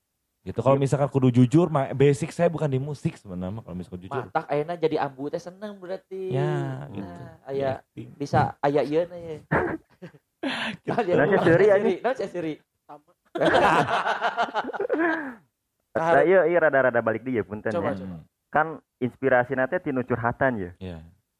[0.41, 4.13] gitu kalau misalkan kudu jujur mah basic saya bukan di musik sebenarnya kalau misalkan jujur
[4.25, 6.29] Matak ayeuna jadi ambu teh seneng berarti.
[6.29, 8.09] ya gitu Nah, aya Acting.
[8.13, 9.35] bisa aya ieu na ye.
[10.85, 11.41] Nah, dia Nah, lupa.
[11.41, 11.99] seri, Nah, anjing.
[12.05, 12.53] Nah, seri.
[12.85, 13.11] Sama.
[15.95, 18.03] Nah, iya iya rada-rada balik dia punten Coba, ya.
[18.03, 18.17] coba.
[18.51, 18.67] Kan
[18.99, 20.71] inspirasi nanti tinu curhatan ya.
[20.77, 20.97] ya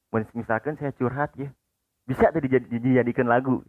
[0.10, 1.52] Mun misalkan saya curhat ya.
[2.04, 3.60] Bisa tuh dijadi- dijadikan lagu.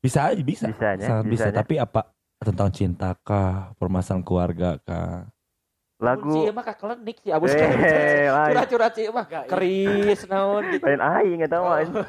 [0.00, 1.56] bisa aja bisa Bisanya, sangat bisa bisanya.
[1.60, 2.00] tapi apa
[2.38, 5.24] tentang cinta kah permasalahan keluarga kah
[5.96, 8.52] Lagu si mah kakelenik si abus Eh, lain.
[8.52, 10.84] curhat-curhat si mah keris naon gitu.
[10.84, 11.64] lain aing eta Oh.
[11.66, 12.04] mah.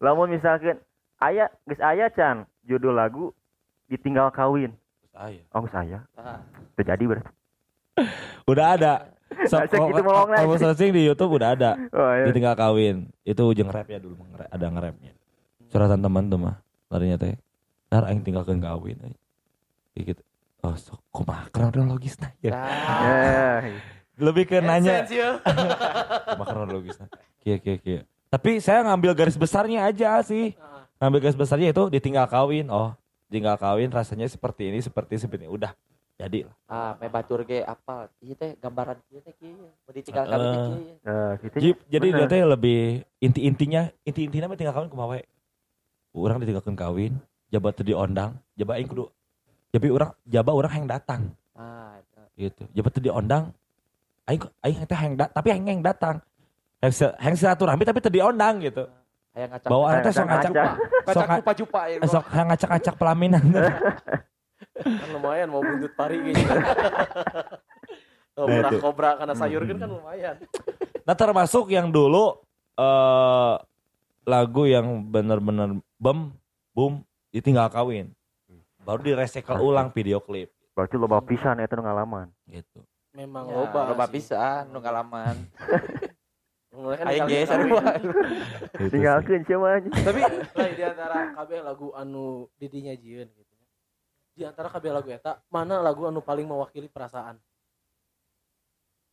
[0.00, 0.82] Lamun misalkan
[1.16, 3.30] aya geus aya can judul lagu
[3.86, 4.74] ditinggal kawin.
[5.08, 6.02] saya Oh saya.
[6.14, 6.42] Ah,
[6.74, 7.30] Terjadi berarti.
[8.50, 8.94] Udah ada.
[9.46, 10.02] So, kalau gitu
[10.56, 11.70] searching di YouTube udah ada.
[11.92, 12.26] Oh, iya.
[12.32, 13.12] ditinggal kawin.
[13.22, 15.12] Itu ujung rap ya dulu ada nge-rapnya.
[15.68, 16.56] Curhatan teman tuh mah.
[16.88, 17.36] Larinya teh
[17.92, 18.96] ntar aing tinggalkan kawin.
[19.92, 20.22] Kayak gitu.
[20.58, 23.78] Oh sok kumaha kronologisna ya Nah, Ya.
[24.18, 25.06] lebih ke nanya.
[25.06, 25.38] ya.
[26.34, 27.06] kumaha kronologisna
[27.38, 30.52] kia kia kia tapi saya ngambil garis besarnya aja sih.
[31.00, 32.68] Ngambil garis besarnya itu ditinggal kawin.
[32.68, 32.92] Oh
[33.32, 35.52] tinggal kawin rasanya seperti ini seperti seperti ini.
[35.52, 35.72] Udah
[36.18, 38.10] jadi lah ah me batur ge apal.
[38.18, 39.54] Ieu teh gambaran ieu teh kieu.
[39.54, 40.60] Mau ditinggal kami teh
[41.06, 41.32] Eh.
[41.38, 41.54] kieu.
[41.62, 41.80] Gitu.
[41.88, 42.80] Jadi dia teh lebih
[43.16, 45.20] inti-intinya inti-intinya mah tinggal kawin kumaha we.
[46.10, 47.12] Urang ditinggalkeun kawin,
[47.48, 49.06] jabat teu diondang, jabat aing kudu
[49.68, 52.00] jadi urang jaba urang yang datang Ah,
[52.34, 52.64] gitu.
[52.72, 53.54] Jabat teu diondang,
[54.24, 56.18] aing aing teh yang dat tapi aing yang datang.
[56.78, 58.90] Yang si- yang silaturahmi tapi teu diondang gitu.
[59.32, 59.68] aya ngacak.
[59.70, 60.50] Bawa teh sok ngacak.
[60.50, 61.96] ngacak nga- jupa-jupa ya.
[62.02, 63.44] sok ngacak-ngacak pelaminan.
[64.78, 66.42] kan lumayan mau buntut pari gitu.
[68.34, 68.78] Oh, Nah, itu.
[68.78, 69.82] kobra karena sayur kan Hmm.
[69.82, 70.36] kan lumayan.
[71.02, 72.38] Nah termasuk yang dulu
[72.72, 73.54] eh
[74.22, 76.30] lagu yang bener-bener bem,
[76.70, 78.14] boom, ditinggal kawin.
[78.78, 82.30] Baru direcycle ulang video klip Berarti loba pisan eta nu ngalaman.
[82.46, 82.86] gitu.
[83.10, 83.80] Memang Ya, loba.
[83.90, 85.34] loba pisan nu ngalaman.
[86.70, 87.48] Mulai kan Aing tinggal ge kawin.
[87.50, 87.82] sarua.
[87.98, 88.12] Gitu
[88.78, 88.90] sih.
[88.94, 89.70] Tinggalkeun sia mah.
[89.74, 89.92] anjing.
[89.98, 90.20] Tapi
[90.54, 93.47] lain di antara kabeh lagu anu didinya jieun gitu.
[94.38, 97.34] Di antara kabeh lagu eta, mana lagu anu paling mewakili perasaan?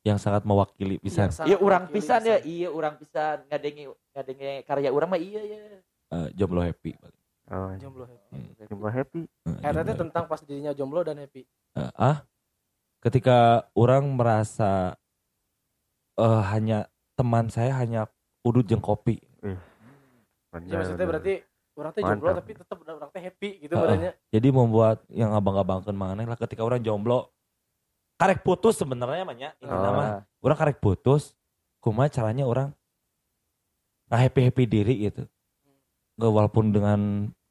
[0.06, 1.26] Yang sangat mewakili bisa.
[1.50, 5.58] Iya urang mewakili pisan ya, iya urang pisan ngadenge ngadenge karya urang mah iya ya.
[6.14, 6.94] Eh, jomblo happy.
[7.50, 8.38] Oh, Jomblo happy.
[8.70, 9.26] cuma happy.
[9.26, 11.42] Eh, Eta jomblo teh tentang pas dirinya jomblo dan happy.
[11.74, 12.22] Eh, ah
[13.02, 14.94] ketika orang merasa
[16.18, 16.86] eh hanya
[17.18, 18.06] teman saya hanya
[18.46, 19.22] udut jeung kopi
[20.66, 21.34] Ya maksudnya berarti
[21.76, 24.12] orang teh jomblo tapi tetap orang teh happy gitu badannya.
[24.30, 27.30] jadi membuat yang abang-abangkeun maneh lah ketika orang jomblo
[28.16, 29.76] karek putus sebenarnya mah nya ini Oh.
[29.78, 30.24] nama.
[30.40, 31.36] Orang karek putus
[31.78, 32.72] kumaha caranya orang
[34.08, 35.24] nggak happy happy diri gitu.
[36.16, 37.00] Nggak walaupun dengan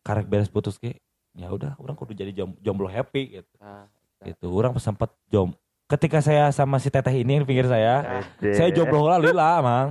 [0.01, 0.97] karek beres putus ke
[1.35, 3.55] ya udah orang kudu jadi jom- jomblo happy gitu.
[3.59, 3.91] Nah,
[4.23, 5.53] gitu orang sempat jom
[5.85, 8.57] ketika saya sama si teteh ini di pinggir saya Ede.
[8.57, 9.89] saya jomblo lah lila mang.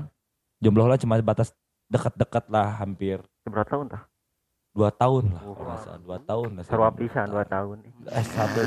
[0.57, 1.51] Jomblo lah cuma batas
[1.85, 3.19] dekat-dekat lah hampir.
[3.43, 4.03] Berapa tahun tah?
[4.73, 5.53] Dua tahun lah Oh.
[6.01, 7.77] dua tahun lah pisan 2 tahun.
[8.09, 8.61] eh, satu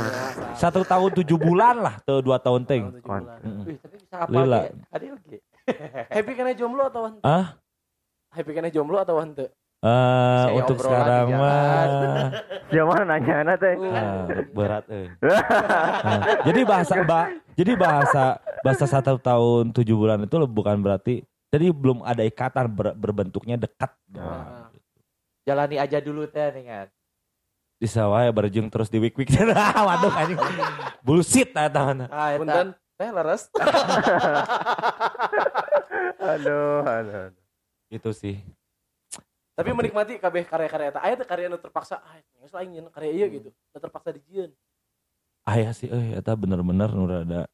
[0.54, 2.94] satu tahun tujuh bulan lah tuh dua tahun ting
[4.28, 4.70] Lila.
[4.88, 5.38] Adil ge.
[6.08, 7.58] Happy karena jomblo atau ah
[8.30, 9.50] Happy karena jomblo atau hente?
[9.76, 12.30] eh Saya untuk sekarang mah
[12.88, 13.74] mana nanya teh?
[13.76, 15.10] ah, berat eh.
[16.06, 18.24] Nah, jadi bahasa ba- jadi bahasa
[18.62, 23.90] bahasa satu tahun tujuh bulan itu bukan berarti jadi belum ada ikatan ber- berbentuknya dekat
[24.08, 24.65] Nah,
[25.46, 26.90] Jalani aja dulu teh dengan.
[27.76, 29.36] di sawah ya berjung terus di wik wik
[29.86, 30.40] waduh anjing
[31.04, 32.32] bullshit nah teman Ah.
[32.40, 33.52] Punten teh leres.
[36.16, 37.30] Aduh, aduh.
[37.92, 38.40] itu sih
[39.56, 41.00] Tapi menikmati kabeh karya-karya eta.
[41.00, 43.48] Aya teh karya anu terpaksa, ah geus lain karya ieu gitu.
[43.52, 44.52] Nu terpaksa dijieun.
[45.46, 47.46] ayah sih eh eta bener-bener nu rada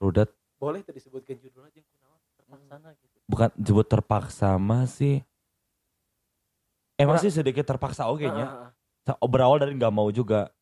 [0.00, 3.16] rudat Boleh teh disebutkeun judulna jeung kunaon terpaksana gitu.
[3.28, 5.20] bukan disebut terpaksa mah sih
[7.00, 8.46] emang sih sedikit terpaksa oke nya.
[8.46, 8.70] Heeh, heeh.
[9.08, 10.52] Sa- berawal dari nggak mau juga.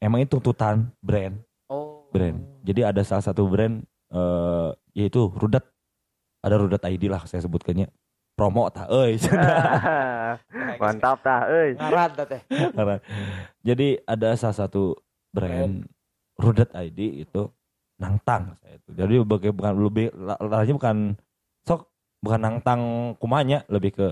[0.00, 1.36] Emang itu tuntutan brand.
[1.68, 2.08] Oh.
[2.10, 2.40] brand.
[2.64, 3.80] Jadi ada salah satu brand
[4.12, 5.64] eh yaitu Rudat
[6.42, 7.88] ada Rudat ID lah saya sebutkannya
[8.34, 9.16] promo tak euy.
[10.82, 11.76] Mantap tah euy.
[11.78, 12.42] Ngaran teh.
[12.48, 13.02] Karena-
[13.62, 14.96] jadi ada salah satu
[15.30, 15.86] brand
[16.36, 17.48] Rudat ID itu
[18.02, 20.96] nangtang saya itu jadi bukan lebih la- laranya bukan
[21.62, 21.86] sok
[22.18, 22.80] bukan nangtang
[23.22, 24.08] kumanya lebih ke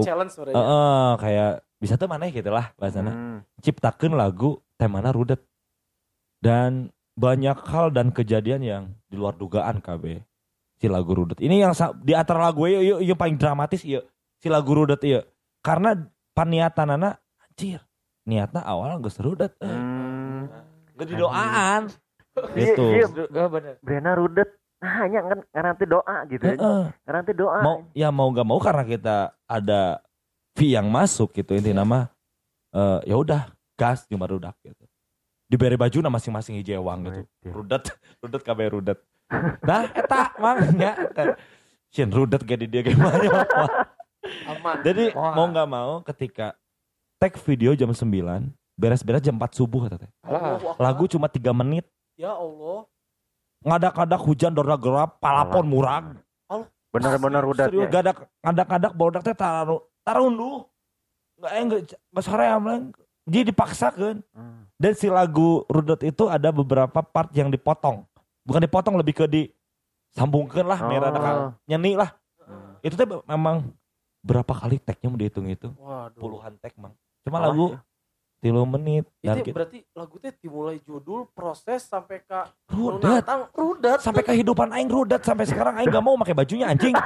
[0.00, 0.58] Challenge sebenarnya.
[0.58, 3.38] eh, kayak bisa tuh mana gitu lah bahasana Hmm.
[3.58, 5.38] ciptakan lagu temana rudet
[6.38, 10.22] dan banyak hal dan kejadian yang di luar dugaan KB
[10.74, 14.02] si lagu rudet ini yang sa- di antara lagu iya iya iya paling dramatis iya
[14.36, 15.26] si lagu rudet iya
[15.60, 15.98] karena
[16.32, 17.82] paniatan anak anjir
[18.24, 19.66] niatnya awal geus rudet eh.
[19.66, 20.46] Hmm.
[20.94, 21.82] Geus didoaan
[22.54, 23.82] Iya, gitu iya, Oh, bener.
[23.82, 24.46] Brena rudet.
[24.78, 25.38] Nah, hanya kan
[25.74, 26.44] nanti doa gitu.
[26.46, 26.82] Heeh.
[27.06, 27.58] Nanti doa.
[27.62, 29.16] mau ya mau gak mau karena kita
[29.46, 29.98] ada
[30.58, 32.10] fee yang masuk gitu inti nama
[32.74, 34.84] eh ya udah gas cuma rudak gitu
[35.48, 37.84] diberi baju nama masing-masing hijauang gitu rudet
[38.20, 38.98] rudet kabeh rudet
[39.62, 40.92] nah eta mangnya
[41.88, 43.22] Shin rudet gak di dia gimana
[44.50, 44.84] Aman.
[44.84, 45.32] jadi Wah.
[45.32, 46.52] mau nggak mau ketika
[47.16, 48.04] tag video jam 9
[48.76, 50.10] beres-beres jam 4 subuh kata teh
[50.76, 51.86] lagu cuma 3 menit
[52.18, 52.82] Ya Allah.
[53.62, 56.04] Ngadak-ngadak hujan dorna gerap palapon murag.
[56.88, 58.00] Benar-benar rudet Serius ya.
[58.00, 60.64] gadak ngadak-ngadak barudak teh taruh taruh lu
[61.36, 62.82] nggak enggak nggak sore amlang
[63.22, 64.64] jadi dipaksakan Hmm.
[64.74, 68.08] dan si lagu rudet itu ada beberapa part yang dipotong.
[68.40, 70.88] Bukan dipotong lebih ke disambungkan lah Oh.
[70.88, 71.10] merah
[71.68, 72.16] nyanyi lah.
[72.40, 72.80] Hmm.
[72.80, 73.68] itu teh memang
[74.18, 75.68] berapa kali tagnya mau dihitung itu?
[75.76, 76.16] Waduh.
[76.16, 76.96] puluhan tag mang.
[77.20, 77.64] Cuma Oh, lagu
[78.38, 83.50] tilu menit dan Itu kita berarti lagu teh dimulai judul, proses sampai ke rudet Nunatang,
[83.52, 83.98] rudet.
[83.98, 86.94] sampai kehidupan aing rudet sampai sekarang aing gak mau pakai bajunya anjing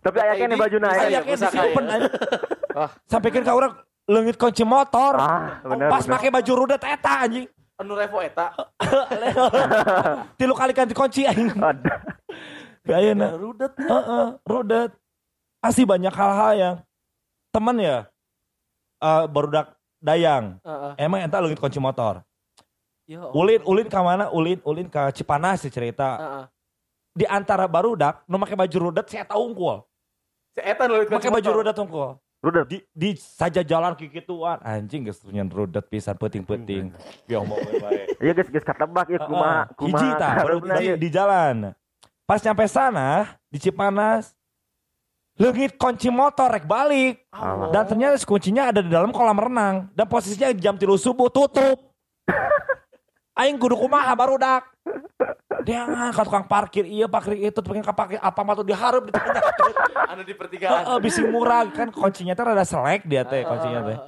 [0.00, 0.96] Tapi ayahnya nih baju naik.
[0.96, 1.92] ya, Ayahnya pusaka disimpen ya.
[1.94, 2.12] anjing.
[2.76, 2.90] Wah.
[3.04, 3.72] sampai kan ke orang
[4.06, 5.88] leungit kunci motor Ah, benar.
[5.88, 8.52] pas pakai baju rudet eta anjing Anu revo eta.
[10.36, 11.94] tilu kali ganti kunci anjing Ada.
[12.86, 13.72] ayeuna Ya, rudet.
[13.74, 14.90] Heeh, rudet.
[15.58, 16.74] Pasti banyak hal-hal yang
[17.50, 18.08] teman ya
[19.00, 20.60] eh barudak dayang.
[20.60, 20.92] Heeh.
[21.00, 22.20] Emang entah leungit kunci motor.
[23.08, 23.34] Ya Allah.
[23.34, 24.30] Ulin ulin ke mana?
[24.30, 26.08] Ulin ulin ke Cipanas sih cerita.
[26.20, 26.44] Heeh.
[27.10, 29.82] Di antara barudak nu make baju rudet saya tahu unggul.
[30.54, 32.10] Si eta nu Make baju rudet unggul.
[32.40, 32.64] Rudet.
[32.72, 36.88] Di di saja jalan kikituan anjing geus nyen rudet pisan peuting-peuting.
[37.28, 38.08] Piong mau bae.
[38.16, 40.20] Iya guys, guys katebak ya kumaha Heeh, Hiji kumaha.
[40.20, 40.94] tah baru Benar, di, ya.
[40.96, 41.56] di jalan.
[42.24, 44.32] Pas nyampe sana di Cipanas
[45.40, 47.24] leungit kunci motor rek balik.
[47.32, 47.72] Allah.
[47.72, 51.80] Dan ternyata kuncinya ada di dalam kolam renang dan posisinya jam tilu subuh tutup.
[53.40, 54.68] Aing kudu kumaha barudak.
[55.64, 59.12] Dia ngangkat tukang parkir iya parkir itu pengen ke parkir apa mah tuh diharap di
[59.12, 59.40] tengah.
[60.12, 60.84] anu di pertigaan.
[60.84, 63.98] Heeh, bisi murah kan kuncinya teh rada selek dia teh kuncinya teh.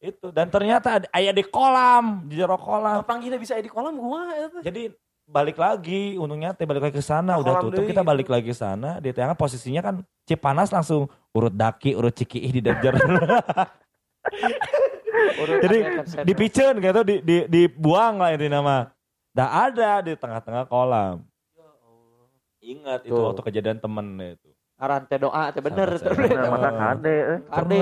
[0.00, 3.04] Itu dan ternyata ada aya di kolam, di jero kolam.
[3.04, 4.32] Panggilnya bisa di kolam gua.
[4.64, 4.88] Jadi
[5.30, 8.98] balik lagi untungnya teh balik lagi ke sana udah tutup kita balik lagi ke sana
[8.98, 9.94] di tengah posisinya kan
[10.26, 12.98] Cipanas langsung urut daki urut cikiih di dajar
[15.40, 15.78] Urut Jadi,
[16.26, 18.92] dipicen gitu di, di, dibuang lah itu nama
[19.30, 21.22] Dah ada di tengah-tengah kolam
[22.60, 24.50] ingat itu waktu kejadian temen itu
[24.80, 25.92] Aran teh doa teh bener.
[26.00, 26.08] Teh.
[26.08, 27.38] Benar, mata kade eh.
[27.52, 27.80] Kade.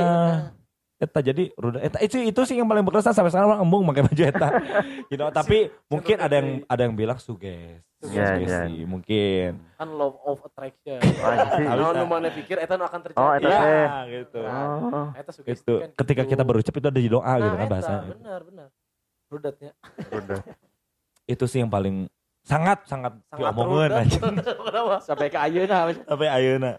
[0.99, 4.03] Eta jadi ruda eta itu itu sih yang paling berkesan sampai sekarang orang embung pakai
[4.03, 4.49] baju eta.
[5.11, 7.87] you know, tapi mungkin ada yang ada yang bilang suges.
[7.99, 9.59] Iya, Sugesti, mungkin.
[9.75, 10.99] Kan law of attraction.
[11.23, 11.67] Anjing.
[11.67, 13.19] Kalau nu mana pikir eta nu akan terjadi.
[13.19, 13.87] Oh, eta teh.
[14.11, 14.41] gitu.
[14.43, 16.31] Oh, Eta sugesti Itu kan ketika gitu.
[16.35, 18.03] kita berucap itu ada di doa gitu Nah, kan eta, bahasanya.
[18.15, 18.69] Benar, benar.
[19.29, 19.71] Rudetnya.
[20.11, 20.43] rudet.
[21.39, 22.09] Itu sih yang paling
[22.41, 24.21] sangat sangat Sangat diomongan aja?
[24.99, 25.95] Sampai ke ayeuna.
[25.95, 26.73] sampai ayeuna.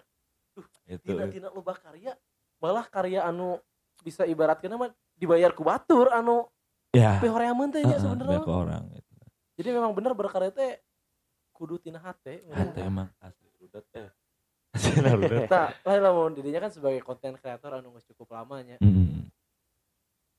[0.84, 1.16] Itu.
[1.16, 2.16] Tina tina loba karya
[2.60, 3.56] malah karya anu
[4.02, 6.48] bisa ibaratkan mah dibayar ku batur anu
[6.90, 7.22] Ya.
[7.22, 7.46] teh nya
[7.86, 8.42] Heeh, sebenarnya.
[8.50, 9.14] orang gitu.
[9.62, 10.82] Jadi memang benar berkarya teh
[11.54, 12.42] kudu tina hate.
[12.50, 14.10] Hati emang asli rudet eh.
[14.74, 15.46] Asli rudet.
[15.46, 18.82] Nah, lain lamun didinya kan sebagai konten kreator anu geus cukup lamanya.
[18.82, 19.30] Mm.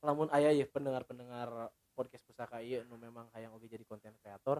[0.03, 4.59] Lamun aya ya pendengar-pendengar podcast pusaka ieu nu memang hayang oge jadi konten kreator.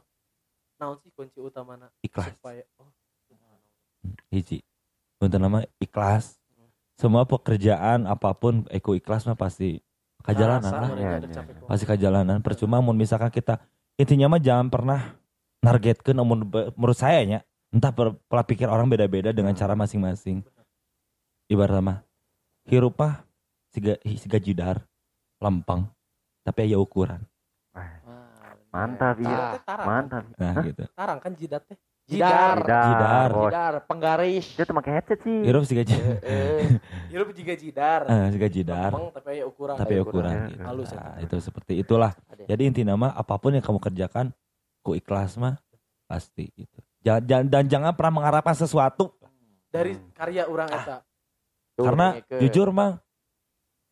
[0.80, 2.32] Naon sih kunci utamana Ikhlas.
[2.34, 2.88] supaya oh
[4.34, 4.66] hiji
[5.22, 6.40] untuk nama ikhlas
[7.02, 9.82] semua pekerjaan apa pun eko ikhlas mah pasti
[10.22, 11.41] kajalanan lah Ya, ya, ya.
[11.66, 13.58] pasti kajalanan percuma mun misalkan kita
[13.97, 15.18] intinya mah jangan pernah
[15.66, 16.45] nargetkeun namun
[16.78, 17.39] menurut saya nya
[17.74, 20.45] entah pola pikir orang beda-beda dengan cara masing-masing
[21.49, 21.97] ibarat mah
[22.70, 23.26] hirup mah
[23.74, 24.78] siga siga jidar
[25.41, 25.89] lempeng
[26.45, 27.26] tapi aya ukuran
[28.72, 29.20] Mantap
[29.68, 29.84] tarang.
[29.84, 30.24] Mantap.
[30.39, 31.76] nah gitu Tarang kan jidat teh.
[32.12, 32.57] Jidar.
[32.59, 33.30] Jidar.
[33.32, 33.43] bos.
[33.47, 34.45] Jidar, penggaris.
[34.51, 35.38] Dia tuh pakai headset sih.
[35.41, 36.16] Hirup siga jidar.
[36.22, 36.76] Eh,
[37.07, 38.01] Hirup juga jidar.
[38.03, 38.91] Eh, siga jidar.
[38.91, 39.76] Lempeng, tapi ya ukuran.
[39.76, 40.49] Tapi Kayak ukuran ukuran.
[40.49, 40.62] gitu.
[40.62, 40.99] Halus ya.
[40.99, 42.12] Nah, itu seperti itulah.
[42.26, 42.43] ada.
[42.45, 44.26] Jadi inti nama apa pun yang kamu kerjakan,
[44.80, 45.55] ku ikhlas mah
[46.05, 46.80] pasti itu.
[47.01, 49.16] Jangan, jangan dan jangan pernah mengharapkan sesuatu
[49.68, 51.01] Dari karya orang eta.
[51.74, 52.38] Tuh, karena ngeke.
[52.43, 52.99] jujur mah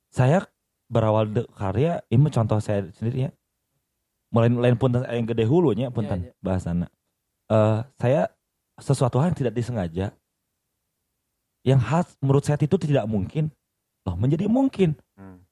[0.09, 0.43] saya
[0.86, 3.32] berawal de karya ini mah contoh saya sendiri ya.
[4.30, 6.32] Mulai lain pun yang gede hulunya pun Iya, iya.
[6.38, 6.86] bahasana.
[7.49, 8.29] Eh saya
[8.77, 10.13] sesuatu hal yang tidak disengaja
[11.65, 13.51] yang khas menurut saya itu tidak mungkin
[14.07, 15.43] loh menjadi mungkin Hmm.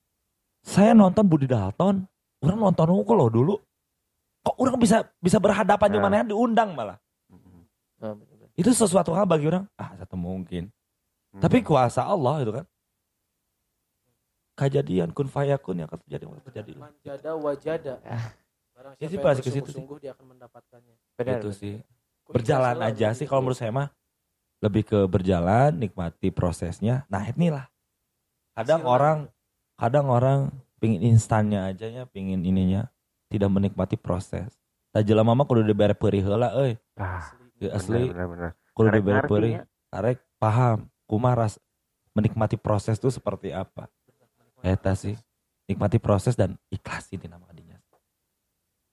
[0.63, 2.07] saya nonton Budi Dalton
[2.39, 3.55] orang nonton hukum loh dulu
[4.45, 5.93] kok orang bisa bisa berhadapan Ya.
[5.93, 6.95] di mana diundang malah
[7.27, 7.67] Hmm.
[7.99, 8.15] Oh,
[8.55, 10.71] itu sesuatu hal bagi orang ah satu mungkin
[11.35, 11.41] Hmm.
[11.43, 12.65] tapi kuasa Allah itu kan
[14.55, 16.71] kejadian kun fayakun yang akan terjadi terjadi
[17.35, 17.93] wajada.
[18.77, 19.61] Barang Ya sih, pasti ke situ sih.
[19.73, 20.95] bersungguh-sungguh dia akan mendapatkannya.
[21.15, 21.57] Bener, itu bener.
[21.57, 21.75] sih.
[22.27, 23.17] Berjalan aja gitu.
[23.17, 23.89] sih kalau menurut saya mah.
[24.57, 27.05] Lebih ke berjalan nikmati prosesnya.
[27.07, 27.65] Nah inilah
[28.53, 29.17] kadang orang
[29.73, 32.89] kadang orang pingin instannya aja ya pingin ininya.
[33.27, 34.47] Tidak menikmati proses.
[34.89, 36.77] Tak jelema mah kudu dibere peurih heula euy.
[36.95, 38.07] Ah, Ya, asli.
[38.07, 38.51] benar, benar.
[38.71, 39.63] kudu Karek dibere peurih ya.
[39.89, 40.85] karek paham.
[41.03, 41.53] Kumaha ras
[42.11, 43.89] menikmati proses itu seperti apa?
[44.59, 45.17] Eta sih.
[45.65, 47.66] nikmati proses dan ikhlas ini nama adinya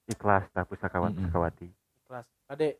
[0.05, 1.19] Ikhlas tak pusakawan Mm-mm.
[1.25, 1.67] pusakawati.
[1.99, 2.25] Ikhlas.
[2.45, 2.77] Ade.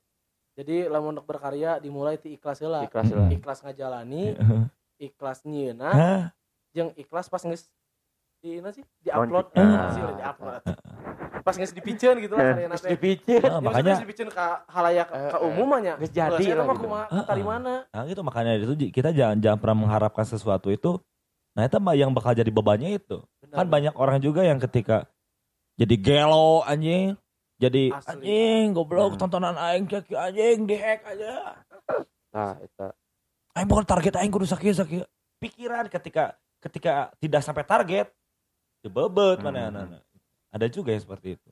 [0.56, 2.86] Jadi lamun untuk berkarya dimulai ti ikhlas heula.
[2.86, 3.28] Ikhlas lah.
[3.28, 4.24] Ikhlas ngajalani,
[5.08, 6.22] ikhlas nyieuna, Hah?
[6.72, 7.68] jeung ikhlas pas geus
[8.40, 9.68] di ini sih di-upload, Launching.
[9.68, 10.62] eh, hasil di-upload.
[11.44, 12.90] Pas geus dipikeun gitu lah karyana teh.
[12.96, 13.42] Dipicit.
[13.44, 15.48] Nah, Ya, maksudnya makanya geus dipikeun ka halayak Eh, ka eh.
[15.50, 15.94] umum nya.
[16.00, 16.84] Geus jadi lah mah gitu.
[16.88, 17.74] kumaha dari mana?
[17.92, 21.02] Nah gitu makanya itu kita jangan jangan pernah mengharapkan sesuatu itu.
[21.52, 23.20] Nah itu yang bakal jadi bebannya itu.
[23.44, 23.56] Benar.
[23.60, 25.04] Kan banyak orang juga yang ketika
[25.76, 27.16] jadi gelo anjing,
[27.56, 28.10] jadi Asli.
[28.12, 29.20] anjing goblok Hmm.
[29.20, 31.60] tontonan aing cek anjing dihack aja.
[32.32, 32.88] Nah, itu.
[33.56, 35.04] Aing bukan target aing kudu sakit sakit.
[35.40, 38.08] Pikiran ketika ketika tidak sampai target
[38.80, 39.46] dibebet Hmm.
[39.52, 40.04] mana anak
[40.56, 41.50] Ada juga yang seperti itu.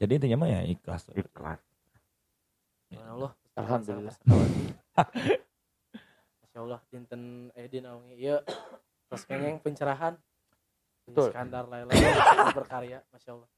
[0.00, 1.04] Jadi intinya mah ya ikhlas.
[1.12, 1.60] Ikhlas.
[3.04, 3.32] Allah.
[3.54, 4.14] Alhamdulillah.
[6.40, 8.40] Masya Allah, dinten eh di naungi ieu
[9.06, 10.16] terus kengeng pencerahan.
[11.04, 11.28] Betul.
[11.30, 11.92] Skandar Laila
[12.56, 13.48] berkarya, Masya Allah.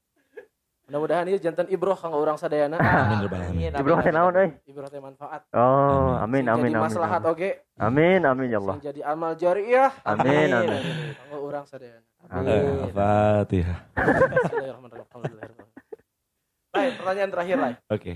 [0.87, 2.79] Mudah-mudahan ieu jantan ibroh kanggo urang sadayana.
[2.79, 3.75] Amin rabbal alamin.
[3.75, 4.49] Ibroh teh naon euy?
[4.71, 5.43] Ibroh teh manfaat.
[5.51, 6.47] Oh, Amin.
[6.47, 7.59] amin amin jadi maslahat oge.
[7.75, 8.75] amin, amin ya Allah.
[8.79, 9.91] Jadi amal jariyah.
[10.07, 10.79] Amin, amin.
[11.19, 12.07] Kanggo urang sadayana.
[12.31, 12.87] Amin.
[12.87, 13.79] Eh, Fatihah.
[13.99, 15.55] Bismillahirrahmanirrahim.
[16.71, 17.73] Baik, pertanyaan terakhir lah.
[17.91, 18.13] Oke.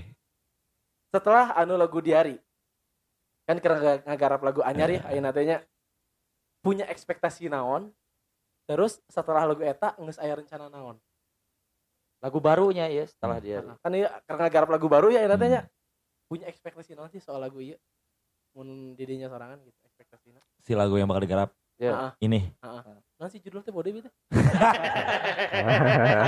[1.12, 2.40] Setelah anu lagu diari,
[3.44, 5.60] kan kira ngagarap lagu anyar ya, ayeuna teh nya
[6.64, 7.92] punya ekspektasi naon?
[8.72, 10.96] Terus setelah lagu eta geus aya rencana naon?
[12.24, 13.60] Lagu barunya ya setelah dia.
[13.60, 15.68] Nah, kan ieu karena garap lagu baru ya nya.
[16.24, 17.76] Punya ekspektasi naon sih soal lagu ieu?
[18.56, 20.40] Mun didinya sorangan gitu ekspektasina.
[20.64, 21.92] Si lagu yang bakal digarap Heeh.
[21.92, 22.16] Ya.
[22.24, 22.48] ini.
[23.20, 24.08] Naon sih judul teh bode itu?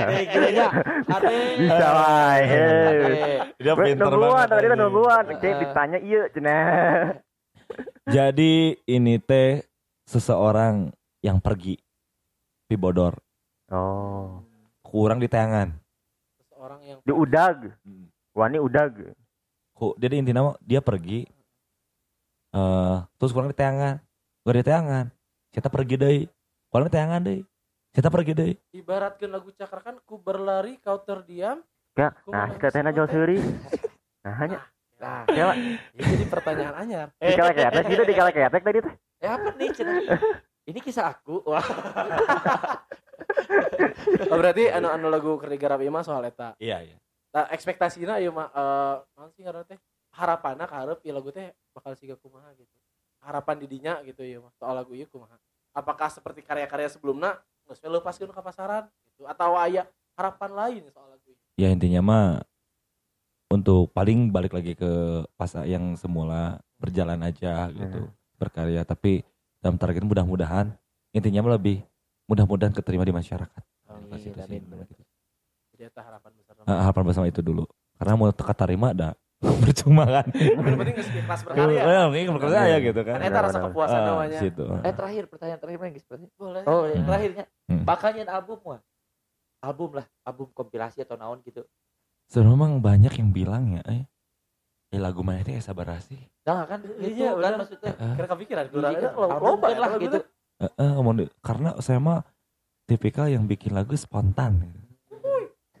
[0.05, 0.69] Ade gila ya.
[1.57, 2.45] Bisa wae.
[2.45, 3.09] Ade.
[3.57, 5.23] Dia Weh, nungguan, tadi kan nungguan.
[5.33, 5.41] Heeh.
[5.41, 7.25] Kayak ditanya iya cenah.
[8.15, 9.65] Jadi ini teh
[10.05, 10.93] seseorang
[11.25, 11.81] yang pergi
[12.75, 13.15] di bodor,
[13.71, 14.43] Oh,
[14.83, 15.71] kurang di tayangan.
[16.43, 17.71] Seseorang yang di udag.
[18.35, 19.15] Wani udag.
[19.71, 21.23] Ku, jadi intinya dia pergi
[22.51, 24.03] eh terus kurang di tayangan.
[24.43, 25.05] Kurang di tayangan.
[25.55, 26.27] Kita pergi deh.
[26.67, 27.39] Kurang di tayangan deh.
[27.95, 28.51] Kita pergi deh.
[28.75, 31.63] ibaratkeun lagu cakra kan ku berlari kau terdiam.
[31.95, 33.39] Ya, nah, kita teh jual seuri.
[34.25, 34.57] Nah, hanya
[34.97, 37.07] Nah, ya, ini jadi pertanyaan anyar.
[37.21, 38.93] dikalek-ketek gitu dikalek-ketek tadi teh.
[39.21, 40.01] Eh apa nih cenah?
[40.65, 41.45] Ini kisah aku.
[41.45, 41.65] Wah.
[44.29, 46.53] Oh, berarti anu anu lagu keur digarap ieu mah soal eta.
[46.61, 46.97] Iya, iya.
[47.33, 49.79] Nah, ekspektasina ieu mah eh naon sih ngaranna teh?
[50.13, 52.69] Harapanna kaharep ieu lagu teh bakal siga kumaha gitu.
[53.21, 55.37] Harapan didinya gitu ieu mah soal lagu ieu kumaha.
[55.75, 61.09] Apakah seperti karya-karya sebelumnya geus we leupaskeun ka pasaran gitu atau aya harapan lain soal
[61.09, 61.41] lagu ieu?
[61.57, 62.27] Ya intinya mah
[63.49, 69.23] untuk paling balik lagi ke pas yang semula berjalan aja gitu berkarya tapi
[69.65, 70.77] dalam target mudah-mudahan
[71.09, 71.81] intinya lebih
[72.29, 73.63] mudah-mudahan keterima di masyarakat.
[73.89, 74.21] Pas.
[74.45, 74.85] Amin, amin.
[75.73, 76.53] Jadi harapan besar.
[76.69, 77.65] Ah, harapan bersama itu dulu
[77.97, 79.17] karena mau teka tarima ada
[79.65, 81.81] percuma kan Yang penting ikhlas berkarya.
[82.07, 84.39] Mungkin berkarya ya gitu kan eta rasa kepuasan Ah, namanya.
[84.39, 84.63] situ.
[84.85, 86.61] Eh terakhir pertanyaan terakhir lagi seperti Boleh.
[86.69, 87.09] Oh, yang Hmm.
[87.09, 87.45] terakhirnya.
[87.65, 88.29] Hmm.
[88.29, 88.81] Album wah.
[89.65, 91.65] Album lah, album kompilasi atau naon gitu.
[92.29, 94.05] Sebenarnya memang banyak yang bilang ya eh,
[94.95, 97.53] eh lagu mana itu ya sabar sih Nah kan Iya, itu kan benar.
[97.59, 97.91] maksudnya.
[98.15, 100.17] Kira kepikiran Iya, kan, kurang album kan lah gitu.
[100.55, 102.23] Eh, eh, ngomong di- karena saya mah
[102.85, 104.79] tipikal yang bikin lagu spontan gitu.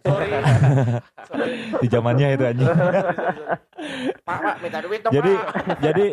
[0.03, 0.29] Sorry.
[1.29, 1.53] Sorry.
[1.79, 2.69] di zamannya itu anjing.
[4.21, 5.77] Pak, Pak, minta duit dong, jadi Pak.
[5.79, 6.05] jadi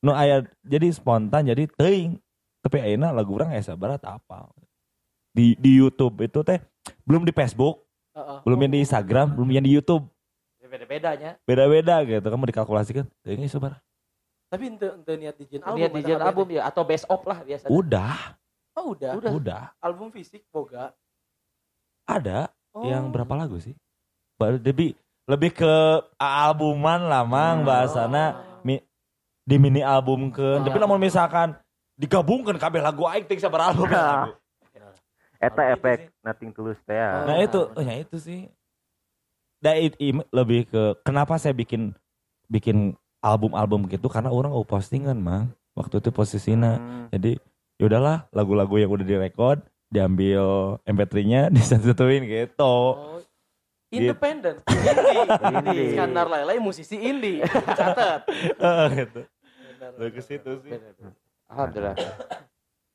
[0.00, 2.18] nu aya jadi spontan jadi teuing
[2.58, 4.50] tapi ayeuna lagu urang aya sabarat apa
[5.30, 6.58] di di YouTube itu teh
[7.02, 8.38] belum di Facebook Heeh.
[8.42, 10.06] belum yang di Instagram belum yang di YouTube
[10.72, 11.36] Beda-bedanya.
[11.44, 13.76] beda-beda gitu kamu dikalkulasikan teuing sabar
[14.48, 15.76] Tapi ente ente niat dijin album.
[15.76, 17.68] Lihat di eta album ya atau best of lah biasanya.
[17.68, 18.16] udah
[18.72, 19.12] Oh udah.
[19.20, 19.32] Udah.
[19.36, 20.96] udah Album fisik boga.
[22.02, 22.88] ada Oh.
[22.88, 23.76] yang berapa lagu sih
[24.40, 25.72] Ba- lebih lebih ke
[26.16, 27.68] albuman lah mang Hmm.
[27.68, 28.24] bahasana
[29.42, 30.62] di mini album ke Oh.
[30.62, 31.52] tapi namun misalkan
[31.94, 34.00] digabungkan kabeh lagu aing teh sabar album Nah.
[34.24, 34.32] lagu.
[35.36, 37.26] Eta Gitu efek nothing tulus teh ya.
[37.26, 38.46] Nah itu, oh ya itu sih.
[40.02, 41.94] Im- lebih ke kenapa saya bikin
[42.50, 46.76] bikin album-album gitu karena orang mau postingan mang waktu itu posisinya.
[46.76, 47.06] Hmm.
[47.14, 47.38] Jadi
[47.78, 52.64] yaudahlah lagu-lagu yang udah direkod diambil MP3-nya disatuin gitu.
[52.66, 53.22] Oh.
[53.92, 54.56] Independen.
[54.64, 55.20] Indie.
[55.52, 55.84] Indie.
[55.92, 57.44] Iskandar Lailai musisi indie.
[57.44, 58.24] Catat.
[58.96, 59.20] gitu.
[59.28, 59.90] Benar.
[60.00, 60.72] Lebih ke situ sih.
[61.52, 61.96] Alhamdulillah.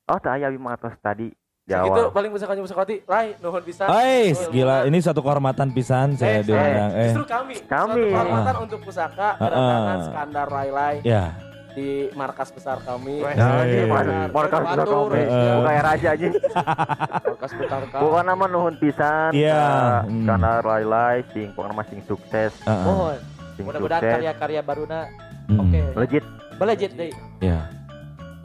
[0.10, 1.30] Oh, tah aya mangatos tadi
[1.68, 2.16] di Segitu awal.
[2.16, 2.96] paling bisa kanyu Sakati.
[3.04, 3.84] Lai, nuhun bisa.
[3.86, 6.92] Ais, Oh, gila ini satu kehormatan pisan saya Eh, diundang.
[6.94, 7.56] Eh, Justru kami.
[7.62, 7.92] Kami.
[7.94, 10.06] Suatu kehormatan untuk pusaka kedatangan Ah.
[10.08, 11.24] Skandar Lailai ya.
[11.70, 13.20] di markas besar kami.
[13.20, 13.70] Nah, Eh.
[13.70, 14.26] ini mana?
[14.34, 15.20] Markas besar kami.
[15.20, 15.28] eh.
[15.28, 16.28] Bukan kayak raja aja.
[17.22, 18.00] Podcast bentar kak.
[18.00, 19.30] Pokoknya nama nuhun pisan.
[19.30, 20.26] Iya, ka hmm.
[20.26, 22.52] Karena lai-lai sing pokoknya sing sukses.
[22.64, 23.20] Mohon.
[23.54, 25.02] sing Mudah-mudahan karya-karya baruna
[25.46, 25.60] Hmm.
[25.60, 25.80] oke.
[26.00, 26.24] Legit.
[26.56, 27.12] Belajit deh.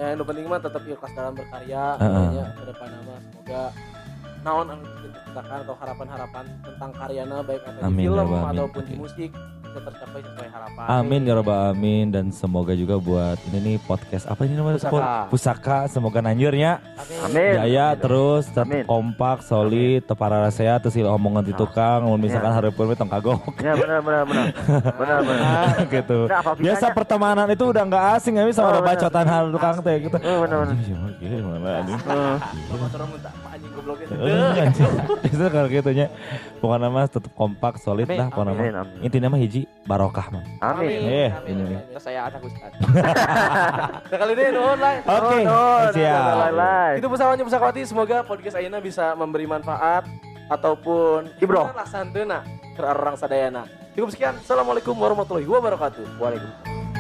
[0.01, 0.17] Ya.
[0.17, 1.85] Nu penting mah tetap ikhlas dalam berkarya.
[2.01, 2.29] Heeh.
[2.37, 3.63] Ya, ke depan nama semoga
[4.43, 4.85] naon anu
[5.33, 8.51] atau harapan-harapan tentang karyana baik di Amin, ya film Amin.
[8.53, 9.01] ataupun di Oke.
[9.01, 9.31] musik
[9.73, 10.85] bisa tercapai sesuai harapan.
[10.87, 15.17] Amin ya robbal amin dan semoga juga buat ini nih podcast apa ini namanya Pusaka.
[15.27, 16.77] pusaka semoga nanjurnya
[17.23, 17.53] Amin.
[17.57, 18.85] jaya terus tetap Amin.
[18.85, 22.57] kompak solid tepara saya terus sila omongan di tukang mun misalkan Ya.
[22.59, 24.47] hareupeun we tong kagok Ya benar benar benar.
[24.93, 25.65] Benar benar.
[25.95, 29.81] gitu Nah, apa biasa pertemanan itu udah nggak asing ya sama Oh, bacotan hal tukang
[29.81, 30.75] teh gitu Oh, benar benar.
[30.75, 32.01] Anjing, siapa gini, mana anjing
[33.83, 34.71] Gobloknya.
[35.27, 36.07] Itu kalau gitu nya
[36.63, 41.03] pokoknya mah tetap kompak solid Amin, lah pokoknya mah intinya mah hiji barokah mah Amin.
[41.03, 41.77] Eh, amin, ini.
[41.91, 42.73] Terus saya anak Ustaz.
[42.79, 44.95] Nah, kali ini nuhun lah.
[45.03, 45.39] oke
[45.99, 46.23] siap.
[47.03, 50.07] Itu pesawatnya pesawati semoga podcast Aina bisa memberi manfaat
[50.47, 51.75] ataupun Ibro.
[51.75, 52.47] lah santena
[52.79, 53.67] ke orang sadayana.
[53.99, 54.35] Cukup sekian.
[54.39, 56.17] Assalamualaikum warahmatullahi wabarakatuh.
[56.17, 56.92] Waalaikumsalam.